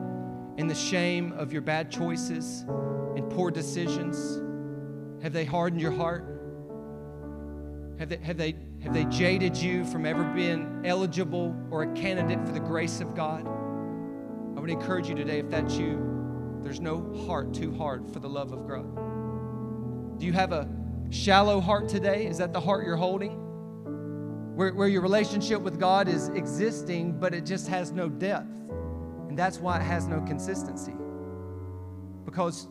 and 0.57 0.69
the 0.69 0.75
shame 0.75 1.33
of 1.33 1.51
your 1.51 1.61
bad 1.61 1.91
choices 1.91 2.61
and 3.15 3.29
poor 3.29 3.51
decisions? 3.51 4.41
Have 5.21 5.33
they 5.33 5.43
hardened 5.43 5.81
your 5.81 5.91
heart? 5.91 6.25
Have 7.99 8.09
they, 8.09 8.17
have 8.17 8.37
they, 8.37 8.55
have 8.83 8.93
they 8.93 9.05
jaded 9.05 9.55
you 9.55 9.85
from 9.85 10.05
ever 10.05 10.25
being 10.25 10.81
eligible 10.83 11.55
or 11.71 11.83
a 11.83 11.93
candidate 11.93 12.45
for 12.45 12.51
the 12.51 12.59
grace 12.59 12.99
of 12.99 13.15
God? 13.15 13.47
I 13.47 14.59
would 14.59 14.69
encourage 14.69 15.07
you 15.07 15.15
today, 15.15 15.39
if 15.39 15.49
that's 15.49 15.77
you, 15.77 16.59
there's 16.61 16.81
no 16.81 17.13
heart 17.25 17.53
too 17.53 17.73
hard 17.73 18.11
for 18.11 18.19
the 18.19 18.27
love 18.27 18.51
of 18.51 18.67
God. 18.67 20.19
Do 20.19 20.25
you 20.25 20.33
have 20.33 20.51
a 20.51 20.69
shallow 21.11 21.61
heart 21.61 21.87
today? 21.87 22.27
Is 22.27 22.37
that 22.39 22.51
the 22.51 22.59
heart 22.59 22.85
you're 22.85 22.97
holding? 22.97 23.31
Where, 24.55 24.73
where 24.73 24.89
your 24.89 25.01
relationship 25.01 25.61
with 25.61 25.79
God 25.79 26.09
is 26.09 26.27
existing, 26.29 27.19
but 27.19 27.33
it 27.33 27.45
just 27.45 27.69
has 27.69 27.93
no 27.93 28.09
depth. 28.09 28.51
And 29.29 29.39
that's 29.39 29.59
why 29.59 29.77
it 29.79 29.83
has 29.83 30.07
no 30.07 30.19
consistency. 30.21 30.93
Because 32.25 32.67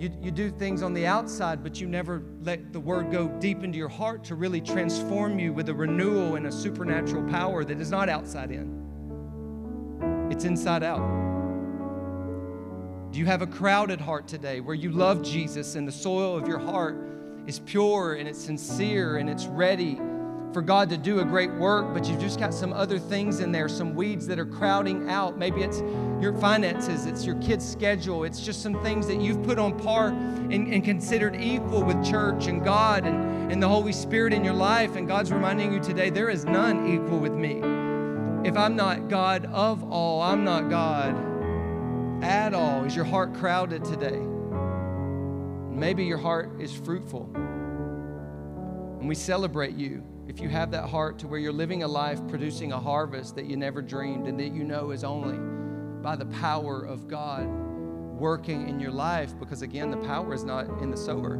you, 0.00 0.10
you 0.22 0.30
do 0.30 0.50
things 0.50 0.82
on 0.82 0.94
the 0.94 1.06
outside, 1.06 1.62
but 1.62 1.78
you 1.78 1.86
never 1.86 2.22
let 2.42 2.72
the 2.72 2.80
word 2.80 3.10
go 3.12 3.28
deep 3.28 3.62
into 3.62 3.76
your 3.76 3.90
heart 3.90 4.24
to 4.24 4.34
really 4.34 4.62
transform 4.62 5.38
you 5.38 5.52
with 5.52 5.68
a 5.68 5.74
renewal 5.74 6.36
and 6.36 6.46
a 6.46 6.52
supernatural 6.52 7.28
power 7.30 7.64
that 7.64 7.78
is 7.78 7.90
not 7.90 8.08
outside 8.08 8.50
in, 8.50 10.28
it's 10.32 10.46
inside 10.46 10.82
out. 10.82 11.06
Do 13.12 13.18
you 13.18 13.26
have 13.26 13.42
a 13.42 13.46
crowded 13.46 14.00
heart 14.00 14.26
today 14.26 14.60
where 14.60 14.74
you 14.74 14.90
love 14.90 15.22
Jesus 15.22 15.74
and 15.74 15.86
the 15.86 15.92
soil 15.92 16.34
of 16.34 16.48
your 16.48 16.60
heart 16.60 16.96
is 17.46 17.58
pure 17.58 18.14
and 18.14 18.26
it's 18.26 18.42
sincere 18.42 19.18
and 19.18 19.28
it's 19.28 19.44
ready 19.48 19.96
for 20.54 20.62
God 20.62 20.88
to 20.88 20.96
do 20.96 21.20
a 21.20 21.24
great 21.24 21.52
work, 21.52 21.92
but 21.92 22.06
you've 22.08 22.20
just 22.20 22.38
got 22.38 22.54
some 22.54 22.72
other 22.72 22.98
things 22.98 23.40
in 23.40 23.52
there, 23.52 23.68
some 23.68 23.94
weeds 23.94 24.26
that 24.28 24.38
are 24.38 24.46
crowding 24.46 25.10
out. 25.10 25.36
Maybe 25.36 25.62
it's 25.62 25.82
your 26.20 26.34
finances, 26.34 27.06
it's 27.06 27.24
your 27.24 27.36
kid's 27.36 27.68
schedule, 27.68 28.24
it's 28.24 28.40
just 28.40 28.62
some 28.62 28.80
things 28.82 29.06
that 29.06 29.20
you've 29.20 29.42
put 29.42 29.58
on 29.58 29.78
par 29.78 30.08
and, 30.08 30.52
and 30.52 30.84
considered 30.84 31.34
equal 31.36 31.82
with 31.82 32.04
church 32.04 32.46
and 32.46 32.62
God 32.62 33.06
and, 33.06 33.50
and 33.50 33.62
the 33.62 33.68
Holy 33.68 33.92
Spirit 33.92 34.32
in 34.32 34.44
your 34.44 34.54
life. 34.54 34.96
And 34.96 35.08
God's 35.08 35.32
reminding 35.32 35.72
you 35.72 35.80
today 35.80 36.10
there 36.10 36.28
is 36.28 36.44
none 36.44 36.86
equal 36.86 37.18
with 37.18 37.32
me. 37.32 37.60
If 38.48 38.56
I'm 38.56 38.76
not 38.76 39.08
God 39.08 39.46
of 39.46 39.90
all, 39.90 40.22
I'm 40.22 40.44
not 40.44 40.68
God 40.70 41.14
at 42.22 42.54
all. 42.54 42.84
Is 42.84 42.94
your 42.94 43.04
heart 43.04 43.34
crowded 43.34 43.84
today? 43.84 44.18
Maybe 45.70 46.04
your 46.04 46.18
heart 46.18 46.60
is 46.60 46.74
fruitful. 46.74 47.30
And 47.34 49.08
we 49.08 49.14
celebrate 49.14 49.76
you 49.76 50.02
if 50.28 50.40
you 50.40 50.48
have 50.48 50.70
that 50.72 50.88
heart 50.88 51.18
to 51.20 51.26
where 51.26 51.40
you're 51.40 51.52
living 51.52 51.82
a 51.82 51.88
life 51.88 52.20
producing 52.28 52.72
a 52.72 52.78
harvest 52.78 53.34
that 53.34 53.46
you 53.46 53.56
never 53.56 53.80
dreamed 53.82 54.26
and 54.26 54.38
that 54.38 54.52
you 54.52 54.62
know 54.62 54.90
is 54.90 55.04
only 55.04 55.38
by 56.02 56.16
the 56.16 56.26
power 56.26 56.82
of 56.82 57.08
God 57.08 57.46
working 57.46 58.68
in 58.68 58.78
your 58.78 58.90
life, 58.90 59.38
because 59.38 59.62
again, 59.62 59.90
the 59.90 59.96
power 59.96 60.34
is 60.34 60.44
not 60.44 60.68
in 60.82 60.90
the 60.90 60.96
sower, 60.96 61.38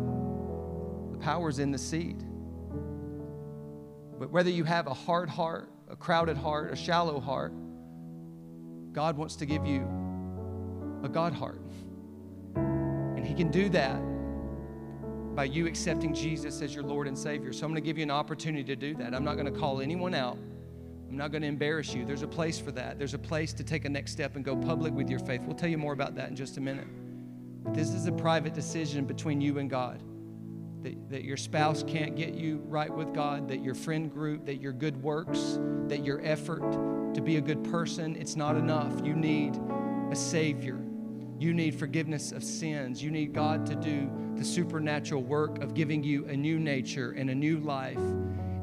the 1.13 1.19
power 1.19 1.49
is 1.49 1.59
in 1.59 1.71
the 1.71 1.79
seed. 1.79 2.25
But 4.19 4.31
whether 4.31 4.51
you 4.51 4.65
have 4.65 4.87
a 4.87 4.95
hard 4.95 5.29
heart, 5.29 5.71
a 5.89 5.97
crowded 5.97 6.37
heart, 6.37 6.73
a 6.73 6.77
shallow 6.77 7.21
heart, 7.21 7.53
God 8.93 9.17
wants 9.17 9.37
to 9.37 9.47
give 9.47 9.67
you 9.67 9.81
a 11.03 11.09
God 11.09 11.33
heart. 11.33 11.63
And 12.55 13.25
He 13.25 13.35
can 13.35 13.51
do 13.51 13.69
that 13.71 14.01
by 15.35 15.45
you 15.45 15.67
accepting 15.67 16.13
Jesus 16.13 16.61
as 16.61 16.75
your 16.75 16.85
Lord 16.85 17.07
and 17.07 17.17
Savior. 17.17 17.53
So 17.53 17.65
I'm 17.65 17.73
going 17.73 17.83
to 17.83 17.87
give 17.87 17.97
you 17.97 18.03
an 18.03 18.11
opportunity 18.11 18.65
to 18.65 18.77
do 18.77 18.95
that. 18.97 19.15
I'm 19.15 19.25
not 19.25 19.35
going 19.35 19.53
to 19.53 19.59
call 19.59 19.81
anyone 19.81 20.15
out. 20.15 20.39
I'm 21.11 21.17
not 21.17 21.33
going 21.33 21.43
to 21.43 21.49
embarrass 21.49 21.93
you. 21.93 22.05
There's 22.05 22.23
a 22.23 22.29
place 22.29 22.61
for 22.61 22.71
that. 22.73 22.97
There's 22.97 23.15
a 23.15 23.19
place 23.19 23.53
to 23.55 23.65
take 23.65 23.85
a 23.85 23.89
next 23.89 24.13
step 24.13 24.37
and 24.37 24.45
go 24.45 24.55
public 24.55 24.95
with 24.95 25.11
your 25.11 25.19
faith. 25.19 25.41
We'll 25.43 25.57
tell 25.57 25.69
you 25.69 25.77
more 25.77 25.93
about 25.93 26.15
that 26.15 26.29
in 26.29 26.37
just 26.37 26.57
a 26.57 26.61
minute. 26.61 26.87
But 27.65 27.75
this 27.75 27.91
is 27.91 28.07
a 28.07 28.13
private 28.13 28.55
decision 28.55 29.07
between 29.07 29.41
you 29.41 29.59
and 29.59 29.69
God. 29.69 30.03
That, 30.85 31.11
that 31.11 31.25
your 31.25 31.37
spouse 31.37 31.83
can't 31.83 32.15
get 32.15 32.35
you 32.35 32.63
right 32.67 32.95
with 32.95 33.13
God, 33.13 33.49
that 33.49 33.63
your 33.63 33.75
friend 33.75 34.11
group, 34.11 34.47
that 34.47 34.61
your 34.63 34.73
good 34.73 35.03
works, 35.03 35.59
that 35.89 36.05
your 36.05 36.25
effort 36.25 36.63
to 37.15 37.21
be 37.21 37.37
a 37.37 37.41
good 37.41 37.65
person, 37.65 38.15
it's 38.15 38.37
not 38.37 38.57
enough. 38.57 39.05
You 39.05 39.15
need 39.15 39.61
a 40.13 40.17
Savior. 40.17 40.79
You 41.41 41.53
need 41.53 41.75
forgiveness 41.75 42.31
of 42.31 42.45
sins. 42.45 43.03
You 43.03 43.11
need 43.11 43.33
God 43.33 43.67
to 43.67 43.75
do 43.75 44.11
the 44.37 44.45
supernatural 44.45 45.23
work 45.23 45.63
of 45.63 45.75
giving 45.75 46.05
you 46.05 46.27
a 46.27 46.37
new 46.37 46.59
nature 46.59 47.11
and 47.13 47.31
a 47.31 47.35
new 47.35 47.59
life. 47.59 47.99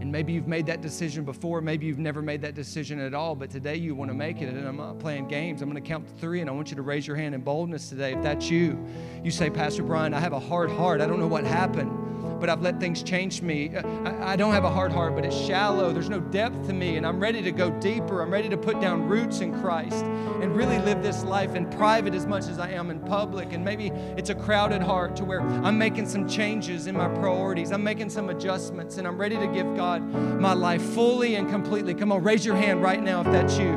And 0.08 0.12
maybe 0.14 0.32
you've 0.32 0.48
made 0.48 0.66
that 0.68 0.80
decision 0.80 1.26
before, 1.26 1.60
maybe 1.60 1.86
you've 1.86 2.00
never 2.00 2.22
made 2.22 2.42
that 2.44 2.56
decision 2.56 2.98
at 2.98 3.14
all, 3.14 3.36
but 3.36 3.50
today 3.50 3.76
you 3.76 3.94
want 3.94 4.10
to 4.10 4.16
make 4.16 4.42
it. 4.42 4.48
And 4.48 4.66
I'm 4.66 4.78
not 4.78 5.00
playing 5.00 5.28
games. 5.28 5.62
I'm 5.62 5.70
going 5.70 5.84
to 5.84 5.86
count 5.86 6.08
to 6.08 6.14
three, 6.14 6.40
and 6.40 6.50
I 6.50 6.54
want 6.54 6.70
you 6.70 6.78
to 6.78 6.82
raise 6.82 7.06
your 7.06 7.18
hand 7.18 7.36
in 7.36 7.42
boldness 7.42 7.90
today. 7.90 8.14
If 8.14 8.24
that's 8.24 8.50
you, 8.50 8.82
you 9.22 9.32
say, 9.32 9.50
Pastor 9.50 9.84
Brian, 9.84 10.14
I 10.14 10.22
have 10.22 10.32
a 10.32 10.40
hard 10.40 10.72
heart. 10.72 11.02
I 11.02 11.08
don't 11.08 11.20
know 11.20 11.28
what 11.28 11.44
happened 11.44 11.92
but 12.40 12.50
I've 12.50 12.62
let 12.62 12.80
things 12.80 13.04
change 13.04 13.42
me. 13.42 13.76
Uh, 13.76 13.88
I, 14.06 14.34
I, 14.34 14.36
don't 14.36 14.54
have 14.54 14.64
a 14.64 14.70
hard 14.70 14.92
heart, 14.92 15.16
but 15.16 15.26
it's 15.26 15.36
shallow. 15.36 15.92
There's 15.92 16.10
no 16.10 16.20
depth 16.20 16.68
to 16.68 16.74
me, 16.74 16.98
and 16.98 17.06
I'm 17.06 17.20
ready 17.20 17.42
to 17.42 17.52
go 17.52 17.70
deeper. 17.80 18.22
I'm 18.22 18.32
ready 18.32 18.50
to 18.50 18.58
put 18.58 18.80
down 18.80 19.08
roots 19.08 19.42
in 19.42 19.60
Christ 19.60 20.06
and 20.06 20.56
really 20.56 20.80
live 20.80 21.04
this 21.04 21.24
life 21.24 21.56
in 21.56 21.70
private 21.70 22.14
as 22.14 22.26
much 22.26 22.48
as 22.48 22.60
I 22.60 22.70
am 22.72 22.90
in 22.90 23.00
public. 23.00 23.54
And 23.54 23.64
maybe 23.64 23.88
it's 24.18 24.30
a 24.30 24.36
crowded 24.36 24.82
heart 24.82 25.16
to 25.18 25.26
where 25.26 25.42
I'm 25.42 25.78
making 25.78 26.08
some 26.08 26.28
changes 26.28 26.88
in 26.88 26.96
my 26.96 27.08
priorities, 27.08 27.72
I'm 27.72 27.84
making 27.84 28.10
some 28.10 28.30
adjustments, 28.30 28.98
and 28.98 29.08
I'm 29.08 29.18
ready 29.18 29.38
to 29.38 29.48
give 29.48 29.76
God 29.76 30.02
my 30.40 30.54
life 30.54 30.82
fully 30.82 31.36
and 31.36 31.50
completely. 31.50 31.94
Come 31.94 32.12
on, 32.12 32.24
raise 32.24 32.46
your 32.46 32.56
hand 32.56 32.82
right 32.82 33.02
now 33.02 33.22
if 33.22 33.28
that's 33.28 33.58
you. 33.58 33.70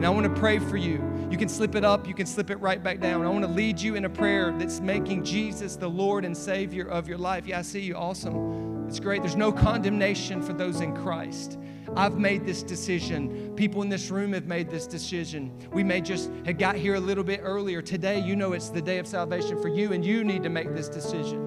And 0.00 0.06
I 0.06 0.10
want 0.10 0.24
to 0.24 0.40
pray 0.40 0.58
for 0.58 0.76
you. 0.76 1.19
You 1.30 1.36
can 1.36 1.48
slip 1.48 1.76
it 1.76 1.84
up, 1.84 2.08
you 2.08 2.14
can 2.14 2.26
slip 2.26 2.50
it 2.50 2.56
right 2.56 2.82
back 2.82 2.98
down. 2.98 3.24
I 3.24 3.28
want 3.28 3.44
to 3.44 3.50
lead 3.50 3.80
you 3.80 3.94
in 3.94 4.04
a 4.04 4.10
prayer 4.10 4.52
that's 4.58 4.80
making 4.80 5.24
Jesus 5.24 5.76
the 5.76 5.88
Lord 5.88 6.24
and 6.24 6.36
Savior 6.36 6.88
of 6.88 7.06
your 7.06 7.18
life. 7.18 7.46
Yeah, 7.46 7.60
I 7.60 7.62
see 7.62 7.80
you. 7.80 7.94
Awesome. 7.94 8.86
It's 8.88 8.98
great. 8.98 9.22
There's 9.22 9.36
no 9.36 9.52
condemnation 9.52 10.42
for 10.42 10.52
those 10.52 10.80
in 10.80 10.92
Christ. 10.96 11.56
I've 11.94 12.18
made 12.18 12.44
this 12.44 12.64
decision. 12.64 13.54
People 13.54 13.82
in 13.82 13.88
this 13.88 14.10
room 14.10 14.32
have 14.32 14.46
made 14.46 14.68
this 14.68 14.88
decision. 14.88 15.56
We 15.72 15.84
may 15.84 16.00
just 16.00 16.32
have 16.46 16.58
got 16.58 16.74
here 16.74 16.96
a 16.96 17.00
little 17.00 17.22
bit 17.22 17.38
earlier. 17.44 17.80
Today, 17.80 18.18
you 18.18 18.34
know 18.34 18.52
it's 18.52 18.68
the 18.68 18.82
day 18.82 18.98
of 18.98 19.06
salvation 19.06 19.62
for 19.62 19.68
you, 19.68 19.92
and 19.92 20.04
you 20.04 20.24
need 20.24 20.42
to 20.42 20.48
make 20.48 20.74
this 20.74 20.88
decision. 20.88 21.38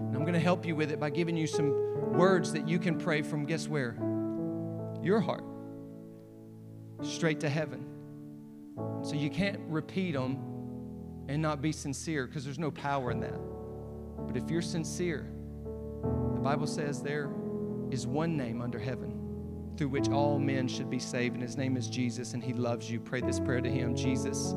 And 0.00 0.16
I'm 0.16 0.22
going 0.22 0.32
to 0.32 0.40
help 0.40 0.64
you 0.64 0.74
with 0.74 0.90
it 0.90 0.98
by 0.98 1.10
giving 1.10 1.36
you 1.36 1.46
some 1.46 2.14
words 2.14 2.54
that 2.54 2.66
you 2.66 2.78
can 2.78 2.98
pray 2.98 3.20
from 3.20 3.44
guess 3.44 3.68
where? 3.68 3.94
Your 5.02 5.20
heart. 5.20 5.44
Straight 7.02 7.40
to 7.40 7.50
heaven. 7.50 7.93
So 8.76 9.14
you 9.14 9.30
can't 9.30 9.60
repeat 9.68 10.12
them 10.12 10.38
and 11.28 11.40
not 11.40 11.62
be 11.62 11.72
sincere 11.72 12.26
because 12.26 12.44
there's 12.44 12.58
no 12.58 12.70
power 12.70 13.10
in 13.10 13.20
that. 13.20 13.38
But 14.26 14.36
if 14.36 14.50
you're 14.50 14.62
sincere, 14.62 15.30
the 16.34 16.40
Bible 16.40 16.66
says 16.66 17.02
there 17.02 17.30
is 17.90 18.06
one 18.06 18.36
name 18.36 18.60
under 18.60 18.78
heaven 18.78 19.20
through 19.76 19.88
which 19.88 20.08
all 20.08 20.38
men 20.38 20.68
should 20.68 20.88
be 20.88 20.98
saved, 20.98 21.34
and 21.34 21.42
his 21.42 21.56
name 21.56 21.76
is 21.76 21.88
Jesus, 21.88 22.34
and 22.34 22.42
he 22.42 22.52
loves 22.52 22.90
you. 22.90 23.00
Pray 23.00 23.20
this 23.20 23.40
prayer 23.40 23.60
to 23.60 23.70
him 23.70 23.94
Jesus, 23.94 24.54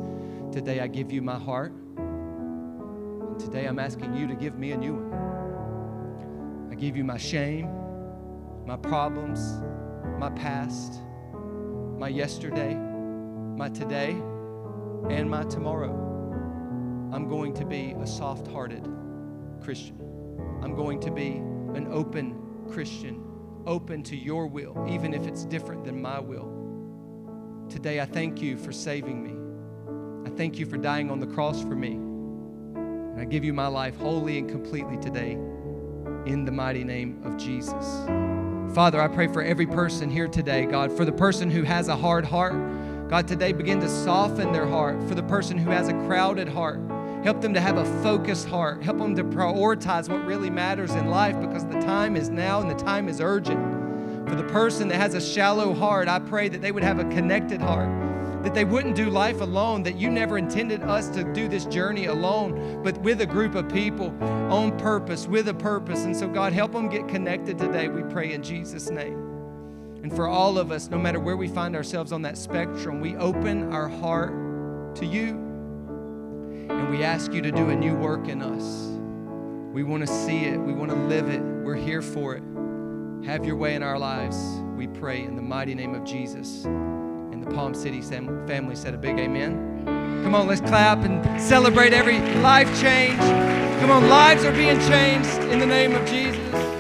today 0.51 0.79
I 0.79 0.87
give 0.87 1.11
you 1.11 1.21
my 1.21 1.39
heart. 1.39 1.71
And 1.97 3.39
today 3.39 3.65
I'm 3.65 3.79
asking 3.79 4.15
you 4.15 4.27
to 4.27 4.35
give 4.35 4.57
me 4.57 4.71
a 4.73 4.77
new 4.77 4.93
one. 4.93 6.69
I 6.71 6.75
give 6.75 6.95
you 6.95 7.03
my 7.03 7.17
shame, 7.17 7.69
my 8.65 8.77
problems, 8.77 9.59
my 10.19 10.29
past, 10.29 10.99
my 11.97 12.09
yesterday, 12.09 12.75
my 13.57 13.69
today 13.69 14.11
and 15.09 15.27
my 15.27 15.43
tomorrow. 15.45 15.91
I'm 17.11 17.27
going 17.27 17.55
to 17.55 17.65
be 17.65 17.95
a 17.99 18.05
soft 18.05 18.45
hearted 18.51 18.87
Christian. 19.63 19.99
I'm 20.61 20.75
going 20.75 20.99
to 20.99 21.09
be 21.09 21.37
an 21.73 21.87
open 21.89 22.39
Christian, 22.69 23.23
open 23.65 24.03
to 24.03 24.15
your 24.15 24.45
will, 24.45 24.85
even 24.87 25.11
if 25.11 25.25
it's 25.25 25.43
different 25.43 25.83
than 25.85 25.99
my 25.99 26.19
will. 26.19 27.65
Today, 27.67 27.99
I 27.99 28.05
thank 28.05 28.43
you 28.43 28.57
for 28.57 28.71
saving 28.71 29.23
me. 29.23 30.29
I 30.29 30.35
thank 30.35 30.59
you 30.59 30.67
for 30.67 30.77
dying 30.77 31.09
on 31.09 31.19
the 31.19 31.27
cross 31.27 31.59
for 31.59 31.75
me. 31.75 31.93
And 31.93 33.19
I 33.19 33.25
give 33.25 33.43
you 33.43 33.53
my 33.53 33.67
life 33.67 33.97
wholly 33.97 34.37
and 34.37 34.47
completely 34.47 34.97
today 34.97 35.31
in 36.27 36.45
the 36.45 36.51
mighty 36.51 36.83
name 36.83 37.23
of 37.23 37.37
Jesus. 37.37 38.05
Father, 38.75 39.01
I 39.01 39.07
pray 39.07 39.27
for 39.27 39.41
every 39.41 39.65
person 39.65 40.11
here 40.11 40.27
today, 40.27 40.67
God, 40.67 40.95
for 40.95 41.05
the 41.05 41.11
person 41.11 41.49
who 41.49 41.63
has 41.63 41.87
a 41.87 41.95
hard 41.95 42.23
heart 42.23 42.53
God, 43.09 43.25
today 43.25 43.53
begin 43.53 43.79
to 43.79 43.87
soften 43.87 44.51
their 44.51 44.67
heart 44.67 45.01
for 45.07 45.15
the 45.15 45.23
person 45.23 45.57
who 45.57 45.69
has 45.69 45.87
a 45.87 45.93
crowded 45.93 46.49
heart. 46.49 46.81
Help 47.23 47.39
them 47.39 47.53
to 47.53 47.61
have 47.61 47.77
a 47.77 48.03
focused 48.03 48.49
heart. 48.49 48.83
Help 48.83 48.97
them 48.97 49.15
to 49.15 49.23
prioritize 49.23 50.09
what 50.09 50.25
really 50.25 50.49
matters 50.49 50.91
in 50.91 51.09
life 51.09 51.39
because 51.39 51.65
the 51.65 51.79
time 51.79 52.17
is 52.17 52.27
now 52.27 52.59
and 52.59 52.69
the 52.69 52.75
time 52.75 53.07
is 53.07 53.21
urgent. 53.21 53.59
For 54.27 54.35
the 54.35 54.43
person 54.43 54.89
that 54.89 54.97
has 54.97 55.13
a 55.13 55.21
shallow 55.21 55.73
heart, 55.73 56.09
I 56.09 56.19
pray 56.19 56.49
that 56.49 56.61
they 56.61 56.73
would 56.73 56.83
have 56.83 56.99
a 56.99 57.05
connected 57.05 57.61
heart, 57.61 57.89
that 58.43 58.53
they 58.53 58.65
wouldn't 58.65 58.97
do 58.97 59.09
life 59.09 59.39
alone, 59.39 59.83
that 59.83 59.95
you 59.95 60.09
never 60.09 60.37
intended 60.37 60.83
us 60.83 61.07
to 61.11 61.23
do 61.33 61.47
this 61.47 61.65
journey 61.65 62.07
alone, 62.07 62.83
but 62.83 62.97
with 62.97 63.21
a 63.21 63.25
group 63.25 63.55
of 63.55 63.69
people 63.69 64.13
on 64.21 64.77
purpose, 64.77 65.27
with 65.27 65.47
a 65.47 65.53
purpose. 65.53 66.03
And 66.03 66.15
so, 66.15 66.27
God, 66.27 66.51
help 66.51 66.73
them 66.73 66.89
get 66.89 67.07
connected 67.07 67.57
today, 67.57 67.87
we 67.87 68.03
pray 68.11 68.33
in 68.33 68.43
Jesus' 68.43 68.89
name. 68.89 69.26
And 70.03 70.15
for 70.15 70.27
all 70.27 70.57
of 70.57 70.71
us, 70.71 70.89
no 70.89 70.97
matter 70.97 71.19
where 71.19 71.37
we 71.37 71.47
find 71.47 71.75
ourselves 71.75 72.11
on 72.11 72.21
that 72.21 72.37
spectrum, 72.37 73.01
we 73.01 73.15
open 73.17 73.73
our 73.73 73.87
heart 73.87 74.95
to 74.95 75.05
you. 75.05 75.29
And 76.69 76.89
we 76.89 77.03
ask 77.03 77.33
you 77.33 77.41
to 77.41 77.51
do 77.51 77.69
a 77.69 77.75
new 77.75 77.95
work 77.95 78.27
in 78.27 78.41
us. 78.41 78.87
We 79.73 79.83
want 79.83 80.07
to 80.07 80.13
see 80.25 80.45
it, 80.45 80.57
we 80.57 80.73
want 80.73 80.91
to 80.91 80.97
live 80.97 81.29
it. 81.29 81.41
We're 81.41 81.75
here 81.75 82.01
for 82.01 82.35
it. 82.35 82.43
Have 83.25 83.45
your 83.45 83.55
way 83.55 83.75
in 83.75 83.83
our 83.83 83.99
lives, 83.99 84.37
we 84.75 84.87
pray 84.87 85.23
in 85.23 85.35
the 85.35 85.41
mighty 85.41 85.75
name 85.75 85.93
of 85.95 86.03
Jesus. 86.03 86.65
And 86.65 87.43
the 87.43 87.51
Palm 87.51 87.73
City 87.73 88.01
family 88.01 88.75
said 88.75 88.93
a 88.93 88.97
big 88.97 89.19
amen. 89.19 89.83
Come 90.23 90.35
on, 90.35 90.47
let's 90.47 90.61
clap 90.61 90.99
and 90.99 91.41
celebrate 91.41 91.93
every 91.93 92.19
life 92.41 92.67
change. 92.81 93.19
Come 93.81 93.91
on, 93.91 94.07
lives 94.09 94.43
are 94.45 94.51
being 94.53 94.79
changed 94.81 95.51
in 95.51 95.59
the 95.59 95.65
name 95.65 95.93
of 95.93 96.07
Jesus. 96.07 96.76